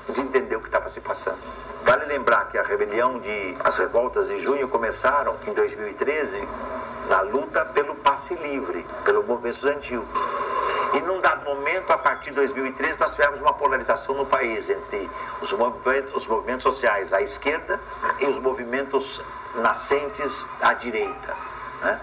de 0.08 0.20
entender 0.20 0.56
o 0.56 0.60
que 0.60 0.68
estava 0.68 0.88
se 0.88 1.00
passando. 1.00 1.38
Vale 1.84 2.06
lembrar 2.06 2.48
que 2.48 2.56
a 2.56 2.62
rebelião 2.62 3.18
de 3.18 3.56
as 3.64 3.78
revoltas 3.78 4.28
de 4.28 4.40
junho 4.40 4.68
começaram 4.68 5.36
em 5.46 5.52
2013 5.52 6.48
na 7.08 7.20
luta 7.22 7.64
pelo 7.64 7.94
passe 7.96 8.34
livre, 8.34 8.86
pelo 9.04 9.22
movimento 9.24 9.54
estudantil. 9.54 10.06
E 10.94 11.00
num 11.00 11.20
dado 11.20 11.44
momento, 11.44 11.90
a 11.90 11.98
partir 11.98 12.30
de 12.30 12.36
2013, 12.36 12.98
nós 12.98 13.12
tivemos 13.12 13.40
uma 13.40 13.54
polarização 13.54 14.14
no 14.14 14.26
país 14.26 14.68
entre 14.68 15.10
os 15.40 15.52
movimentos, 15.54 16.14
os 16.14 16.26
movimentos 16.26 16.62
sociais 16.62 17.12
à 17.12 17.20
esquerda 17.22 17.80
e 18.20 18.26
os 18.26 18.38
movimentos 18.38 19.22
nascentes 19.54 20.46
à 20.60 20.74
direita. 20.74 21.34
Né? 21.80 22.00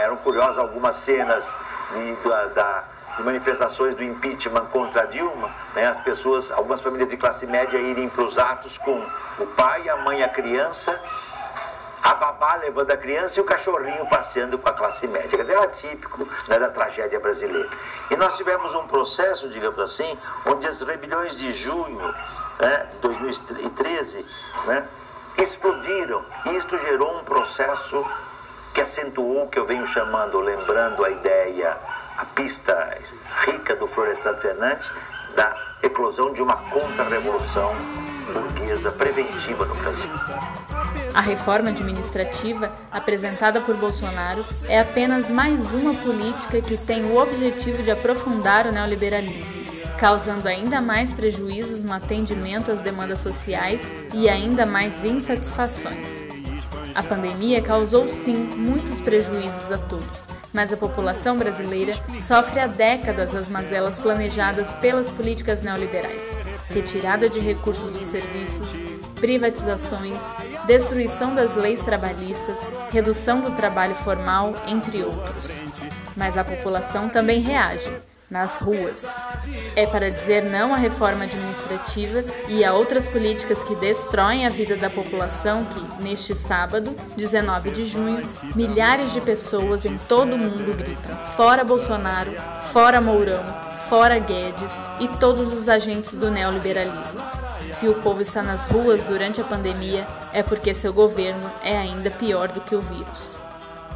Eram 0.00 0.16
curiosas 0.18 0.58
algumas 0.58 0.96
cenas 0.96 1.58
de, 1.92 2.16
da, 2.28 2.46
da 2.46 2.84
de 3.16 3.22
manifestações 3.22 3.94
do 3.94 4.02
impeachment 4.02 4.66
contra 4.66 5.06
Dilma, 5.06 5.50
né, 5.74 5.86
as 5.86 5.98
pessoas, 6.00 6.50
algumas 6.50 6.80
famílias 6.80 7.08
de 7.08 7.16
classe 7.16 7.46
média 7.46 7.78
irem 7.78 8.08
para 8.08 8.24
os 8.24 8.38
atos 8.38 8.78
com 8.78 9.04
o 9.38 9.46
pai, 9.46 9.88
a 9.88 9.96
mãe, 9.96 10.22
a 10.22 10.28
criança, 10.28 10.98
a 12.02 12.14
babá 12.14 12.56
levando 12.56 12.90
a 12.90 12.96
criança 12.96 13.38
e 13.38 13.42
o 13.42 13.44
cachorrinho 13.44 14.04
passeando 14.06 14.58
com 14.58 14.68
a 14.68 14.72
classe 14.72 15.06
média. 15.06 15.38
Era 15.40 15.68
típico 15.68 16.28
né, 16.48 16.58
da 16.58 16.68
tragédia 16.68 17.20
brasileira. 17.20 17.68
E 18.10 18.16
nós 18.16 18.36
tivemos 18.36 18.74
um 18.74 18.86
processo, 18.88 19.48
digamos 19.48 19.78
assim, 19.78 20.18
onde 20.44 20.66
as 20.66 20.80
rebeliões 20.80 21.36
de 21.36 21.52
junho 21.52 22.14
né, 22.58 22.88
de 22.92 22.98
2013 22.98 24.26
né, 24.66 24.88
explodiram. 25.38 26.24
E 26.46 26.56
isto 26.56 26.76
gerou 26.78 27.20
um 27.20 27.24
processo 27.24 28.04
que 28.74 28.80
acentuou 28.80 29.44
o 29.44 29.48
que 29.48 29.58
eu 29.58 29.66
venho 29.66 29.86
chamando, 29.86 30.40
lembrando 30.40 31.04
a 31.04 31.10
ideia 31.10 31.78
a 32.16 32.24
pista 32.24 32.98
rica 33.46 33.76
do 33.76 33.86
Florestan 33.86 34.34
Fernandes 34.36 34.92
da 35.34 35.56
eclosão 35.82 36.32
de 36.32 36.42
uma 36.42 36.56
contra-revolução 36.56 37.74
burguesa 38.32 38.90
preventiva 38.92 39.64
no 39.66 39.74
Brasil. 39.74 40.10
A 41.14 41.20
reforma 41.20 41.70
administrativa 41.70 42.72
apresentada 42.90 43.60
por 43.60 43.76
Bolsonaro 43.76 44.44
é 44.66 44.80
apenas 44.80 45.30
mais 45.30 45.72
uma 45.74 45.94
política 45.94 46.60
que 46.60 46.76
tem 46.76 47.04
o 47.04 47.16
objetivo 47.16 47.82
de 47.82 47.90
aprofundar 47.90 48.66
o 48.66 48.72
neoliberalismo, 48.72 49.62
causando 49.98 50.48
ainda 50.48 50.80
mais 50.80 51.12
prejuízos 51.12 51.80
no 51.80 51.92
atendimento 51.92 52.70
às 52.70 52.80
demandas 52.80 53.20
sociais 53.20 53.90
e 54.14 54.28
ainda 54.28 54.64
mais 54.64 55.04
insatisfações. 55.04 56.31
A 56.94 57.02
pandemia 57.02 57.62
causou 57.62 58.06
sim 58.06 58.34
muitos 58.34 59.00
prejuízos 59.00 59.70
a 59.70 59.78
todos, 59.78 60.28
mas 60.52 60.72
a 60.72 60.76
população 60.76 61.38
brasileira 61.38 61.94
sofre 62.20 62.60
há 62.60 62.66
décadas 62.66 63.34
as 63.34 63.48
mazelas 63.48 63.98
planejadas 63.98 64.72
pelas 64.74 65.10
políticas 65.10 65.62
neoliberais: 65.62 66.22
retirada 66.68 67.30
de 67.30 67.40
recursos 67.40 67.90
dos 67.90 68.04
serviços, 68.04 68.80
privatizações, 69.20 70.22
destruição 70.66 71.34
das 71.34 71.56
leis 71.56 71.82
trabalhistas, 71.82 72.58
redução 72.90 73.40
do 73.40 73.52
trabalho 73.52 73.94
formal, 73.94 74.54
entre 74.66 75.02
outros. 75.02 75.64
Mas 76.14 76.36
a 76.36 76.44
população 76.44 77.08
também 77.08 77.40
reage. 77.40 77.90
Nas 78.32 78.56
ruas. 78.56 79.06
É 79.76 79.86
para 79.86 80.10
dizer 80.10 80.42
não 80.42 80.72
à 80.72 80.76
reforma 80.78 81.24
administrativa 81.24 82.24
e 82.48 82.64
a 82.64 82.72
outras 82.72 83.06
políticas 83.06 83.62
que 83.62 83.76
destroem 83.76 84.46
a 84.46 84.50
vida 84.50 84.74
da 84.74 84.88
população 84.88 85.66
que, 85.66 86.02
neste 86.02 86.34
sábado, 86.34 86.96
19 87.14 87.70
de 87.70 87.84
junho, 87.84 88.26
milhares 88.56 89.12
de 89.12 89.20
pessoas 89.20 89.84
em 89.84 89.98
todo 89.98 90.34
o 90.34 90.38
mundo 90.38 90.74
gritam: 90.74 91.14
fora 91.36 91.62
Bolsonaro, 91.62 92.32
fora 92.72 93.02
Mourão, 93.02 93.44
fora 93.90 94.18
Guedes 94.18 94.80
e 94.98 95.08
todos 95.18 95.52
os 95.52 95.68
agentes 95.68 96.14
do 96.14 96.30
neoliberalismo. 96.30 97.20
Se 97.70 97.86
o 97.86 97.94
povo 97.96 98.22
está 98.22 98.42
nas 98.42 98.64
ruas 98.64 99.04
durante 99.04 99.42
a 99.42 99.44
pandemia, 99.44 100.06
é 100.32 100.42
porque 100.42 100.72
seu 100.72 100.92
governo 100.94 101.52
é 101.62 101.76
ainda 101.76 102.10
pior 102.10 102.48
do 102.48 102.62
que 102.62 102.74
o 102.74 102.80
vírus. 102.80 103.40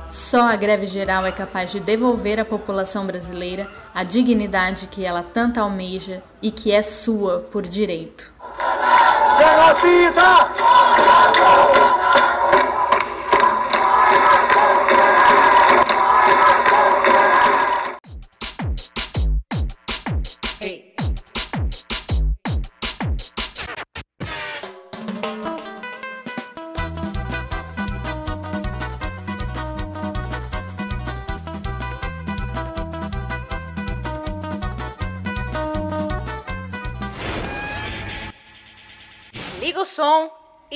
Só 0.09 0.43
a 0.43 0.57
greve 0.57 0.87
geral 0.87 1.27
é 1.27 1.33
capaz 1.33 1.73
de 1.73 1.81
devolver 1.81 2.39
à 2.39 2.45
população 2.45 3.07
brasileira 3.07 3.69
a 3.95 4.03
dignidade 4.05 4.87
que 4.87 5.05
ela 5.05 5.23
tanto 5.23 5.59
almeja 5.59 6.23
e 6.41 6.51
que 6.51 6.71
é 6.71 6.83
sua 6.83 7.41
por 7.51 7.63
direito. 7.63 8.33
Genocida! 9.39 10.47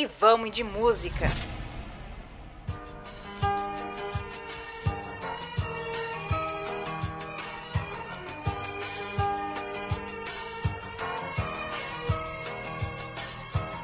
E 0.01 0.09
vamos 0.19 0.51
de 0.51 0.65
música. 0.65 1.50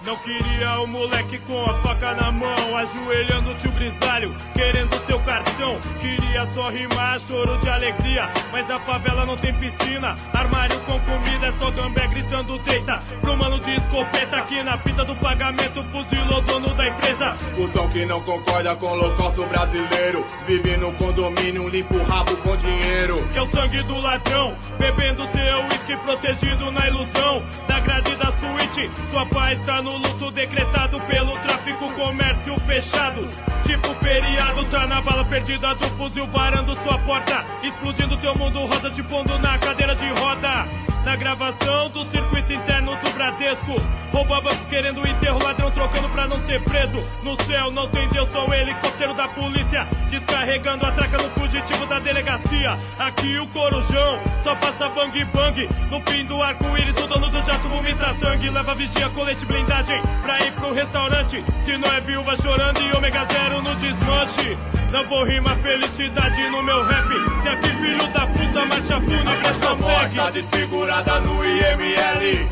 Não 0.07 0.17
queria 0.19 0.81
o 0.83 0.87
moleque 0.87 1.37
com 1.41 1.65
a 1.69 1.75
faca 1.83 2.15
na 2.15 2.31
mão, 2.31 2.77
ajoelhando 2.77 3.51
o 3.51 3.55
tio 3.57 3.73
grisalho, 3.73 4.33
querendo 4.55 5.05
seu 5.05 5.19
cartão. 5.19 5.77
Queria 6.01 6.47
só 6.55 6.71
rimar, 6.71 7.19
choro 7.19 7.59
de 7.59 7.69
alegria, 7.69 8.31
mas 8.53 8.71
a 8.71 8.79
favela 8.79 9.27
não 9.27 9.37
tem 9.37 9.53
piscina. 9.55 10.15
Armário 10.33 10.79
com 10.83 11.01
comida, 11.01 11.47
é 11.49 11.53
só 11.59 11.73
gambé 11.73 12.07
gritando 12.07 12.57
deita. 12.61 13.03
Pro 13.21 13.37
mano 13.37 13.59
de 13.59 13.75
escopeta 13.75 14.37
aqui 14.37 14.63
na 14.63 14.79
fita 14.79 15.05
do 15.05 15.17
pagamento, 15.17 15.83
fuzilou 15.91 16.41
dono 16.43 16.69
da 16.75 16.87
empresa. 16.87 17.37
Cusão 17.57 17.89
que 17.89 18.07
não 18.07 18.21
concorda 18.21 18.77
com 18.77 18.87
o 18.87 18.91
holocausto 18.91 19.45
brasileiro. 19.47 20.25
Vive 20.47 20.77
no 20.77 20.93
condomínio, 20.93 21.69
limpa 21.69 21.95
o 21.95 22.05
rabo 22.05 22.37
com 22.37 22.57
dinheiro. 22.57 23.17
Que 23.33 23.39
é 23.39 23.43
o 23.43 23.47
sangue 23.47 23.83
do 23.83 24.01
ladrão, 24.01 24.55
bebendo 24.79 25.27
seu 25.33 25.65
uísque 25.65 25.97
protegido 26.05 26.71
na 26.71 26.87
ilusão 26.87 27.43
da 27.67 27.81
grade 27.81 28.15
da 28.15 28.27
suíte. 28.27 28.66
Sua 29.11 29.25
paz 29.25 29.59
tá 29.65 29.81
no 29.81 29.97
luto 29.97 30.31
decretado 30.31 31.01
pelo 31.01 31.33
tráfico, 31.39 31.91
comércio 31.95 32.61
fechado. 32.61 33.27
Tipo 33.65 33.95
feriado, 33.95 34.67
tá 34.67 34.87
na 34.87 35.01
bala 35.01 35.25
perdida 35.25 35.75
do 35.75 35.87
fuzil 35.97 36.27
varando 36.27 36.77
sua 36.83 36.99
porta. 36.99 37.43
Explodindo 37.63 38.19
teu 38.19 38.37
mundo 38.37 38.67
rosa, 38.67 38.91
te 38.91 39.03
pondo 39.03 39.39
na 39.39 39.57
cadeira 39.59 39.97
de 39.97 40.09
roda. 40.21 40.67
Na 41.07 41.15
gravação 41.15 41.89
do 41.91 42.05
circuito 42.07 42.53
interno 42.53 42.91
do 42.97 43.11
Bradesco. 43.13 43.77
Rouba 44.13 44.41
banco 44.41 44.65
querendo 44.69 45.07
enterro, 45.07 45.41
ladrão 45.41 45.71
trocando 45.71 46.09
pra 46.09 46.27
não 46.27 46.37
ser 46.41 46.61
preso. 46.65 47.01
No 47.23 47.41
céu 47.45 47.71
não 47.71 47.89
tem 47.89 48.09
Deus, 48.09 48.29
só 48.33 48.45
o 48.45 48.53
helicóptero 48.53 49.15
da 49.15 49.29
polícia. 49.29 49.87
Descarregando 50.11 50.85
a 50.85 50.91
traca 50.91 51.17
no 51.19 51.31
fugitivo 51.31 51.87
da 51.87 52.01
delegacia. 52.01 52.77
Aqui 52.99 53.39
o 53.39 53.47
corujão 53.47 54.19
só 54.43 54.57
passa 54.57 54.89
bang 54.89 55.25
bang. 55.27 55.69
No 55.93 56.01
fim 56.01 56.25
do 56.25 56.43
arco-íris, 56.43 57.01
o 57.01 57.07
dono 57.07 57.31
do 57.31 57.41
jato 57.45 57.69
vomita 57.69 58.13
sangue. 58.15 58.51
Leva 58.51 58.75
vigia, 58.75 59.09
colete, 59.11 59.47
blindagem 59.47 60.03
pra 60.25 60.41
ir 60.41 60.51
pro 60.55 60.73
restaurante. 60.73 61.45
Se 61.65 61.79
não 61.79 61.89
é 61.95 62.01
viúva 62.01 62.35
chorando 62.35 62.83
e 62.83 62.93
ômega 62.97 63.25
zero 63.27 63.63
no 63.63 63.73
desmanche. 63.77 64.59
Não 64.91 65.05
vou 65.07 65.23
rimar 65.25 65.57
felicidade 65.59 66.49
no 66.51 66.65
meu 66.65 66.83
rap. 66.85 67.09
Se 67.43 67.49
aqui 67.49 67.69
filho 67.69 68.07
da 68.09 68.27
puta 68.27 68.67
marcha 68.67 69.01
fúnebre 69.01 69.49
Esta 69.49 69.75
morta 69.75 70.09
consegue. 70.09 70.57
Desfigurada 70.97 71.21
no 71.21 71.45
IML. 71.45 72.49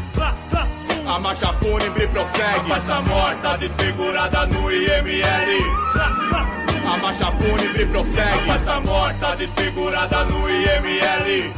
A 1.06 1.18
marcha 1.18 1.52
fúnebre 1.54 2.08
prossegue. 2.08 2.44
A 2.44 2.68
pasta 2.68 3.00
morta 3.02 3.56
desfigurada 3.56 4.46
no 4.46 4.70
IML. 4.70 5.50
A 6.86 6.96
marcha 6.98 7.32
fúnebre 7.32 7.86
prossegue. 7.86 8.22
A 8.22 8.46
pasta 8.46 8.80
morta 8.80 9.36
desfigurada 9.36 10.24
no 10.24 10.48
IML. 10.48 11.52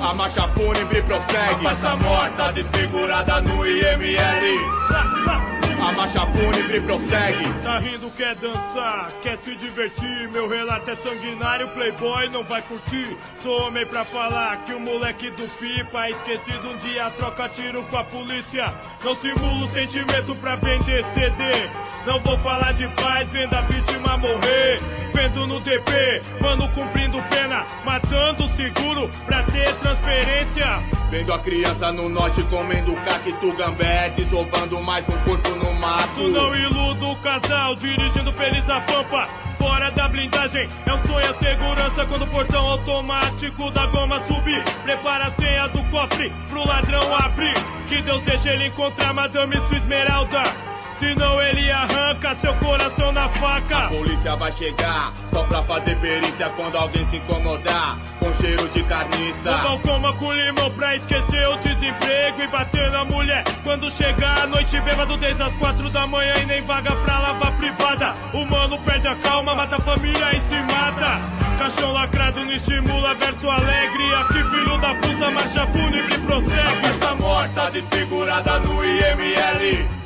A 0.00 0.14
marcha 0.14 0.48
fúnebre 0.48 1.02
prossegue. 1.02 1.50
A 1.50 1.62
pasta 1.62 1.96
morta 1.96 2.52
desfigurada 2.52 3.40
no 3.40 3.66
IML. 3.66 5.61
A 5.82 5.90
marcha 5.90 6.24
fúnebre 6.26 6.80
prossegue. 6.80 7.52
Tá 7.60 7.78
rindo, 7.80 8.08
quer 8.12 8.36
dançar, 8.36 9.10
quer 9.20 9.36
se 9.38 9.56
divertir. 9.56 10.28
Meu 10.28 10.48
relato 10.48 10.88
é 10.88 10.94
sanguinário, 10.94 11.68
playboy 11.70 12.28
não 12.28 12.44
vai 12.44 12.62
curtir. 12.62 13.16
Sou 13.42 13.66
homem 13.66 13.84
pra 13.84 14.04
falar 14.04 14.58
que 14.58 14.74
o 14.74 14.78
moleque 14.80 15.28
do 15.30 15.42
pipa, 15.58 16.08
esquecido 16.08 16.70
um 16.70 16.76
dia, 16.78 17.10
troca 17.18 17.48
tiro 17.48 17.82
com 17.82 17.96
a 17.96 18.04
polícia. 18.04 18.72
Não 19.02 19.16
simulo 19.16 19.68
sentimento 19.70 20.36
pra 20.36 20.54
vender 20.54 21.04
CD. 21.14 21.68
Não 22.06 22.20
vou 22.20 22.38
falar 22.38 22.72
de 22.74 22.86
paz, 22.88 23.28
vendo 23.30 23.54
a 23.54 23.62
vítima 23.62 24.16
morrer. 24.16 24.80
Vendo 25.12 25.46
no 25.48 25.60
DP, 25.60 26.22
mano 26.40 26.68
cumprindo 26.70 27.20
pena, 27.28 27.66
matando 27.84 28.48
seguro 28.48 29.10
pra 29.26 29.42
ter 29.42 29.72
transferência. 29.74 31.02
Vendo 31.10 31.32
a 31.32 31.38
criança 31.38 31.92
no 31.92 32.08
norte 32.08 32.42
comendo 32.44 32.94
cacto 32.94 33.52
gambé, 33.52 34.08
desovando 34.16 34.80
mais 34.80 35.06
um 35.08 35.18
corpo 35.18 35.50
no 35.50 35.71
mato. 35.74 36.28
Não 36.28 36.54
iluda 36.54 37.06
o 37.06 37.16
casal, 37.16 37.74
dirigindo 37.76 38.32
feliz 38.32 38.68
a 38.68 38.80
pampa. 38.80 39.28
Fora 39.58 39.90
da 39.90 40.08
blindagem, 40.08 40.68
é 40.86 40.92
um 40.92 41.06
sonho 41.06 41.30
a 41.30 41.34
segurança 41.34 42.06
quando 42.06 42.22
o 42.22 42.26
portão 42.26 42.66
automático 42.66 43.70
da 43.70 43.86
goma 43.86 44.20
subir. 44.24 44.62
Prepara 44.82 45.26
a 45.26 45.40
senha 45.40 45.68
do 45.68 45.82
cofre 45.90 46.32
pro 46.48 46.66
ladrão 46.66 47.14
abrir. 47.16 47.54
Que 47.88 48.02
Deus 48.02 48.22
deixe 48.22 48.48
ele 48.48 48.66
encontrar 48.66 49.12
Madame 49.12 49.56
sua 49.68 49.76
esmeralda. 49.76 50.71
Senão 51.02 51.42
ele 51.42 51.68
arranca 51.68 52.32
seu 52.36 52.54
coração 52.54 53.10
na 53.10 53.28
faca. 53.28 53.76
A 53.76 53.88
polícia 53.88 54.36
vai 54.36 54.52
chegar 54.52 55.12
só 55.28 55.42
pra 55.42 55.60
fazer 55.64 55.96
perícia 55.96 56.48
quando 56.50 56.76
alguém 56.76 57.04
se 57.06 57.16
incomodar 57.16 57.98
com 58.20 58.32
cheiro 58.34 58.68
de 58.68 58.84
carniça. 58.84 59.50
No 59.50 59.78
balcão 59.80 60.16
com 60.16 60.32
limão 60.32 60.70
pra 60.70 60.94
esquecer 60.94 61.48
o 61.48 61.56
desemprego 61.56 62.42
e 62.42 62.46
bater 62.46 62.88
na 62.92 63.04
mulher. 63.04 63.42
Quando 63.64 63.90
chegar 63.90 64.44
a 64.44 64.46
noite 64.46 64.80
bêbado 64.80 65.16
desde 65.16 65.42
as 65.42 65.52
quatro 65.54 65.90
da 65.90 66.06
manhã 66.06 66.34
e 66.40 66.46
nem 66.46 66.62
vaga 66.62 66.92
pra 66.94 67.18
lavar 67.18 67.52
privada. 67.56 68.14
O 68.32 68.44
mano 68.44 68.78
perde 68.78 69.08
a 69.08 69.16
calma, 69.16 69.56
mata 69.56 69.78
a 69.78 69.80
família 69.80 70.30
e 70.36 70.40
se 70.40 70.72
mata. 70.72 71.20
Caixão 71.58 71.90
lacrado 71.90 72.44
não 72.44 72.52
estimula 72.52 73.12
verso 73.14 73.50
alegre. 73.50 74.14
Aqui 74.20 74.34
filho 74.34 74.78
da 74.78 74.94
puta, 74.94 75.30
marcha 75.32 75.66
fúnebre 75.66 76.18
prossegue. 76.18 76.60
A 76.60 76.76
festa 76.76 77.14
morta 77.16 77.70
desfigurada 77.72 78.60
no 78.60 78.84
IML. 78.84 80.02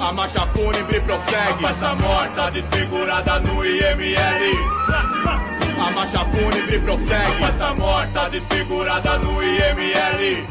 A 0.00 0.12
marcha 0.12 0.46
fúnebre 0.48 1.00
prossegue. 1.00 1.64
A 1.64 1.68
festa 1.68 1.94
morta 1.94 2.50
desfigurada 2.50 3.40
no 3.40 3.64
IML. 3.64 4.42
A 5.78 5.90
marcha 5.90 6.24
fúnebre 6.24 6.78
prossegue. 6.80 7.44
A 7.44 7.46
festa 7.46 7.74
morta 7.74 8.28
desfigurada 8.28 9.18
no 9.18 9.42
IML. 9.42 10.46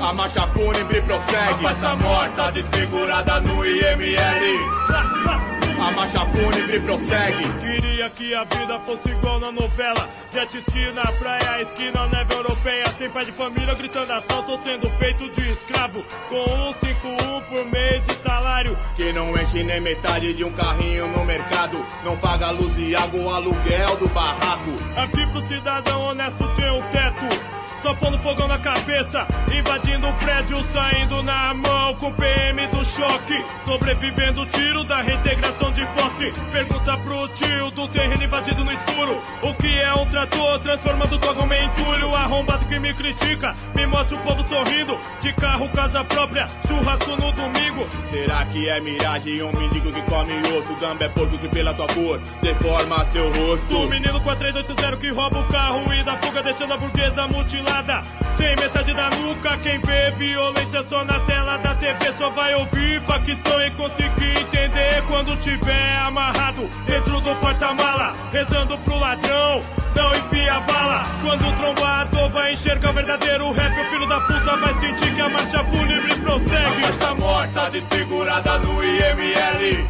A 0.00 0.12
marcha 0.12 0.46
fúnebre 0.48 1.02
prossegue. 1.02 1.66
A 1.66 1.68
festa 1.68 1.96
morta 1.96 2.50
desfigurada 2.52 3.40
no 3.40 3.64
IML. 3.64 5.57
A 5.80 5.90
marcha 5.92 6.26
fúnebre 6.26 6.80
prossegue. 6.80 7.44
Queria 7.60 8.10
que 8.10 8.34
a 8.34 8.44
vida 8.44 8.78
fosse 8.80 9.08
igual 9.10 9.38
na 9.40 9.52
novela. 9.52 10.08
Jet 10.32 10.58
ski 10.58 10.90
na 10.92 11.02
praia, 11.02 11.62
esquina 11.62 12.06
neve 12.08 12.34
europeia. 12.34 12.84
Sem 12.98 13.08
pai 13.08 13.24
de 13.24 13.32
família 13.32 13.74
gritando 13.74 14.12
assalto, 14.12 14.58
sendo 14.64 14.90
feito 14.98 15.28
de 15.30 15.52
escravo. 15.52 16.04
Com 16.28 16.44
151 16.82 17.40
por 17.42 17.66
mês 17.66 18.02
de 18.06 18.14
salário. 18.16 18.76
Que 18.96 19.12
não 19.12 19.30
enche 19.38 19.62
nem 19.62 19.80
metade 19.80 20.34
de 20.34 20.44
um 20.44 20.52
carrinho 20.52 21.06
no 21.08 21.24
mercado. 21.24 21.84
Não 22.04 22.16
paga 22.16 22.50
luz 22.50 22.76
e 22.76 22.94
água, 22.94 23.20
o 23.20 23.30
aluguel 23.30 23.96
do 23.96 24.08
barraco. 24.08 24.72
Aqui 24.96 25.26
pro 25.28 25.42
cidadão 25.48 26.02
honesto 26.02 26.46
tem 26.56 26.70
um 26.70 26.82
teto. 26.90 27.58
só 27.82 27.94
pondo 27.94 28.18
fogão 28.18 28.48
na 28.48 28.58
cabeça. 28.58 29.26
Invadindo 29.56 30.08
o 30.08 30.12
prédio, 30.14 30.58
saindo 30.72 31.22
na 31.22 31.54
mão 31.54 31.94
com 31.94 32.12
PM 32.12 32.66
do 32.68 32.84
choque. 32.84 33.44
Sobrevivendo 33.64 34.42
o 34.42 34.46
tiro 34.46 34.84
da 34.84 35.00
reintegração 35.00 35.67
de 35.72 35.84
posse. 35.86 36.32
Pergunta 36.50 36.96
pro 36.98 37.28
tio 37.28 37.70
do 37.70 37.88
terreno 37.88 38.22
invadido 38.22 38.64
no 38.64 38.72
escuro: 38.72 39.20
O 39.42 39.54
que 39.54 39.78
é 39.78 39.94
um 39.94 40.06
trator 40.06 40.58
transformando 40.60 41.18
goma 41.18 41.56
em 41.56 41.66
entulho? 41.66 42.14
Arrombado 42.14 42.64
que 42.66 42.78
me 42.78 42.92
critica, 42.94 43.54
me 43.74 43.86
mostra 43.86 44.16
o 44.16 44.20
povo 44.20 44.46
sorrindo. 44.48 44.98
De 45.20 45.32
carro, 45.32 45.68
casa 45.70 46.04
própria, 46.04 46.48
churrasco 46.66 47.10
no 47.12 47.32
domingo. 47.32 47.86
Será 48.10 48.44
que 48.46 48.68
é 48.68 48.80
miragem 48.80 49.42
um 49.42 49.52
mendigo 49.52 49.92
que 49.92 50.02
come 50.02 50.34
osso? 50.56 50.74
Gamba 50.80 51.04
é 51.04 51.08
porco 51.08 51.38
que 51.38 51.48
pela 51.48 51.74
tua 51.74 51.86
cor 51.88 52.20
deforma 52.42 53.04
seu 53.06 53.30
rosto. 53.30 53.76
O 53.76 53.88
menino 53.88 54.20
com 54.20 54.30
a 54.30 54.36
380 54.36 54.96
que 54.96 55.10
rouba 55.10 55.40
o 55.40 55.48
carro 55.48 55.92
e 55.92 56.02
dá 56.02 56.16
fuga, 56.18 56.42
deixando 56.42 56.74
a 56.74 56.76
burguesa 56.76 57.26
mutilada. 57.26 58.02
Sem 58.36 58.56
metade 58.56 58.94
da 58.94 59.10
nuca, 59.10 59.56
quem 59.58 59.78
vê 59.80 60.10
violência 60.12 60.84
só 60.88 61.04
na 61.04 61.20
tela 61.20 61.56
da 61.58 61.74
TV 61.74 62.12
só 62.16 62.30
vai 62.30 62.54
ouvir 62.54 63.00
facção 63.02 63.60
e 63.64 63.70
conseguir 63.72 64.40
entender 64.40 65.02
quando 65.06 65.36
tiver 65.58 65.98
amarrado 65.98 66.68
dentro 66.86 67.20
do 67.20 67.34
porta-mala, 67.36 68.14
rezando 68.32 68.78
pro 68.78 68.98
ladrão. 68.98 69.62
Não 69.94 70.14
enfia 70.14 70.60
bala 70.60 71.02
quando 71.22 71.48
o 71.48 71.52
trombador 71.56 72.28
vai 72.30 72.52
enxergar 72.52 72.90
o 72.90 72.92
verdadeiro 72.92 73.50
rap. 73.52 73.80
O 73.80 73.84
filho 73.90 74.06
da 74.06 74.20
puta 74.20 74.56
vai 74.56 74.74
sentir 74.80 75.14
que 75.14 75.20
a 75.20 75.28
marcha 75.28 75.64
fúnebre 75.64 76.14
prossegue. 76.16 76.84
A 76.84 76.90
está 76.90 77.14
morta, 77.14 77.70
desfigurada 77.70 78.58
no 78.58 78.84
IML. 78.84 79.86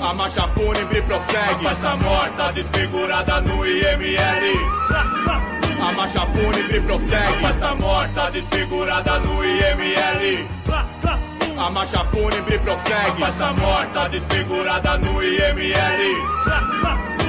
A 0.00 0.14
marcha 0.14 0.48
fúnebre 0.48 1.02
prossegue. 1.02 1.66
A 1.66 1.72
está 1.72 1.96
morta, 1.96 2.52
desfigurada 2.52 3.40
no 3.40 3.66
IML. 3.66 4.82
A 5.80 5.92
marcha 5.92 6.26
fúnebre 6.26 6.80
prossegue. 6.80 7.44
A 7.44 7.50
está 7.50 7.74
morta, 7.74 8.30
desfigurada 8.30 9.18
no 9.20 9.44
IML. 9.44 10.48
A 11.62 11.70
marcha 11.70 12.02
fúnebre 12.10 12.58
prossegue. 12.58 13.22
A 13.22 13.28
está 13.28 13.52
morta, 13.52 14.08
desfigurada 14.08 14.98
no 14.98 15.22
IML. 15.22 16.00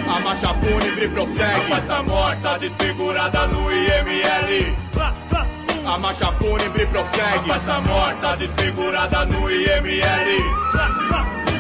A 0.09 0.19
marcha 0.21 0.55
fúnebre 0.55 1.07
prossegue. 1.09 1.71
A 1.71 1.77
está 1.77 2.01
morta, 2.01 2.57
desfigurada 2.57 3.45
no 3.45 3.71
IML. 3.71 4.75
A 5.85 5.97
marcha 5.99 6.31
fúnebre 6.31 6.87
prossegue. 6.87 7.51
A 7.51 7.57
está 7.57 7.79
morta, 7.81 8.35
desfigurada 8.35 9.23
no 9.25 9.51
IML. 9.51 10.01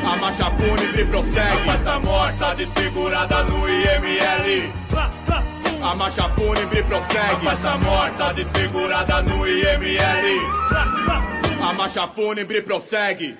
A 0.03 0.15
marcha 0.19 0.49
fúnebre 0.49 1.05
prossegue. 1.05 1.69
A 1.69 1.75
está 1.75 1.99
morta, 1.99 2.55
desfigurada 2.55 3.43
no 3.43 3.69
IML. 3.69 4.73
A 5.83 5.93
marcha 5.93 6.27
fúnebre 6.29 6.81
prossegue. 6.81 7.47
A 7.47 7.53
está 7.53 7.77
morta, 7.77 8.33
desfigurada 8.33 9.21
no 9.21 9.47
IML. 9.47 10.63
A 11.63 11.71
marcha 11.71 12.05
fúnebre 12.09 12.61
prossegue. 12.61 13.37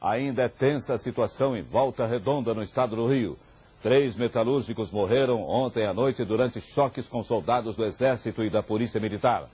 Ainda 0.00 0.42
é 0.42 0.48
tensa 0.48 0.94
a 0.94 0.98
situação 0.98 1.56
em 1.56 1.62
Volta 1.62 2.04
Redonda, 2.04 2.52
no 2.52 2.60
estado 2.60 2.96
do 2.96 3.06
Rio. 3.06 3.38
Três 3.80 4.16
metalúrgicos 4.16 4.90
morreram 4.90 5.40
ontem 5.42 5.86
à 5.86 5.94
noite 5.94 6.24
durante 6.24 6.60
choques 6.60 7.06
com 7.06 7.22
soldados 7.22 7.76
do 7.76 7.84
Exército 7.84 8.42
e 8.42 8.50
da 8.50 8.64
Polícia 8.64 9.00
Militar. 9.00 9.48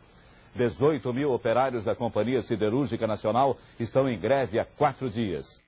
18 0.54 1.12
mil 1.12 1.34
operários 1.34 1.84
da 1.84 1.94
Companhia 1.94 2.40
Siderúrgica 2.40 3.06
Nacional 3.06 3.58
estão 3.78 4.08
em 4.08 4.18
greve 4.18 4.58
há 4.58 4.64
quatro 4.64 5.10
dias. 5.10 5.62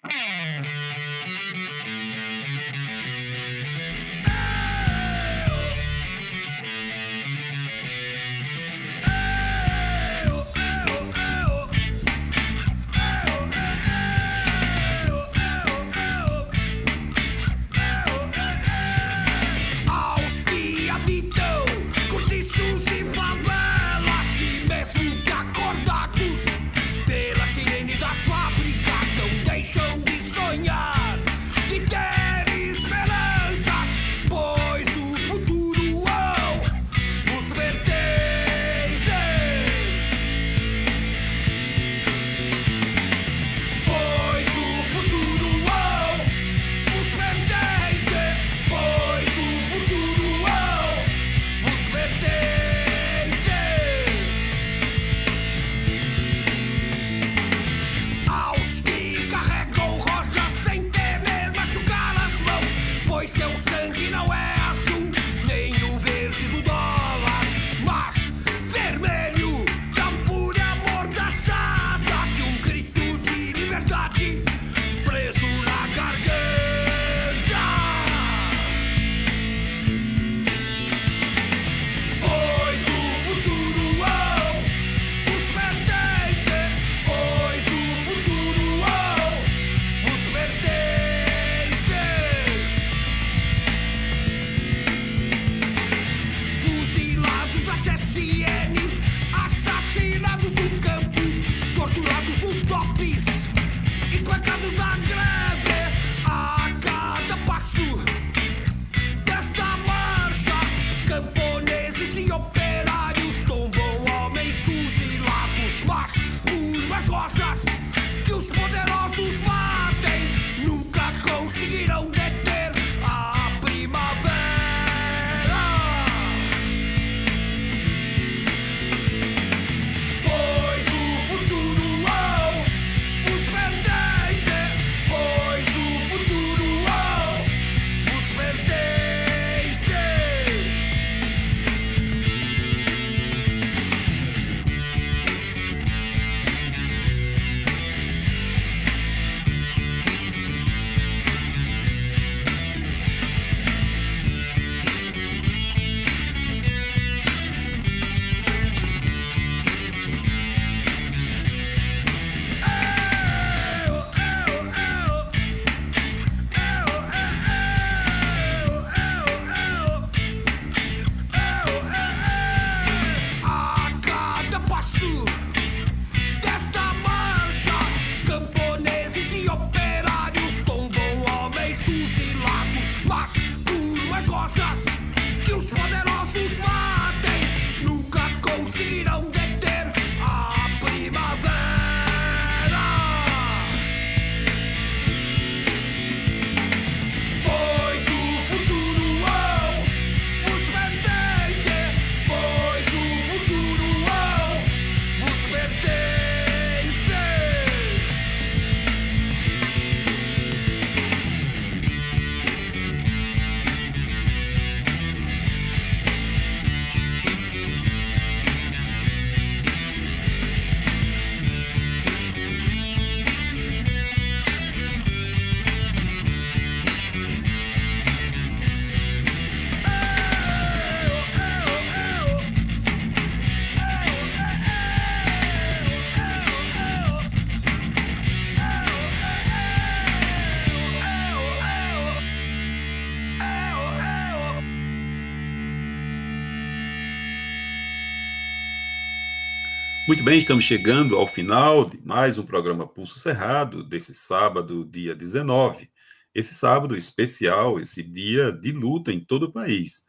Muito 250.14 250.24
bem, 250.24 250.38
estamos 250.38 250.62
chegando 250.62 251.16
ao 251.16 251.26
final 251.26 251.90
de 251.90 252.00
mais 252.06 252.38
um 252.38 252.44
programa 252.44 252.86
Pulso 252.86 253.18
Cerrado, 253.18 253.82
desse 253.82 254.14
sábado, 254.14 254.84
dia 254.84 255.12
19. 255.12 255.90
Esse 256.32 256.54
sábado 256.54 256.96
especial, 256.96 257.80
esse 257.80 258.00
dia 258.00 258.52
de 258.52 258.70
luta 258.70 259.12
em 259.12 259.18
todo 259.18 259.46
o 259.46 259.52
país. 259.52 260.04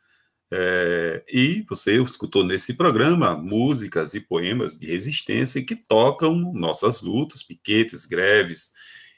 É, 0.53 1.25
e 1.27 1.65
você 1.67 1.99
escutou 1.99 2.43
nesse 2.45 2.75
programa 2.75 3.35
músicas 3.35 4.13
e 4.13 4.19
poemas 4.19 4.77
de 4.77 4.85
resistência 4.85 5.65
que 5.65 5.75
tocam 5.75 6.53
nossas 6.53 7.01
lutas, 7.01 7.41
piquetes, 7.41 8.05
greves 8.05 8.73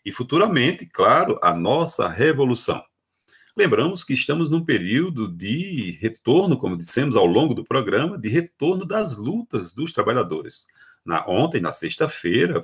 e 0.06 0.12
futuramente, 0.14 0.86
claro, 0.86 1.38
a 1.44 1.54
nossa 1.54 2.08
revolução. 2.08 2.82
Lembramos 3.58 4.04
que 4.04 4.14
estamos 4.14 4.52
num 4.52 4.64
período 4.64 5.28
de 5.28 5.98
retorno, 6.00 6.60
como 6.60 6.78
dissemos 6.78 7.16
ao 7.16 7.26
longo 7.26 7.56
do 7.56 7.64
programa, 7.64 8.16
de 8.16 8.30
retorno 8.30 8.86
das 8.86 9.18
lutas 9.18 9.74
dos 9.74 9.92
trabalhadores. 9.92 10.68
Na, 11.04 11.28
ontem, 11.28 11.60
na 11.60 11.74
sexta-feira, 11.74 12.62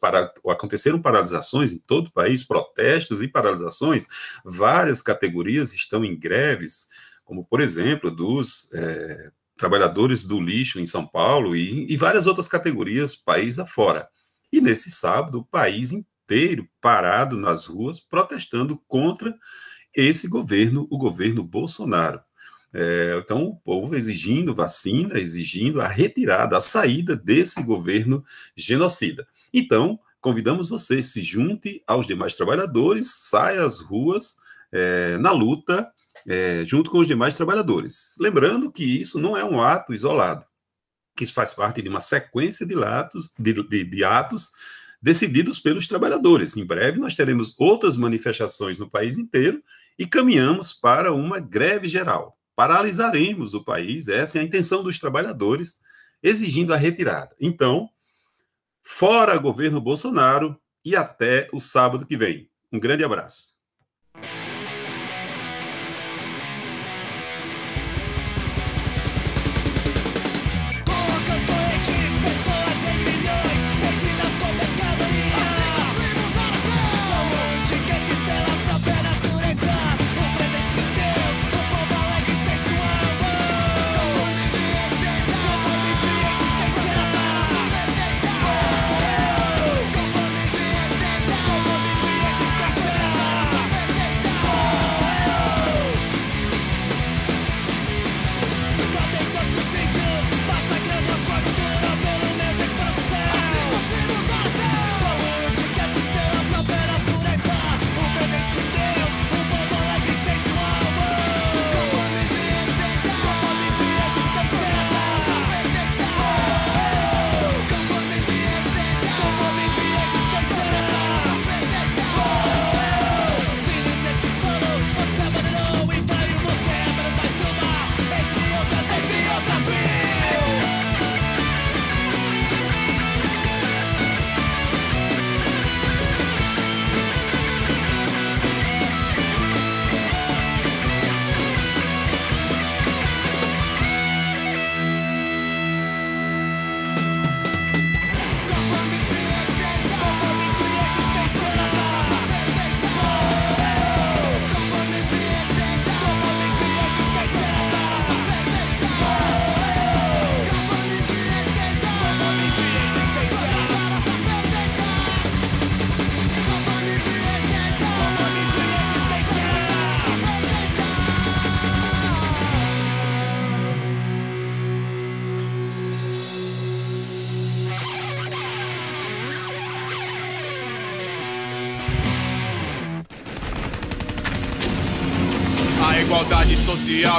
para, 0.00 0.34
aconteceram 0.48 1.00
paralisações 1.00 1.72
em 1.72 1.78
todo 1.78 2.08
o 2.08 2.12
país, 2.12 2.42
protestos 2.42 3.22
e 3.22 3.28
paralisações. 3.28 4.04
Várias 4.44 5.00
categorias 5.00 5.72
estão 5.72 6.04
em 6.04 6.18
greves, 6.18 6.88
como, 7.24 7.44
por 7.44 7.60
exemplo, 7.60 8.10
dos 8.10 8.68
é, 8.72 9.30
trabalhadores 9.56 10.26
do 10.26 10.40
lixo 10.40 10.80
em 10.80 10.86
São 10.86 11.06
Paulo 11.06 11.54
e, 11.54 11.86
e 11.88 11.96
várias 11.96 12.26
outras 12.26 12.48
categorias, 12.48 13.14
país 13.14 13.60
afora. 13.60 14.08
E 14.52 14.60
nesse 14.60 14.90
sábado, 14.90 15.38
o 15.38 15.44
país 15.44 15.92
inteiro 15.92 16.68
parado 16.80 17.36
nas 17.36 17.66
ruas, 17.66 18.00
protestando 18.00 18.82
contra 18.88 19.32
esse 19.94 20.28
governo, 20.28 20.86
o 20.90 20.98
governo 20.98 21.42
Bolsonaro. 21.42 22.20
É, 22.74 23.20
então, 23.22 23.44
o 23.44 23.56
povo 23.56 23.94
exigindo 23.94 24.54
vacina, 24.54 25.18
exigindo 25.18 25.80
a 25.80 25.88
retirada, 25.88 26.56
a 26.56 26.60
saída 26.60 27.14
desse 27.14 27.62
governo 27.62 28.24
genocida. 28.56 29.26
Então, 29.52 30.00
convidamos 30.20 30.68
você, 30.68 31.02
se 31.02 31.22
junte 31.22 31.82
aos 31.86 32.06
demais 32.06 32.34
trabalhadores, 32.34 33.10
saia 33.12 33.62
às 33.62 33.80
ruas 33.80 34.36
é, 34.72 35.18
na 35.18 35.32
luta 35.32 35.92
é, 36.26 36.64
junto 36.64 36.90
com 36.90 36.98
os 36.98 37.06
demais 37.06 37.34
trabalhadores. 37.34 38.14
Lembrando 38.18 38.70
que 38.70 38.84
isso 38.84 39.18
não 39.18 39.36
é 39.36 39.44
um 39.44 39.60
ato 39.60 39.92
isolado, 39.92 40.44
que 41.16 41.24
isso 41.24 41.34
faz 41.34 41.52
parte 41.52 41.82
de 41.82 41.88
uma 41.88 42.00
sequência 42.00 42.66
de, 42.66 42.74
atos, 42.82 43.30
de, 43.38 43.52
de, 43.52 43.84
de 43.84 44.04
atos 44.04 44.50
decididos 45.02 45.58
pelos 45.58 45.88
trabalhadores. 45.88 46.56
Em 46.56 46.64
breve 46.64 46.98
nós 46.98 47.16
teremos 47.16 47.54
outras 47.58 47.96
manifestações 47.96 48.78
no 48.78 48.88
país 48.88 49.18
inteiro 49.18 49.62
e 49.98 50.06
caminhamos 50.06 50.72
para 50.72 51.12
uma 51.12 51.38
greve 51.38 51.88
geral. 51.88 52.38
Paralisaremos 52.54 53.54
o 53.54 53.64
país, 53.64 54.08
essa 54.08 54.38
é 54.38 54.40
a 54.40 54.44
intenção 54.44 54.82
dos 54.82 54.98
trabalhadores, 54.98 55.80
exigindo 56.22 56.72
a 56.72 56.76
retirada. 56.76 57.34
Então, 57.40 57.88
fora 58.82 59.36
governo 59.38 59.80
Bolsonaro 59.80 60.60
e 60.84 60.94
até 60.94 61.48
o 61.52 61.60
sábado 61.60 62.06
que 62.06 62.16
vem. 62.16 62.50
Um 62.72 62.78
grande 62.78 63.04
abraço. 63.04 63.51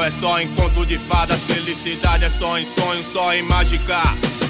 É 0.04 0.12
só 0.12 0.42
encontro 0.42 0.86
de 0.86 0.98
fadas, 0.98 1.40
felicidade 1.44 2.26
é 2.26 2.30
só 2.30 2.58
em 2.58 2.66
sonho, 2.66 3.04
só 3.04 3.34
em 3.34 3.42
mágica. 3.42 4.02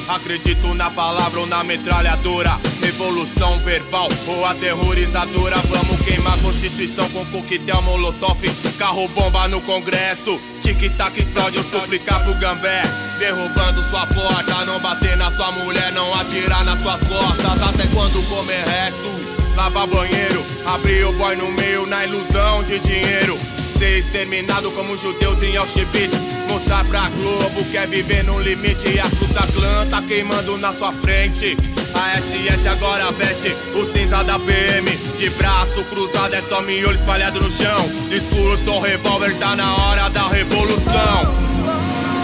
Acredito 0.08 0.74
na 0.74 0.90
palavra 0.90 1.40
ou 1.40 1.46
na 1.46 1.64
metralhadora. 1.64 2.60
Revolução 2.82 3.60
verbal 3.60 4.10
ou 4.28 4.46
aterrorizadora. 4.46 5.56
Vamos 5.58 6.02
queimar 6.02 6.34
a 6.34 6.38
Constituição 6.42 7.08
com 7.10 7.24
coquetel 7.28 7.82
molotov. 7.84 8.42
Carro 8.78 9.08
bomba 9.10 9.48
no 9.48 9.62
Congresso. 9.62 10.40
Tic-tac 10.62 11.20
explode, 11.20 11.58
eu 11.58 11.64
suplicar 11.64 12.24
pro 12.24 12.34
Gambé. 12.36 12.82
Derrubando 13.20 13.84
sua 13.84 14.08
porta. 14.08 14.66
Não 14.66 14.80
bater 14.80 15.16
na 15.18 15.30
sua 15.30 15.52
mulher, 15.52 15.92
não 15.94 16.14
atirar 16.20 16.66
nas 16.66 16.80
suas 16.80 17.00
costas. 17.02 17.62
Até 17.62 17.86
quando 17.94 18.28
comer 18.28 18.66
resto. 18.66 19.24
Lavar 19.56 19.86
banheiro, 19.86 20.44
abrir 20.66 21.06
o 21.06 21.14
boy 21.14 21.36
no 21.36 21.52
meio 21.52 21.86
na 21.86 22.04
ilusão 22.04 22.64
de 22.64 22.80
dinheiro 22.80 23.38
ser 23.84 23.98
exterminado 23.98 24.72
como 24.72 24.98
judeus 24.98 25.44
em 25.44 25.58
Auschwitz. 25.58 26.18
Mostrar 26.48 26.86
pra 26.86 27.10
Globo 27.10 27.66
que 27.66 27.78
é 27.78 27.86
viver 27.86 28.24
no 28.24 28.40
limite. 28.40 28.98
A 28.98 29.10
cruz 29.10 29.32
da 29.32 29.46
clã 29.48 29.86
tá 29.90 30.02
queimando 30.02 30.58
na 30.58 30.72
sua 30.72 30.94
frente. 30.94 31.58
A 31.94 32.18
SS 32.18 32.68
agora 32.70 33.12
veste 33.12 33.54
o 33.76 33.84
cinza 33.84 34.24
da 34.24 34.40
PM. 34.40 34.90
De 35.18 35.30
braço 35.32 35.84
cruzado 35.86 36.34
é 36.34 36.42
só 36.42 36.62
miolo 36.62 36.96
espalhado 36.96 37.42
no 37.42 37.52
chão. 37.52 37.90
Discurso 38.08 38.80
revólver, 38.80 39.38
tá 39.38 39.54
na 39.54 39.76
hora 39.76 40.10
da 40.10 40.30
revolução. 40.30 41.22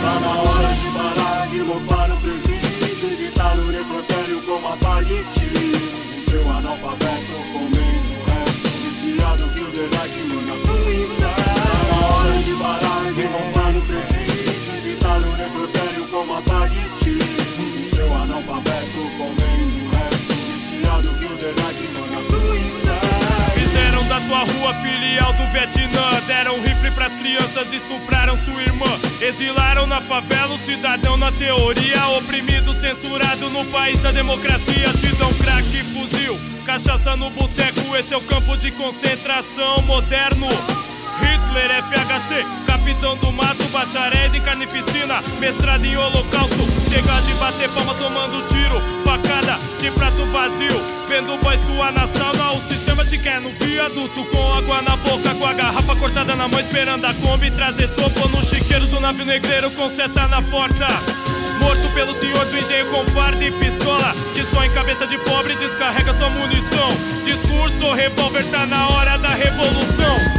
Tá 0.02 0.20
na 0.22 0.36
hora 0.42 0.74
de 0.74 0.90
parar 0.98 1.48
de 1.50 1.58
mofar 1.58 2.08
no 2.08 2.18
presídio. 2.18 2.70
Evitar 3.12 3.58
o 3.58 3.66
necrotério 3.66 4.42
como 4.44 4.66
a 4.66 4.78
palhete. 4.78 6.24
Seu 6.26 6.50
analfabeto 6.50 7.34
comendo 7.52 8.14
o 8.14 8.32
resto. 8.32 8.70
Viciado 8.82 9.50
que 9.50 9.60
o 9.60 9.72
The 9.72 10.49
de 12.60 12.64
parar 12.64 13.14
de 13.14 13.24
roubar 13.24 13.72
no 13.72 13.82
presídio 13.82 14.74
Evitar 14.78 15.18
o 15.18 15.38
necrotério 15.38 16.08
como 16.10 16.36
a 16.36 16.42
Bagiti 16.42 17.20
Seu 17.86 18.14
analfabeto 18.14 19.12
comendo 19.18 19.86
o 19.86 19.90
resto 19.96 20.34
Viciado 20.34 21.10
que 21.20 21.26
o 21.26 21.38
Denak 21.38 21.90
manda 21.94 22.22
pro 22.28 22.58
inferno 22.58 23.54
Fizeram 23.54 24.08
da 24.08 24.20
tua 24.22 24.40
rua 24.40 24.74
filial 24.82 25.34
do 25.34 25.48
Vietnã 25.54 26.22
Deram 26.28 26.62
rifle 26.62 26.92
pras 26.92 27.14
crianças, 27.14 27.74
estupraram 27.74 28.38
sua 28.44 28.62
irmã. 28.62 28.86
Exilaram 29.20 29.88
na 29.88 30.00
favela 30.00 30.54
o 30.54 30.60
cidadão 30.60 31.18
na 31.18 31.32
teoria. 31.32 32.08
Oprimido, 32.10 32.80
censurado 32.80 33.50
no 33.50 33.66
país 33.66 34.00
da 34.00 34.12
democracia. 34.12 34.90
Te 35.00 35.08
dão 35.16 35.34
crack 35.34 35.66
e 35.76 35.84
fuzil, 35.84 36.40
cachaça 36.66 37.16
no 37.16 37.30
boteco. 37.32 37.96
Esse 37.98 38.14
é 38.14 38.18
o 38.18 38.22
campo 38.22 38.56
de 38.58 38.72
concentração 38.72 39.82
moderno. 39.84 40.50
Hitler, 41.22 41.84
FHC, 41.84 42.46
capitão 42.66 43.16
do 43.18 43.32
mato, 43.32 43.64
bacharel 43.70 44.34
em 44.34 44.42
carnificina, 44.42 45.22
mestrado 45.40 45.86
em 45.86 45.96
holocausto. 45.98 46.68
Chega 46.90 47.22
de 47.22 47.34
bater 47.36 47.70
palma 47.70 47.94
tomando 47.96 48.48
tiro, 48.48 48.82
facada 49.04 49.58
de 49.80 49.92
prato 49.92 50.26
vazio. 50.32 51.00
Vendo 51.08 51.34
o 51.34 51.38
boy 51.40 51.58
suar 51.66 51.92
na 51.92 52.08
sala, 52.08 52.54
o 52.56 52.62
sistema 52.68 53.04
te 53.06 53.18
quer 53.18 53.42
no 53.42 53.50
viaduto. 53.52 54.24
Com 54.26 54.54
água 54.54 54.82
na 54.82 54.96
boca, 54.98 55.34
com 55.36 55.46
a 55.46 55.54
garrafa 55.54 55.96
cortada 55.96 56.36
na 56.36 56.48
mão, 56.48 56.60
esperando 56.60 57.06
a 57.06 57.14
Kombi 57.14 57.52
trazer 57.52 57.90
sopa 57.90 58.28
no 58.28 58.44
chiqueiro 58.44 58.86
do 58.88 59.00
navio 59.00 59.26
negreiro 59.26 59.72
com 59.72 59.90
seta 59.90 60.28
na 60.28 60.42
porta. 60.42 60.88
Morto 61.60 61.94
pelo 61.94 62.18
senhor 62.20 62.46
do 62.46 62.58
engenho 62.58 62.90
com 62.90 63.06
farda 63.12 63.44
e 63.44 63.52
pistola 63.52 64.16
Que 64.34 64.44
só 64.46 64.64
em 64.64 64.72
cabeça 64.72 65.06
de 65.06 65.18
pobre 65.20 65.56
descarrega 65.56 66.14
sua 66.14 66.30
munição 66.30 66.90
Discurso, 67.26 67.94
revólver, 67.94 68.46
tá 68.46 68.66
na 68.66 68.88
hora 68.88 69.18
da 69.18 69.30
revolução 69.30 70.39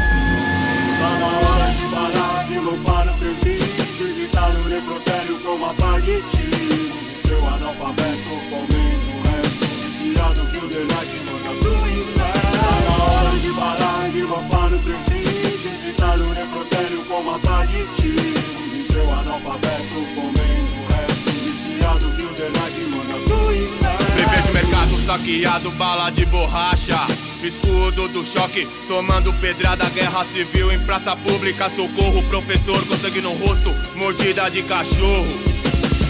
Tá 1.01 1.09
na 1.19 1.27
hora 1.27 1.73
de 1.73 1.87
parar 1.95 2.45
de 2.47 2.59
loupar 2.59 3.07
no 3.07 3.15
presídio 3.15 3.87
Digitar 3.97 4.53
no 4.53 4.69
necrotério 4.69 5.41
com 5.41 5.57
de 6.03 6.21
tiro 6.29 7.17
Seu 7.17 7.39
analfabeto 7.39 8.37
comendo 8.51 9.09
o 9.17 9.23
resto 9.25 9.65
Viciado 9.81 10.47
que 10.51 10.59
o 10.59 10.69
Delac 10.69 11.09
manda 11.25 11.59
pro 11.59 11.89
inferno. 11.89 12.53
Tá 12.53 12.75
na 12.85 13.05
hora 13.05 13.39
de 13.39 13.51
parar 13.55 14.11
de 14.11 14.23
loupar 14.25 14.71
no 14.71 14.79
presídio 14.81 15.59
Digitar 15.59 16.19
no 16.19 16.35
necrotério 16.35 17.05
com 17.07 17.23
de 17.67 17.83
tiro 17.97 18.85
Seu 18.85 19.11
analfabeto 19.11 19.95
comendo 20.15 20.77
o 20.77 20.93
resto 20.93 21.31
Viciado 21.31 22.15
que 22.15 22.23
o 22.23 22.35
Delac 22.35 22.79
manda 22.91 23.25
pro 23.25 23.57
inferno. 23.57 23.99
Prevejo 24.15 24.53
mercado 24.53 25.07
saqueado, 25.07 25.71
bala 25.71 26.11
de 26.11 26.27
borracha. 26.27 27.30
Escudo 27.43 28.07
do 28.09 28.25
choque, 28.25 28.69
tomando 28.87 29.33
pedrada, 29.35 29.89
guerra 29.89 30.25
civil 30.25 30.71
em 30.71 30.79
praça 30.81 31.17
pública. 31.17 31.71
Socorro, 31.71 32.23
professor 32.25 32.85
com 32.87 32.95
sangue 32.97 33.23
no 33.23 33.33
rosto, 33.33 33.75
mordida 33.97 34.51
de 34.51 34.63
cachorro. 34.63 35.27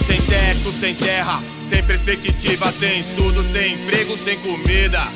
Sem 0.05 0.21
teto, 0.23 0.73
sem 0.73 0.93
terra, 0.93 1.41
sem 1.69 1.81
perspectiva, 1.83 2.69
sem 2.71 2.99
estudo, 2.99 3.43
sem 3.45 3.75
emprego, 3.75 4.17
sem 4.17 4.37
comida. 4.39 5.07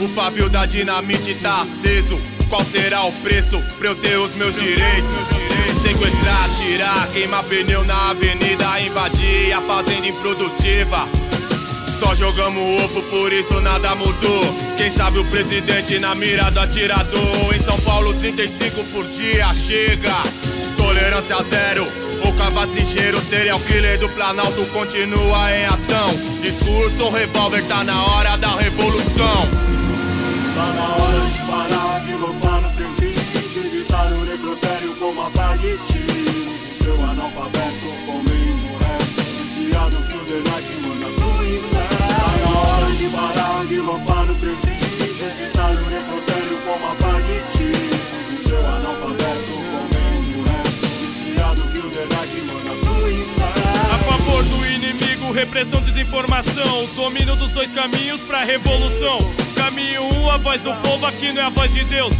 O 0.00 0.08
pavio 0.14 0.48
da 0.48 0.64
dinamite 0.64 1.34
tá 1.34 1.60
aceso. 1.60 2.18
Qual 2.48 2.64
será 2.64 3.04
o 3.04 3.12
preço 3.20 3.62
pra 3.78 3.88
eu 3.88 3.94
ter 3.94 4.16
os 4.16 4.34
meus 4.34 4.54
direitos? 4.54 5.28
Sequestrar, 5.82 6.48
tirar, 6.56 7.06
queimar 7.12 7.44
pneu 7.44 7.84
na 7.84 8.10
avenida, 8.10 8.80
invadir 8.80 9.52
a 9.52 9.60
fazenda 9.60 10.06
improdutiva. 10.06 11.06
Só 12.00 12.14
jogamos 12.14 12.82
ovo, 12.82 13.02
por 13.02 13.30
isso 13.30 13.60
nada 13.60 13.94
mudou. 13.94 14.40
Quem 14.78 14.90
sabe 14.90 15.18
o 15.18 15.24
presidente 15.26 15.98
na 15.98 16.14
mira 16.14 16.50
do 16.50 16.58
atirador. 16.58 17.54
Em 17.54 17.62
São 17.62 17.78
Paulo, 17.80 18.14
35 18.14 18.82
por 18.84 19.06
dia 19.08 19.52
chega. 19.52 20.14
Tolerância 20.78 21.36
zero. 21.42 21.86
O 22.24 22.32
cava 22.38 22.66
trincheiro, 22.68 23.20
serial 23.20 23.60
killer 23.60 23.98
do 23.98 24.08
Planalto 24.08 24.64
continua 24.72 25.54
em 25.54 25.66
ação. 25.66 26.08
Discurso, 26.40 27.10
revólver, 27.10 27.66
tá 27.66 27.84
na 27.84 28.02
hora 28.02 28.38
da 28.38 28.56
revolução. 28.56 29.46
Tá 30.54 30.72
na 30.72 30.88
hora 30.88 31.20
de 31.26 31.50
parar 31.50 32.00
de 32.00 32.12
louvar 32.14 32.62
no 32.62 32.70
presídio 32.70 33.20
Digitar 33.52 34.08
no 34.10 34.24
necrotério 34.24 34.94
com 34.96 35.06
uma 35.06 35.30
pá 35.30 35.54
de 35.56 35.76
tiro 35.86 36.50
Seu 36.74 36.94
analfabeto 36.94 37.86
comendo 38.06 38.66
o 38.66 38.78
resto 38.78 39.22
Viciado 39.38 39.96
que 40.08 40.16
o 40.16 40.20
inferno 40.22 40.99
Tá 40.99 40.99
de 43.00 43.08
parar 43.08 43.64
de 43.66 43.78
louvar 43.78 44.26
no 44.26 44.34
presídio 44.34 44.90
Digitar 45.16 45.72
no 45.72 45.90
necrotério 45.90 46.58
com 46.64 46.72
uma 46.72 46.94
pá 46.96 47.18
de 47.20 47.56
tiro 47.56 48.42
Seu 48.42 48.58
analfabeto 48.58 49.52
comendo 49.72 50.38
o 50.38 50.44
resto 50.44 50.86
Viciado 51.00 51.62
que 51.62 51.78
o 51.78 51.90
Delac 51.90 52.40
manda 52.46 52.74
pro 52.84 53.10
inferno. 53.10 53.94
A 53.94 53.98
favor 53.98 54.44
do 54.44 54.66
inimigo, 54.66 55.32
repressão, 55.32 55.80
desinformação. 55.82 56.86
Domínio 56.94 57.36
dos 57.36 57.50
dois 57.52 57.72
caminhos 57.72 58.20
pra 58.22 58.44
revolução. 58.44 59.18
Caminho 59.54 60.02
um, 60.02 60.30
a 60.30 60.36
voz 60.36 60.62
do 60.62 60.74
povo, 60.82 61.06
aqui 61.06 61.32
não 61.32 61.42
é 61.42 61.46
a 61.46 61.50
voz 61.50 61.72
de 61.72 61.84
Deus. 61.84 62.12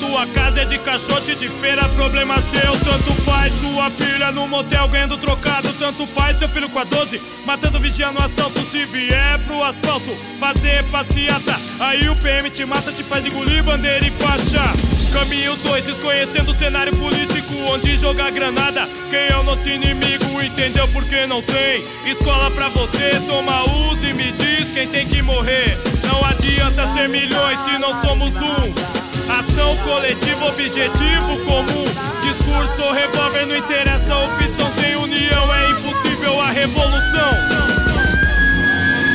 Tua 0.00 0.26
casa 0.26 0.62
é 0.62 0.64
de 0.64 0.78
caixote 0.78 1.34
de 1.34 1.48
feira, 1.48 1.88
problema 1.90 2.36
seu. 2.42 2.72
Tanto 2.84 3.12
faz 3.22 3.52
sua 3.60 3.90
filha 3.90 4.30
no 4.32 4.46
motel 4.46 4.88
ganhando 4.88 5.16
trocado. 5.18 5.72
Tanto 5.74 6.06
faz 6.06 6.38
seu 6.38 6.48
filho 6.48 6.68
com 6.68 6.78
a 6.78 6.84
12, 6.84 7.20
matando 7.44 7.80
vigia 7.80 8.10
no 8.12 8.18
assalto. 8.18 8.60
Se 8.70 8.84
vier 8.84 9.38
pro 9.40 9.62
asfalto, 9.62 10.14
fazer 10.38 10.84
passeata. 10.84 11.58
Aí 11.80 12.08
o 12.08 12.16
PM 12.16 12.50
te 12.50 12.64
mata, 12.64 12.92
te 12.92 13.02
faz 13.02 13.24
engolir 13.24 13.62
bandeira 13.62 14.06
e 14.06 14.10
faixa. 14.10 14.94
Caminho 15.14 15.54
2, 15.54 15.84
desconhecendo 15.84 16.50
o 16.50 16.54
cenário 16.56 16.92
político 16.96 17.54
Onde 17.68 17.96
jogar 17.96 18.32
granada, 18.32 18.88
quem 19.10 19.28
é 19.30 19.36
o 19.36 19.44
nosso 19.44 19.68
inimigo 19.68 20.42
Entendeu 20.42 20.88
porque 20.88 21.24
não 21.24 21.40
tem 21.40 21.84
Escola 22.04 22.50
pra 22.50 22.68
você, 22.70 23.20
toma 23.28 23.62
uso 23.62 24.04
e 24.04 24.12
me 24.12 24.32
diz 24.32 24.72
quem 24.74 24.88
tem 24.88 25.06
que 25.06 25.22
morrer 25.22 25.78
Não 26.04 26.24
adianta 26.24 26.92
ser 26.94 27.08
milhões 27.08 27.58
se 27.64 27.78
não 27.78 28.02
somos 28.02 28.34
um 28.34 29.03
Ação 29.28 29.76
coletiva, 29.78 30.46
objetivo 30.46 31.38
comum. 31.46 31.84
Discurso, 32.22 32.92
revólver, 32.92 33.46
não 33.46 33.56
interessa 33.56 34.18
opção 34.18 34.70
Sem 34.78 34.96
união. 34.96 35.54
É 35.54 35.70
impossível 35.70 36.40
a 36.40 36.50
revolução. 36.50 37.30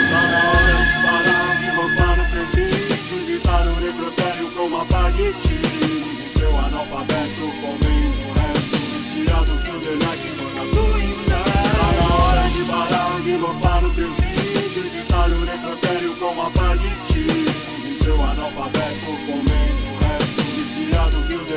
Tá 0.09 0.21
na 0.25 0.41
hora 0.49 0.75
de 0.83 0.93
parar 1.05 1.55
de 1.59 1.69
roubar 1.75 2.17
no 2.17 2.25
presídio 2.31 2.97
Digitar 3.07 3.65
no 3.65 3.79
necrotério 3.79 4.51
com 4.51 4.63
uma 4.63 4.83
de 5.11 5.33
tiro 5.33 6.27
Seu 6.27 6.57
analfabeto 6.57 7.53
comendo 7.61 8.21
o 8.25 8.33
resto 8.33 8.77
Viciado 8.77 9.53
que 9.63 9.69
o 9.69 9.79
Delac 9.79 10.21
manda 10.37 10.63
pro 10.71 10.99
inferno. 10.99 11.43
Tá 11.77 11.87
na 12.01 12.07
hora 12.15 12.49
de 12.49 12.63
parar 12.63 13.21
de 13.21 13.33
roubar 13.35 13.81
no 13.83 13.89
presídio 13.93 14.83
Digitar 14.83 15.29
no 15.29 15.45
necrotério 15.45 16.15
com 16.15 16.31
uma 16.31 16.49
de 16.77 16.89
tiro 17.13 17.93
Seu 17.95 18.15
analfabeto 18.23 19.05
comendo 19.27 19.48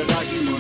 like 0.08 0.32
you 0.32 0.51